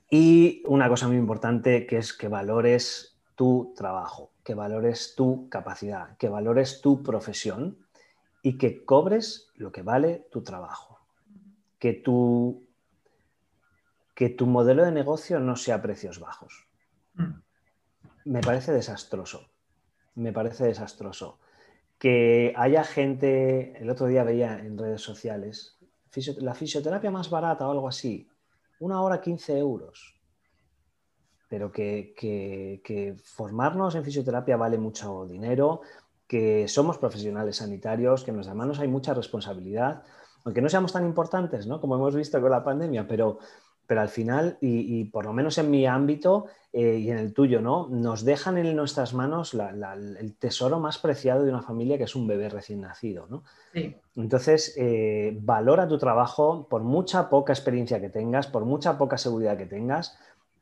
Y 0.09 0.61
una 0.65 0.89
cosa 0.89 1.07
muy 1.07 1.15
importante 1.15 1.87
que 1.87 1.99
es 1.99 2.11
que 2.11 2.27
valores 2.27 3.17
tu 3.33 3.73
trabajo, 3.77 4.33
que 4.43 4.55
valores 4.55 5.13
tu 5.15 5.47
capacidad, 5.47 6.17
que 6.17 6.27
valores 6.27 6.81
tu 6.81 7.01
profesión 7.01 7.77
y 8.43 8.57
que 8.57 8.83
cobres 8.83 9.47
lo 9.55 9.71
que 9.71 9.83
vale 9.83 10.27
tu 10.33 10.41
trabajo. 10.41 10.99
Que 11.79 11.93
tu, 11.93 12.67
que 14.13 14.27
tu 14.27 14.47
modelo 14.47 14.83
de 14.83 14.91
negocio 14.91 15.39
no 15.39 15.55
sea 15.55 15.81
precios 15.81 16.19
bajos. 16.19 16.67
Mm. 17.13 17.39
Me 18.25 18.41
parece 18.41 18.73
desastroso. 18.73 19.49
Me 20.15 20.33
parece 20.33 20.65
desastroso 20.65 21.39
que 21.99 22.53
haya 22.55 22.83
gente, 22.83 23.77
el 23.77 23.89
otro 23.89 24.07
día 24.07 24.23
veía 24.23 24.57
en 24.57 24.77
redes 24.77 25.01
sociales, 25.01 25.77
la 26.37 26.55
fisioterapia 26.55 27.11
más 27.11 27.29
barata 27.29 27.67
o 27.67 27.71
algo 27.71 27.87
así, 27.87 28.27
una 28.79 29.01
hora 29.01 29.21
15 29.21 29.57
euros. 29.59 30.15
Pero 31.49 31.71
que, 31.71 32.13
que 32.15 33.15
formarnos 33.21 33.95
en 33.95 34.05
fisioterapia 34.05 34.55
vale 34.55 34.77
mucho 34.77 35.25
dinero, 35.25 35.81
que 36.25 36.67
somos 36.67 36.97
profesionales 36.97 37.57
sanitarios, 37.57 38.23
que 38.23 38.31
en 38.31 38.35
nuestras 38.35 38.55
manos 38.55 38.79
hay 38.79 38.87
mucha 38.87 39.13
responsabilidad, 39.13 40.03
aunque 40.45 40.61
no 40.61 40.69
seamos 40.69 40.93
tan 40.93 41.05
importantes, 41.05 41.67
¿no? 41.67 41.81
Como 41.81 41.95
hemos 41.95 42.15
visto 42.15 42.39
con 42.39 42.51
la 42.51 42.63
pandemia, 42.63 43.07
pero, 43.07 43.39
pero 43.89 44.01
al 44.01 44.09
final, 44.09 44.59
y, 44.61 45.05
por 45.05 45.25
lo 45.25 45.33
menos 45.33 45.57
en 45.57 45.71
mi 45.71 45.87
ámbito 45.87 46.45
eh, 46.71 46.99
y 46.99 47.09
en 47.09 47.17
el 47.17 47.33
tuyo, 47.33 47.59
¿no? 47.59 47.87
Nos 47.89 48.23
dejan 48.23 48.59
en 48.59 48.75
nuestras 48.75 49.15
manos 49.15 49.55
el 49.55 50.35
tesoro 50.35 50.79
más 50.79 50.99
preciado 50.99 51.43
de 51.43 51.49
una 51.49 51.63
familia 51.63 51.97
que 51.97 52.03
es 52.03 52.15
un 52.15 52.27
bebé 52.27 52.49
recién 52.49 52.81
nacido, 52.81 53.25
¿no? 53.31 53.43
Entonces, 54.15 54.75
eh, 54.77 55.35
valora 55.41 55.87
tu 55.87 55.97
trabajo 55.97 56.67
por 56.69 56.83
mucha 56.83 57.31
poca 57.31 57.51
experiencia 57.51 57.99
que 57.99 58.09
tengas, 58.09 58.45
por 58.45 58.63
mucha 58.63 58.95
poca 58.99 59.17
seguridad 59.17 59.57
que 59.57 59.65
tengas, 59.65 60.19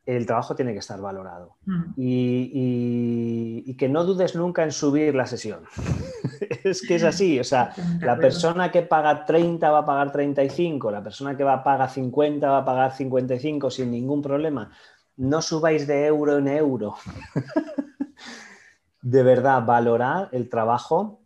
el 0.08 0.26
trabajo 0.26 0.55
tiene 0.55 0.72
que 0.72 0.80
estar 0.80 1.01
valorado. 1.01 1.58
Y, 1.97 3.76
que 3.78 3.89
no 3.89 4.05
dudes 4.05 4.36
nunca 4.36 4.64
en 4.64 4.72
subir 4.72 5.14
la 5.14 5.28
sesión. 5.28 5.64
es 6.64 6.82
que 6.82 6.95
es 6.95 7.03
así, 7.03 7.39
o 7.39 7.43
sea, 7.43 7.74
la 8.01 8.18
persona 8.18 8.72
que 8.72 8.82
paga 8.82 9.26
30 9.26 9.70
va 9.70 9.80
a 9.80 9.86
pagar 9.86 10.12
35, 10.12 10.89
la 10.89 11.03
persona 11.03 11.36
que 11.36 11.43
va 11.43 11.55
a 11.55 11.64
pagar 11.64 11.89
50 11.89 12.49
va 12.49 12.60
a 12.60 12.66
pagar 12.66 12.95
55 12.95 13.70
sin 13.70 13.91
ningún 13.91 14.22
problema. 14.22 14.72
No 15.18 15.41
subáis 15.41 15.86
de 15.86 16.05
euro 16.05 16.38
en 16.38 16.47
euro. 16.47 16.95
de 19.01 19.24
verdad, 19.24 19.66
valorar 19.66 20.30
el 20.32 20.49
trabajo 20.49 21.20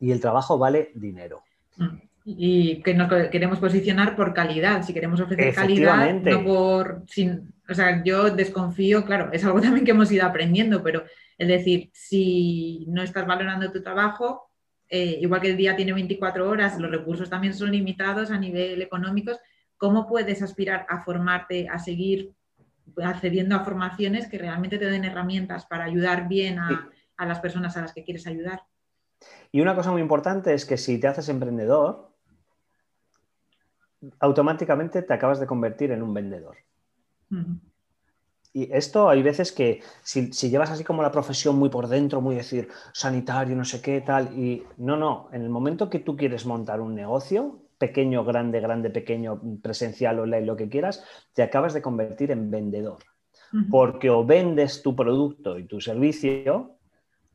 y 0.00 0.10
el 0.10 0.20
trabajo 0.20 0.58
vale 0.58 0.90
dinero. 0.94 1.42
Mm 1.76 2.08
y 2.36 2.82
que 2.82 2.92
nos 2.92 3.10
queremos 3.30 3.58
posicionar 3.58 4.14
por 4.14 4.34
calidad. 4.34 4.82
Si 4.82 4.92
queremos 4.92 5.18
ofrecer 5.18 5.54
calidad, 5.54 6.12
no 6.14 6.44
por. 6.44 7.02
Sin, 7.06 7.54
o 7.68 7.74
sea, 7.74 8.02
yo 8.02 8.30
desconfío, 8.30 9.04
claro, 9.04 9.30
es 9.32 9.44
algo 9.44 9.60
también 9.62 9.84
que 9.84 9.90
hemos 9.90 10.10
ido 10.10 10.26
aprendiendo, 10.26 10.82
pero 10.82 11.04
es 11.36 11.48
decir, 11.48 11.90
si 11.92 12.86
no 12.88 13.02
estás 13.02 13.26
valorando 13.26 13.70
tu 13.70 13.82
trabajo, 13.82 14.50
eh, 14.88 15.18
igual 15.20 15.40
que 15.40 15.50
el 15.50 15.56
día 15.56 15.76
tiene 15.76 15.92
24 15.92 16.48
horas, 16.48 16.78
los 16.78 16.90
recursos 16.90 17.28
también 17.28 17.52
son 17.52 17.70
limitados 17.70 18.30
a 18.30 18.38
nivel 18.38 18.80
económico, 18.80 19.32
¿cómo 19.76 20.06
puedes 20.06 20.42
aspirar 20.42 20.86
a 20.88 21.02
formarte, 21.02 21.68
a 21.68 21.78
seguir 21.78 22.32
accediendo 23.02 23.54
a 23.54 23.64
formaciones 23.64 24.28
que 24.28 24.38
realmente 24.38 24.78
te 24.78 24.86
den 24.86 25.04
herramientas 25.04 25.66
para 25.66 25.84
ayudar 25.84 26.26
bien 26.26 26.58
a, 26.58 26.90
a 27.16 27.26
las 27.26 27.38
personas 27.40 27.76
a 27.76 27.82
las 27.82 27.92
que 27.92 28.02
quieres 28.02 28.26
ayudar? 28.26 28.62
Y 29.52 29.60
una 29.60 29.74
cosa 29.74 29.92
muy 29.92 30.00
importante 30.00 30.54
es 30.54 30.64
que 30.64 30.78
si 30.78 30.98
te 30.98 31.06
haces 31.06 31.28
emprendedor, 31.28 32.14
automáticamente 34.20 35.02
te 35.02 35.12
acabas 35.12 35.38
de 35.38 35.46
convertir 35.46 35.92
en 35.92 36.02
un 36.02 36.14
vendedor. 36.14 36.56
Y 38.52 38.72
esto 38.72 39.08
hay 39.08 39.22
veces 39.22 39.52
que 39.52 39.82
si, 40.02 40.30
llevas 40.30 40.70
así 40.70 40.82
como 40.82 41.02
la 41.02 41.12
profesión 41.12 41.56
muy 41.56 41.68
por 41.68 41.86
dentro, 41.86 42.20
muy 42.20 42.34
decir 42.34 42.68
sanitario, 42.92 43.54
no 43.54 43.64
sé 43.64 43.80
qué, 43.82 44.00
tal, 44.00 44.38
y 44.38 44.64
no, 44.78 44.96
no, 44.96 45.28
en 45.32 45.42
el 45.42 45.50
momento 45.50 45.90
que 45.90 45.98
tú 45.98 46.16
quieres 46.16 46.46
montar 46.46 46.80
un 46.80 46.94
negocio, 46.94 47.62
pequeño, 47.78 48.24
grande, 48.24 48.60
grande, 48.60 48.90
pequeño, 48.90 49.40
presencial, 49.62 50.18
online, 50.18 50.46
lo 50.46 50.56
que 50.56 50.68
quieras, 50.68 51.04
te 51.34 51.42
acabas 51.42 51.74
de 51.74 51.82
convertir 51.82 52.30
en 52.30 52.50
vendedor. 52.50 52.98
Porque 53.70 54.10
o 54.10 54.26
vendes 54.26 54.82
tu 54.82 54.94
producto 54.94 55.58
y 55.58 55.64
tu 55.64 55.80
servicio 55.80 56.76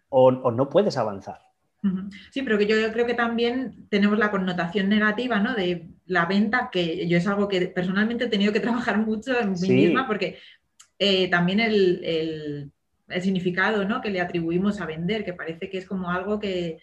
o 0.10 0.52
no 0.52 0.70
puedes 0.70 0.96
avanzar. 0.96 1.40
Sí, 2.32 2.44
pero 2.44 2.58
que 2.58 2.66
yo 2.66 2.76
creo 2.94 3.06
que 3.06 3.14
también 3.14 3.88
tenemos 3.90 4.18
la 4.18 4.32
connotación 4.32 4.88
negativa 4.88 5.40
¿no? 5.40 5.54
de 5.54 5.90
la 6.06 6.26
venta, 6.26 6.70
que 6.72 7.08
yo 7.08 7.18
es 7.18 7.28
algo 7.28 7.48
que 7.48 7.68
personalmente 7.68 8.26
he 8.26 8.30
tenido 8.30 8.54
que 8.54 8.60
trabajar 8.62 8.98
mucho 8.98 9.40
en 9.40 9.54
mí 9.54 9.70
misma, 9.70 10.08
porque 10.08 10.38
eh, 11.00 11.30
también 11.30 11.60
el, 11.60 12.72
significado 13.22 13.86
¿no? 13.86 14.02
que 14.02 14.10
le 14.10 14.22
atribuimos 14.22 14.82
a 14.82 14.86
vender, 14.86 15.24
que 15.24 15.34
parece 15.34 15.70
que 15.70 15.78
es 15.78 15.86
como 15.86 16.10
algo 16.10 16.40
que, 16.40 16.80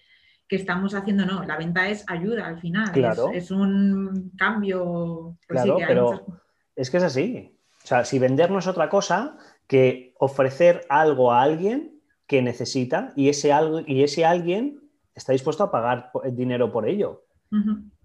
estamos 0.49 0.95
haciendo, 0.95 1.25
no, 1.25 1.45
la 1.45 1.57
venta 1.57 1.89
es 1.89 2.05
ayuda 2.09 2.47
al 2.47 2.61
final, 2.61 2.91
es, 3.33 3.53
un 3.53 4.33
cambio. 4.37 5.37
Pues 5.47 5.63
claro, 5.63 5.79
pero 5.87 6.27
es 6.75 6.91
que 6.91 6.97
es 6.97 7.03
así. 7.05 7.57
O 7.85 7.87
sea, 7.87 8.05
si 8.05 8.19
vender 8.19 8.51
no 8.51 8.59
es 8.59 8.67
otra 8.67 8.89
cosa 8.89 9.37
que 9.69 10.13
ofrecer 10.19 10.85
algo 10.89 11.33
a 11.33 11.43
alguien 11.43 12.01
que 12.27 12.43
necesita 12.43 13.13
y 13.15 13.29
ese, 13.29 13.53
algo, 13.53 13.83
y 13.87 14.03
ese 14.03 14.25
alguien 14.25 14.81
está 15.15 15.33
dispuesto 15.33 15.63
a 15.63 15.71
pagar 15.71 16.11
dinero 16.33 16.73
por 16.73 16.89
ello. 16.89 17.25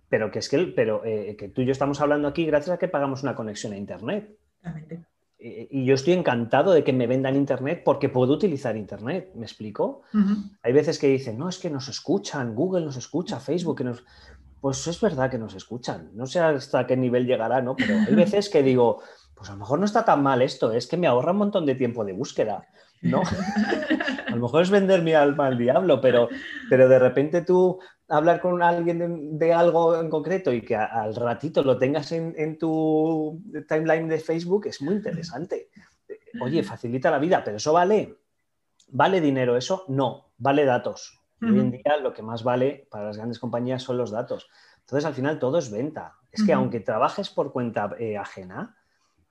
Pero 0.09 0.31
que 0.31 0.39
es 0.39 0.49
que, 0.49 0.59
pero, 0.75 1.03
eh, 1.05 1.35
que 1.37 1.49
tú 1.49 1.61
y 1.61 1.65
yo 1.65 1.71
estamos 1.71 1.99
hablando 2.01 2.27
aquí 2.27 2.45
gracias 2.45 2.75
a 2.75 2.79
que 2.79 2.87
pagamos 2.87 3.23
una 3.23 3.35
conexión 3.35 3.73
a 3.73 3.77
Internet. 3.77 4.37
y 5.37 5.85
yo 5.85 5.93
estoy 5.93 6.13
encantado 6.13 6.71
de 6.73 6.83
que 6.83 6.93
me 6.93 7.07
vendan 7.07 7.35
Internet 7.35 7.83
porque 7.85 8.09
puedo 8.09 8.33
utilizar 8.33 8.75
Internet, 8.75 9.31
¿me 9.35 9.45
explico? 9.45 10.01
Hay 10.63 10.73
veces 10.73 10.97
que 10.97 11.07
dicen, 11.07 11.37
no, 11.37 11.49
es 11.49 11.59
que 11.59 11.69
nos 11.69 11.87
escuchan, 11.87 12.55
Google 12.55 12.85
nos 12.85 12.97
escucha, 12.97 13.39
Facebook, 13.39 13.77
que 13.77 13.83
nos... 13.83 14.03
Pues 14.61 14.87
es 14.87 14.99
verdad 14.99 15.29
que 15.29 15.37
nos 15.37 15.53
escuchan, 15.53 16.09
no 16.13 16.25
sé 16.25 16.39
hasta 16.39 16.87
qué 16.87 16.97
nivel 16.97 17.27
llegará, 17.27 17.61
¿no? 17.61 17.75
Pero 17.75 17.99
hay 17.99 18.15
veces 18.15 18.49
que 18.49 18.63
digo, 18.63 19.03
pues 19.35 19.49
a 19.49 19.53
lo 19.53 19.59
mejor 19.59 19.77
no 19.77 19.85
está 19.85 20.03
tan 20.03 20.23
mal 20.23 20.41
esto, 20.41 20.71
es 20.71 20.87
que 20.87 20.97
me 20.97 21.05
ahorra 21.05 21.33
un 21.33 21.37
montón 21.37 21.65
de 21.65 21.75
tiempo 21.75 22.03
de 22.03 22.13
búsqueda. 22.13 22.67
¿no? 23.01 23.21
a 24.27 24.31
lo 24.31 24.41
mejor 24.41 24.63
es 24.63 24.69
vender 24.69 25.01
mi 25.01 25.13
alma 25.13 25.47
al 25.47 25.57
diablo, 25.57 26.01
pero, 26.01 26.29
pero 26.69 26.87
de 26.89 26.99
repente 26.99 27.41
tú 27.41 27.79
hablar 28.07 28.39
con 28.39 28.61
alguien 28.61 29.37
de, 29.37 29.53
algo 29.53 29.99
en 29.99 30.09
concreto 30.09 30.53
y 30.53 30.61
que 30.61 30.75
al 30.75 31.15
ratito 31.15 31.63
lo 31.63 31.77
tengas 31.77 32.11
en, 32.11 32.57
tu 32.57 33.41
timeline 33.67 34.07
de 34.07 34.19
Facebook 34.19 34.67
es 34.67 34.81
muy 34.81 34.95
interesante. 34.95 35.69
Oye, 36.41 36.63
facilita 36.63 37.09
la 37.09 37.19
vida, 37.19 37.43
pero 37.43 37.57
eso 37.57 37.73
vale. 37.73 38.17
¿Vale 38.89 39.21
dinero 39.21 39.57
eso? 39.57 39.85
No, 39.87 40.33
vale 40.37 40.65
datos. 40.65 41.21
Hoy 41.41 41.59
en 41.59 41.71
día 41.71 41.97
lo 42.01 42.13
que 42.13 42.23
más 42.23 42.43
vale 42.43 42.87
para 42.89 43.05
las 43.05 43.17
grandes 43.17 43.39
compañías 43.39 43.83
son 43.83 43.97
los 43.97 44.11
datos. 44.11 44.49
Entonces, 44.79 45.05
al 45.05 45.13
final 45.13 45.37
todo 45.37 45.57
es 45.57 45.69
venta. 45.71 46.15
Es 46.31 46.43
que 46.43 46.53
aunque 46.53 46.79
trabajes 46.79 47.29
por 47.29 47.51
cuenta 47.51 47.95
eh, 47.99 48.17
ajena, 48.17 48.75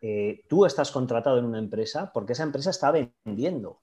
eh, 0.01 0.45
tú 0.49 0.67
estás 0.67 0.91
contratado 0.91 1.39
en 1.39 1.45
una 1.45 1.59
empresa 1.59 2.13
porque 2.13 2.35
esa 2.35 2.43
empresa 2.43 2.71
está 2.71 2.93
vendiendo. 2.93 3.81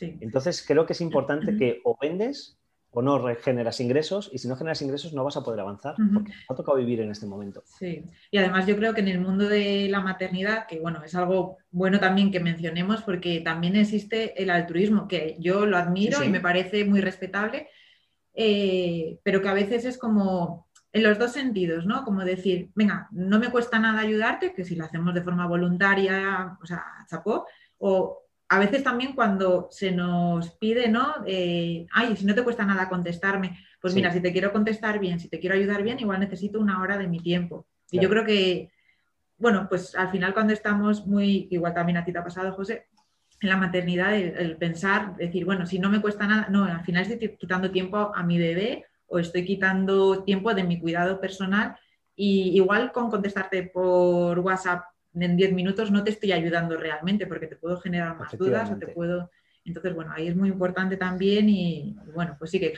Entonces 0.00 0.64
creo 0.66 0.84
que 0.84 0.92
es 0.92 1.00
importante 1.00 1.56
que 1.56 1.80
o 1.84 1.96
vendes 2.00 2.59
o 2.92 3.02
no 3.02 3.22
generas 3.36 3.80
ingresos 3.80 4.30
y 4.32 4.38
si 4.38 4.48
no 4.48 4.56
generas 4.56 4.82
ingresos 4.82 5.12
no 5.12 5.24
vas 5.24 5.36
a 5.36 5.44
poder 5.44 5.60
avanzar 5.60 5.94
porque 6.12 6.32
ha 6.48 6.54
tocado 6.54 6.78
vivir 6.78 7.00
en 7.00 7.10
este 7.10 7.26
momento. 7.26 7.62
Sí, 7.64 8.04
y 8.30 8.38
además 8.38 8.66
yo 8.66 8.76
creo 8.76 8.94
que 8.94 9.00
en 9.00 9.08
el 9.08 9.20
mundo 9.20 9.48
de 9.48 9.88
la 9.88 10.00
maternidad, 10.00 10.66
que 10.66 10.80
bueno, 10.80 11.02
es 11.04 11.14
algo 11.14 11.58
bueno 11.70 12.00
también 12.00 12.32
que 12.32 12.40
mencionemos 12.40 13.02
porque 13.02 13.40
también 13.40 13.76
existe 13.76 14.40
el 14.42 14.50
altruismo, 14.50 15.06
que 15.06 15.36
yo 15.38 15.66
lo 15.66 15.76
admiro 15.76 16.24
y 16.24 16.28
me 16.28 16.40
parece 16.40 16.84
muy 16.84 17.00
respetable, 17.00 17.68
eh, 18.34 19.18
pero 19.22 19.40
que 19.40 19.48
a 19.48 19.54
veces 19.54 19.84
es 19.84 19.98
como 19.98 20.68
en 20.92 21.04
los 21.04 21.18
dos 21.18 21.32
sentidos, 21.32 21.86
¿no? 21.86 22.04
Como 22.04 22.24
decir, 22.24 22.70
venga, 22.74 23.08
no 23.12 23.38
me 23.38 23.50
cuesta 23.50 23.78
nada 23.78 24.00
ayudarte, 24.00 24.52
que 24.52 24.64
si 24.64 24.74
lo 24.74 24.84
hacemos 24.84 25.14
de 25.14 25.22
forma 25.22 25.46
voluntaria, 25.46 26.58
o 26.60 26.66
sea, 26.66 26.84
chapó, 27.08 27.46
o 27.78 28.24
a 28.52 28.58
veces 28.58 28.82
también 28.82 29.12
cuando 29.12 29.68
se 29.70 29.92
nos 29.92 30.50
pide, 30.50 30.88
¿no? 30.88 31.14
Eh, 31.24 31.86
ay, 31.92 32.16
si 32.16 32.26
no 32.26 32.34
te 32.34 32.42
cuesta 32.42 32.64
nada 32.64 32.88
contestarme, 32.88 33.56
pues 33.80 33.94
mira, 33.94 34.12
si 34.12 34.20
te 34.20 34.32
quiero 34.32 34.52
contestar 34.52 34.98
bien, 34.98 35.20
si 35.20 35.28
te 35.28 35.38
quiero 35.38 35.54
ayudar 35.54 35.84
bien, 35.84 36.00
igual 36.00 36.18
necesito 36.18 36.58
una 36.58 36.82
hora 36.82 36.98
de 36.98 37.06
mi 37.06 37.20
tiempo. 37.20 37.68
Y 37.92 38.00
yo 38.00 38.08
creo 38.10 38.24
que, 38.24 38.72
bueno, 39.38 39.68
pues 39.68 39.94
al 39.94 40.10
final 40.10 40.34
cuando 40.34 40.52
estamos 40.52 41.06
muy, 41.06 41.46
igual 41.52 41.74
también 41.74 41.98
a 41.98 42.04
ti 42.04 42.12
te 42.12 42.18
ha 42.18 42.24
pasado, 42.24 42.52
José, 42.52 42.88
en 43.40 43.50
la 43.50 43.56
maternidad, 43.56 44.16
el, 44.16 44.36
el 44.36 44.56
pensar, 44.56 45.14
decir, 45.14 45.44
bueno, 45.44 45.64
si 45.64 45.78
no 45.78 45.88
me 45.88 46.00
cuesta 46.00 46.26
nada, 46.26 46.48
no, 46.50 46.64
al 46.64 46.84
final 46.84 47.06
estoy 47.06 47.36
quitando 47.36 47.70
tiempo 47.70 48.12
a 48.12 48.22
mi 48.24 48.36
bebé 48.36 48.84
o 49.06 49.20
estoy 49.20 49.44
quitando 49.44 50.24
tiempo 50.24 50.52
de 50.54 50.64
mi 50.64 50.80
cuidado 50.80 51.20
personal 51.20 51.76
y 52.16 52.56
igual 52.56 52.90
con 52.90 53.10
contestarte 53.10 53.62
por 53.62 54.40
WhatsApp 54.40 54.82
en 55.14 55.36
10 55.36 55.52
minutos 55.52 55.90
no 55.90 56.04
te 56.04 56.10
estoy 56.10 56.32
ayudando 56.32 56.76
realmente 56.76 57.26
porque 57.26 57.46
te 57.46 57.56
puedo 57.56 57.80
generar 57.80 58.16
más 58.18 58.36
dudas 58.36 58.70
o 58.70 58.76
te 58.76 58.88
puedo... 58.88 59.30
Entonces, 59.64 59.94
bueno, 59.94 60.12
ahí 60.14 60.26
es 60.26 60.36
muy 60.36 60.48
importante 60.48 60.96
también 60.96 61.48
y, 61.48 61.96
bueno, 62.14 62.36
pues 62.38 62.50
sí 62.50 62.58
que, 62.58 62.74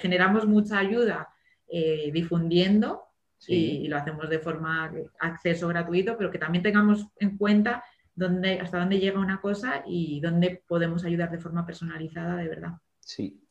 generamos 0.00 0.46
mucha 0.46 0.78
ayuda 0.78 1.28
eh, 1.66 2.10
difundiendo 2.12 3.02
y, 3.48 3.88
lo 3.88 3.96
hacemos 3.96 4.30
de 4.30 4.38
forma 4.38 4.92
acceso 5.18 5.68
gratuito, 5.68 6.16
pero 6.16 6.30
que 6.30 6.38
también 6.38 6.62
tengamos 6.62 7.08
en 7.18 7.36
cuenta 7.36 7.84
dónde, 8.14 8.60
hasta 8.60 8.78
dónde 8.78 9.00
llega 9.00 9.18
una 9.18 9.40
cosa 9.40 9.82
y 9.86 10.20
dónde 10.20 10.62
podemos 10.66 11.04
ayudar 11.04 11.30
de 11.30 11.38
forma 11.38 11.66
personalizada 11.66 12.36
de 12.36 12.48
verdad. 12.48 12.72
Sí. 13.00 13.42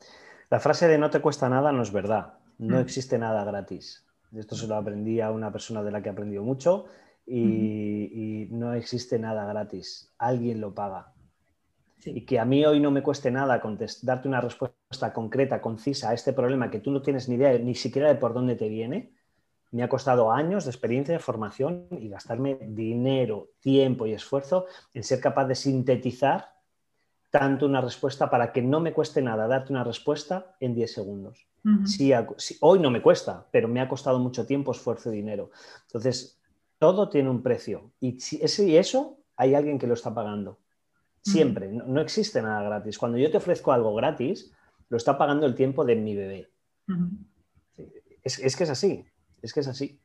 La 0.49 0.59
frase 0.59 0.87
de 0.87 0.97
no 0.97 1.09
te 1.09 1.19
cuesta 1.19 1.49
nada 1.49 1.71
no 1.71 1.83
es 1.83 1.91
verdad. 1.91 2.35
No 2.57 2.77
mm. 2.77 2.81
existe 2.81 3.17
nada 3.17 3.43
gratis. 3.43 4.05
Esto 4.35 4.55
se 4.55 4.67
lo 4.67 4.75
aprendí 4.75 5.21
a 5.21 5.31
una 5.31 5.51
persona 5.51 5.83
de 5.83 5.91
la 5.91 6.01
que 6.01 6.09
he 6.09 6.11
aprendido 6.11 6.43
mucho 6.43 6.85
y, 7.25 8.47
no 8.51 8.73
existe 8.73 9.17
nada 9.17 9.45
gratis. 9.45 10.11
Alguien 10.17 10.61
lo 10.61 10.73
paga. 10.73 11.13
Y 12.05 12.21
que 12.21 12.39
a 12.39 12.45
mí 12.45 12.65
hoy 12.65 12.79
no 12.79 12.91
me 12.91 13.01
cueste 13.01 13.31
nada 13.31 13.61
darte 14.01 14.27
una 14.27 14.41
respuesta 14.41 15.13
concreta, 15.13 15.61
concisa 15.61 16.09
a 16.09 16.13
este 16.13 16.33
problema 16.33 16.69
que 16.69 16.79
tú 16.79 16.91
no 16.91 17.01
tienes 17.01 17.29
ni 17.29 17.35
idea 17.35 17.57
ni 17.57 17.75
siquiera 17.75 18.09
de 18.09 18.15
por 18.15 18.33
dónde 18.33 18.55
te 18.55 18.67
viene, 18.67 19.13
me 19.71 19.81
ha 19.81 19.89
costado 19.89 20.31
años 20.31 20.65
de 20.65 20.71
experiencia, 20.71 21.13
de 21.13 21.19
formación 21.19 21.87
y 21.91 22.09
gastarme 22.09 22.59
dinero, 22.61 23.49
tiempo 23.59 24.05
y 24.05 24.13
esfuerzo 24.13 24.67
en 24.93 25.03
ser 25.03 25.19
capaz 25.19 25.47
de 25.47 25.55
sintetizar 25.55 26.53
tanto 27.31 27.65
una 27.65 27.81
respuesta 27.81 28.29
para 28.29 28.51
que 28.51 28.61
no 28.61 28.79
me 28.79 28.93
cueste 28.93 29.19
nada 29.23 29.47
darte 29.47 29.73
una 29.73 29.83
respuesta 29.83 30.55
en 30.59 30.75
10 30.75 30.93
segundos. 30.93 31.47
hoy 32.59 32.79
no 32.79 32.91
me 32.91 33.01
cuesta, 33.01 33.47
pero 33.49 33.67
me 33.67 33.81
ha 33.81 33.89
costado 33.89 34.19
mucho 34.19 34.45
tiempo, 34.45 34.73
esfuerzo 34.73 35.11
y 35.11 35.15
dinero. 35.15 35.49
Entonces, 35.87 36.39
todo 36.83 37.07
tiene 37.07 37.29
un 37.29 37.41
precio 37.41 37.93
y 38.01 38.19
si 38.19 38.41
eso 38.75 39.17
hay 39.37 39.55
alguien 39.55 39.79
que 39.79 39.87
lo 39.87 39.93
está 39.93 40.13
pagando. 40.13 40.59
Siempre, 41.21 41.69
no, 41.69 42.01
existe 42.01 42.41
nada 42.41 42.61
gratis. 42.61 42.97
Cuando 42.97 43.17
yo 43.17 43.31
te 43.31 43.37
ofrezco 43.37 43.71
algo 43.71 43.95
gratis, 43.95 44.51
lo 44.89 44.97
está 44.97 45.17
pagando 45.17 45.45
el 45.45 45.55
tiempo 45.55 45.85
de 45.85 45.95
mi 45.95 46.13
bebé. 46.13 46.49
es, 48.21 48.55
que 48.57 48.65
es 48.65 48.69
así, 48.69 49.05
es 49.41 49.53
que 49.53 49.61
es 49.61 49.67
así. 49.69 50.01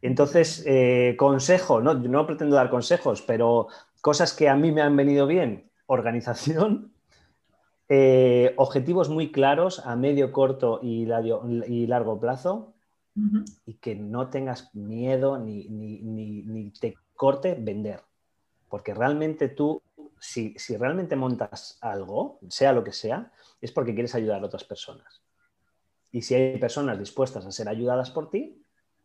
Entonces, 0.00 0.64
eh, 0.66 1.16
consejo, 1.18 1.82
no, 1.82 1.92
no 1.92 2.26
pretendo 2.26 2.56
dar 2.56 2.70
consejos, 2.70 3.20
pero 3.20 3.68
cosas 4.00 4.32
que 4.32 4.48
a 4.48 4.56
mí 4.56 4.72
me 4.72 4.80
han 4.80 4.96
venido 4.96 5.26
bien, 5.26 5.70
organización, 5.84 6.94
eh, 7.90 8.54
objetivos 8.56 9.10
muy 9.10 9.30
claros 9.30 9.84
a 9.84 9.96
medio, 9.96 10.32
corto 10.32 10.80
y 10.82 11.04
largo, 11.04 12.18
plazo, 12.18 12.72
y 13.66 13.74
que 13.74 13.94
no 13.94 14.28
tengas 14.28 14.74
miedo 14.74 15.38
ni, 15.38 15.68
ni 15.68 16.70
te 16.70 16.96
corte 17.14 17.56
vender. 17.58 18.02
Porque 18.68 18.94
realmente 18.94 19.48
tú 19.48 19.82
si, 20.20 20.54
realmente 20.76 21.16
montas 21.16 21.78
algo, 21.80 22.38
sea 22.48 22.72
lo 22.72 22.84
que 22.84 22.92
sea, 22.92 23.32
es 23.60 23.72
porque 23.72 23.94
quieres 23.94 24.14
ayudar 24.14 24.42
a 24.42 24.46
otras 24.46 24.64
personas. 24.64 25.22
Y 26.12 26.22
si 26.22 26.34
hay 26.34 26.58
personas 26.58 26.98
dispuestas 26.98 27.46
a 27.46 27.50
ser 27.50 27.68
ayudadas 27.68 28.10
por 28.10 28.30
ti, 28.30 28.62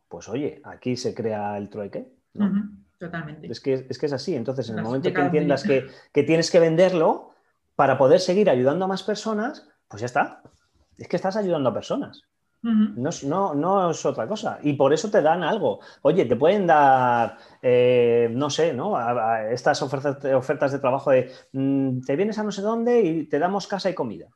pues 0.07 0.28
oye, 0.28 0.61
aquí 0.63 0.97
se 0.97 1.13
crea 1.13 1.57
el 1.57 1.70
trueque. 1.70 2.07
Totalmente. 2.99 3.47
Es 3.47 3.59
que, 3.59 3.88
es 3.89 4.13
así. 4.13 4.36
Entonces, 4.36 4.70
en 4.70 4.78
el 4.78 4.84
momento 4.84 5.13
que 5.13 5.22
entiendas 5.22 5.63
que, 5.63 5.88
que, 6.11 6.24
tienes 6.24 6.51
que 6.51 6.59
venderlo 6.59 7.32
para 7.76 7.97
poder 7.97 8.20
seguir 8.20 8.49
ayudando 8.49 8.86
a 8.86 8.88
más 8.88 9.03
personas, 9.03 9.68
pues 9.88 10.01
ya 10.01 10.05
está. 10.05 10.41
Es 10.97 11.07
que 11.07 11.16
estás 11.16 11.36
ayudando 11.36 11.70
a 11.70 11.74
personas 11.74 12.24
no, 12.66 13.53
no, 13.53 13.91
es 13.91 14.05
otra 14.05 14.28
cosa. 14.28 14.59
Y 14.63 14.74
por 14.74 14.93
eso 14.93 15.09
te 15.09 15.22
dan 15.22 15.43
algo. 15.43 15.80
Oye, 16.01 16.26
te 16.26 16.36
pueden 16.36 16.66
dar, 16.66 17.38
eh, 17.61 18.30
no 18.32 18.49
sé, 18.49 18.74
¿no? 18.74 18.97
estas 19.49 19.82
ofertas, 19.82 20.24
ofertas 20.34 20.72
de 20.72 20.80
trabajo 20.80 21.11
de 21.11 21.32
mm, 21.53 22.01
te 22.01 22.16
vienes 22.16 22.39
a 22.39 22.43
no 22.43 22.51
sé 22.51 22.61
dónde 22.61 23.01
y 23.01 23.24
te 23.26 23.39
damos 23.39 23.68
casa 23.68 23.89
y 23.89 23.93
comida. 23.93 24.28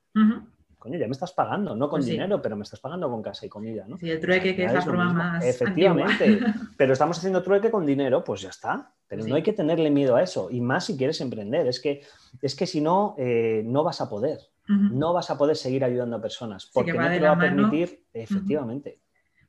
Coño, 0.77 0.97
ya 0.97 1.07
me 1.07 1.11
estás 1.11 1.34
pagando, 1.34 1.75
no 1.75 1.89
con 1.89 1.99
pues 1.99 2.05
dinero, 2.05 2.41
pero 2.41 2.55
me 2.55 2.63
estás 2.63 2.80
pagando 2.80 3.09
con 3.09 3.21
casa 3.21 3.45
y 3.45 3.49
comida, 3.49 3.86
¿no? 3.86 3.97
Sí, 3.97 4.09
el 4.09 4.19
trueque 4.19 4.55
que 4.55 4.63
es 4.63 4.73
la 4.73 4.82
forma 4.82 5.11
más. 5.11 5.43
Efectivamente. 5.43 6.39
pero 6.77 6.93
estamos 6.93 7.17
haciendo 7.17 7.43
trueque 7.43 7.69
con 7.69 7.86
dinero, 7.86 8.23
pues 8.23 8.41
ya 8.41 8.49
está. 8.49 8.93
Pero 9.07 9.25
no 9.25 9.36
hay 9.36 9.43
que 9.43 9.53
tenerle 9.53 9.89
miedo 9.89 10.15
a 10.15 10.21
eso. 10.21 10.49
Y 10.51 10.61
más 10.61 10.86
si 10.86 10.95
quieres 10.95 11.19
emprender. 11.19 11.67
Es 11.67 11.82
que, 11.82 12.03
es 12.41 12.55
que 12.55 12.67
si 12.67 12.80
no, 12.80 13.15
eh, 13.17 13.63
no 13.65 13.84
vas 13.84 13.99
a 14.01 14.09
poder 14.09 14.39
no 14.70 15.13
vas 15.13 15.30
a 15.32 15.38
poder 15.38 15.55
seguir 15.55 15.84
ayudando 15.84 16.17
a 16.17 16.22
personas 16.22 16.70
porque 16.72 16.93
no 16.93 17.09
te 17.09 17.20
va 17.20 17.32
a 17.32 17.39
permitir, 17.39 18.03
efectivamente. 18.13 18.99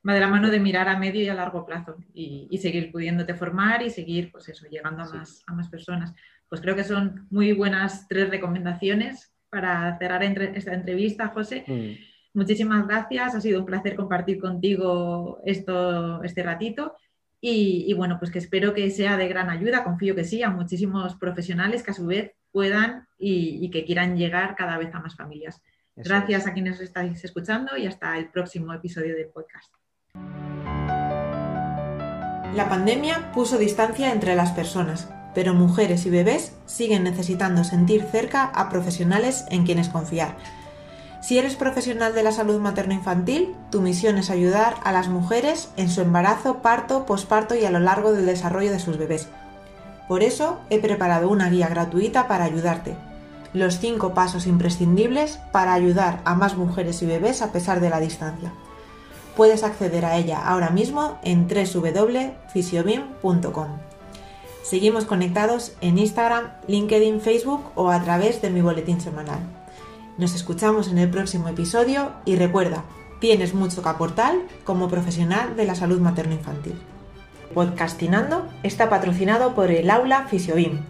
Va 0.07 0.15
de 0.15 0.19
la 0.19 0.27
mano 0.27 0.49
de 0.49 0.59
mirar 0.59 0.87
a 0.87 0.97
medio 0.97 1.21
y 1.21 1.29
a 1.29 1.35
largo 1.35 1.63
plazo 1.63 1.95
y, 2.13 2.57
seguir 2.57 2.91
pudiéndote 2.91 3.35
formar 3.35 3.83
y 3.83 3.91
seguir, 3.91 4.31
pues 4.31 4.49
eso, 4.49 4.65
llegando 4.67 5.03
a, 5.03 5.05
más, 5.13 5.43
a 5.45 5.53
más 5.53 5.69
personas. 5.69 6.13
Pues 6.49 6.59
creo 6.59 6.75
que 6.75 6.83
son 6.83 7.27
muy 7.29 7.53
buenas 7.53 8.07
tres 8.07 8.29
recomendaciones 8.29 9.31
para 9.49 9.97
cerrar 9.99 10.23
esta 10.23 10.73
entrevista, 10.73 11.27
José. 11.27 11.65
Mm. 11.67 12.37
Muchísimas 12.39 12.87
gracias, 12.87 13.35
ha 13.35 13.41
sido 13.41 13.59
un 13.59 13.65
placer 13.65 13.95
compartir 13.95 14.39
contigo 14.39 15.39
esto, 15.45 16.23
este 16.23 16.41
ratito. 16.41 16.95
Y, 17.43 17.85
y, 17.87 17.93
bueno, 17.93 18.17
pues 18.19 18.29
que 18.29 18.37
espero 18.37 18.73
que 18.73 18.89
sea 18.91 19.17
de 19.17 19.27
gran 19.27 19.49
ayuda, 19.49 19.83
confío 19.83 20.15
que 20.15 20.23
sí, 20.23 20.43
a 20.43 20.51
muchísimos 20.51 21.15
profesionales 21.15 21.81
que 21.81 21.91
a 21.91 21.95
su 21.95 22.05
vez 22.05 22.33
puedan 22.51 23.07
y, 23.17 23.69
que 23.71 23.85
quieran 23.85 24.17
llegar 24.17 24.55
cada 24.55 24.77
vez 24.77 24.93
a 24.93 24.99
más 24.99 25.15
familias. 25.15 25.61
Gracias 25.95 26.47
a 26.47 26.53
quienes 26.53 26.79
estáis 26.79 27.23
escuchando 27.23 27.77
y 27.77 27.85
hasta 27.85 28.17
el 28.17 28.29
próximo 28.29 28.73
episodio 28.73 29.15
del 29.15 29.27
podcast. 29.27 29.73
La 32.55 32.67
pandemia 32.69 33.31
puso 33.33 33.57
distancia 33.57 34.11
entre 34.11 34.35
las 34.35 34.51
personas, 34.51 35.09
pero 35.33 35.53
mujeres 35.53 36.05
y 36.05 36.09
bebés 36.09 36.57
siguen 36.65 37.03
necesitando 37.03 37.63
sentir 37.63 38.03
cerca 38.03 38.45
a 38.45 38.69
profesionales 38.69 39.45
en 39.49 39.65
quienes 39.65 39.89
confiar. 39.89 40.37
Si 41.21 41.37
eres 41.37 41.55
profesional 41.55 42.15
de 42.15 42.23
la 42.23 42.31
salud 42.31 42.59
materno-infantil, 42.59 43.55
tu 43.69 43.81
misión 43.81 44.17
es 44.17 44.31
ayudar 44.31 44.77
a 44.83 44.91
las 44.91 45.07
mujeres 45.07 45.69
en 45.77 45.87
su 45.89 46.01
embarazo, 46.01 46.63
parto, 46.63 47.05
posparto 47.05 47.53
y 47.53 47.63
a 47.63 47.69
lo 47.69 47.77
largo 47.79 48.11
del 48.11 48.25
desarrollo 48.25 48.71
de 48.71 48.79
sus 48.79 48.97
bebés. 48.97 49.27
Por 50.07 50.23
eso 50.23 50.57
he 50.71 50.79
preparado 50.79 51.29
una 51.29 51.47
guía 51.49 51.67
gratuita 51.67 52.27
para 52.27 52.45
ayudarte. 52.45 52.95
Los 53.53 53.77
5 53.77 54.15
pasos 54.15 54.47
imprescindibles 54.47 55.37
para 55.51 55.73
ayudar 55.73 56.21
a 56.25 56.33
más 56.33 56.57
mujeres 56.57 57.03
y 57.03 57.05
bebés 57.05 57.43
a 57.43 57.51
pesar 57.51 57.81
de 57.81 57.91
la 57.91 57.99
distancia. 57.99 58.51
Puedes 59.37 59.63
acceder 59.63 60.05
a 60.05 60.17
ella 60.17 60.41
ahora 60.43 60.71
mismo 60.71 61.19
en 61.23 61.47
www.fisiobim.com. 61.47 63.67
Seguimos 64.63 65.05
conectados 65.05 65.73
en 65.81 65.99
Instagram, 65.99 66.53
LinkedIn, 66.67 67.21
Facebook 67.21 67.61
o 67.75 67.89
a 67.89 68.03
través 68.03 68.41
de 68.41 68.49
mi 68.49 68.61
boletín 68.61 68.99
semanal. 69.01 69.60
Nos 70.17 70.35
escuchamos 70.35 70.89
en 70.89 70.97
el 70.97 71.09
próximo 71.09 71.47
episodio 71.47 72.11
y 72.25 72.35
recuerda, 72.35 72.83
tienes 73.19 73.53
mucho 73.53 73.81
que 73.81 73.87
aportar 73.87 74.33
como 74.65 74.89
profesional 74.89 75.55
de 75.55 75.65
la 75.65 75.73
salud 75.73 76.01
materno-infantil. 76.01 76.75
Podcastinando 77.53 78.45
está 78.61 78.89
patrocinado 78.89 79.55
por 79.55 79.71
el 79.71 79.89
Aula 79.89 80.25
Fisiobim, 80.27 80.81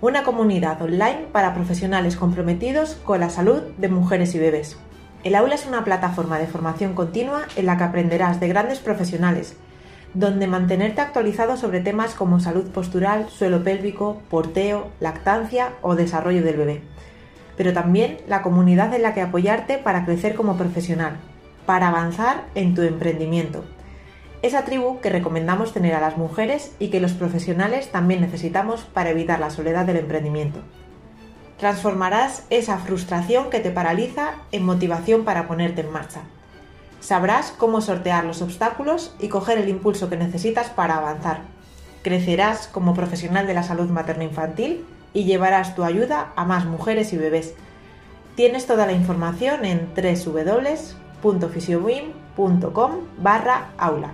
una 0.00 0.24
comunidad 0.24 0.82
online 0.82 1.28
para 1.30 1.54
profesionales 1.54 2.16
comprometidos 2.16 2.96
con 3.04 3.20
la 3.20 3.30
salud 3.30 3.62
de 3.78 3.88
mujeres 3.88 4.34
y 4.34 4.40
bebés. 4.40 4.76
El 5.22 5.36
aula 5.36 5.54
es 5.54 5.66
una 5.66 5.84
plataforma 5.84 6.38
de 6.38 6.46
formación 6.48 6.94
continua 6.94 7.42
en 7.54 7.66
la 7.66 7.76
que 7.76 7.84
aprenderás 7.84 8.40
de 8.40 8.48
grandes 8.48 8.80
profesionales, 8.80 9.56
donde 10.14 10.48
mantenerte 10.48 11.00
actualizado 11.00 11.56
sobre 11.56 11.80
temas 11.80 12.14
como 12.14 12.40
salud 12.40 12.66
postural, 12.70 13.28
suelo 13.28 13.62
pélvico, 13.62 14.20
porteo, 14.28 14.88
lactancia 14.98 15.74
o 15.80 15.94
desarrollo 15.94 16.42
del 16.42 16.56
bebé. 16.56 16.82
Pero 17.58 17.74
también 17.74 18.16
la 18.26 18.40
comunidad 18.40 18.94
en 18.94 19.02
la 19.02 19.12
que 19.12 19.20
apoyarte 19.20 19.76
para 19.76 20.06
crecer 20.06 20.34
como 20.34 20.56
profesional, 20.56 21.18
para 21.66 21.88
avanzar 21.88 22.44
en 22.54 22.74
tu 22.74 22.80
emprendimiento 22.80 23.64
esa 24.40 24.64
tribu 24.64 25.00
que 25.00 25.10
recomendamos 25.10 25.72
tener 25.72 25.94
a 25.94 26.00
las 26.00 26.16
mujeres 26.16 26.72
y 26.78 26.88
que 26.88 27.00
los 27.00 27.12
profesionales 27.12 27.90
también 27.90 28.20
necesitamos 28.20 28.82
para 28.82 29.10
evitar 29.10 29.40
la 29.40 29.50
soledad 29.50 29.84
del 29.84 29.96
emprendimiento. 29.96 30.60
Transformarás 31.58 32.44
esa 32.50 32.78
frustración 32.78 33.50
que 33.50 33.58
te 33.58 33.72
paraliza 33.72 34.34
en 34.52 34.64
motivación 34.64 35.24
para 35.24 35.48
ponerte 35.48 35.80
en 35.80 35.90
marcha. 35.90 36.20
Sabrás 37.00 37.52
cómo 37.56 37.80
sortear 37.80 38.24
los 38.24 38.42
obstáculos 38.42 39.14
y 39.18 39.28
coger 39.28 39.58
el 39.58 39.68
impulso 39.68 40.08
que 40.08 40.16
necesitas 40.16 40.68
para 40.68 40.96
avanzar. 40.96 41.40
Crecerás 42.02 42.68
como 42.68 42.94
profesional 42.94 43.48
de 43.48 43.54
la 43.54 43.64
salud 43.64 43.88
materno-infantil 43.88 44.84
y 45.18 45.24
llevarás 45.24 45.74
tu 45.74 45.82
ayuda 45.82 46.32
a 46.36 46.44
más 46.44 46.64
mujeres 46.64 47.12
y 47.12 47.16
bebés. 47.16 47.54
Tienes 48.36 48.66
toda 48.66 48.86
la 48.86 48.92
información 48.92 49.64
en 49.64 49.88
www.fisiobim.com 49.96 52.92
barra 53.20 53.70
aula 53.76 54.12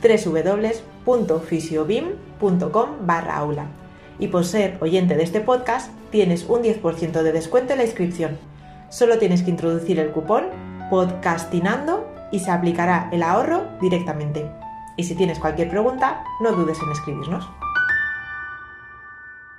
www.fisiobim.com 0.00 2.90
barra 3.00 3.36
aula. 3.36 3.66
Y 4.20 4.28
por 4.28 4.44
ser 4.44 4.78
oyente 4.80 5.16
de 5.16 5.24
este 5.24 5.40
podcast, 5.40 5.90
tienes 6.10 6.44
un 6.44 6.62
10% 6.62 7.22
de 7.22 7.32
descuento 7.32 7.72
en 7.72 7.80
la 7.80 7.84
inscripción. 7.84 8.38
Solo 8.88 9.18
tienes 9.18 9.42
que 9.42 9.50
introducir 9.50 9.98
el 9.98 10.12
cupón 10.12 10.44
podcastinando 10.90 12.08
y 12.30 12.38
se 12.38 12.52
aplicará 12.52 13.08
el 13.10 13.24
ahorro 13.24 13.64
directamente. 13.80 14.48
Y 14.96 15.02
si 15.02 15.16
tienes 15.16 15.40
cualquier 15.40 15.70
pregunta, 15.70 16.22
no 16.40 16.52
dudes 16.52 16.78
en 16.80 16.92
escribirnos. 16.92 17.48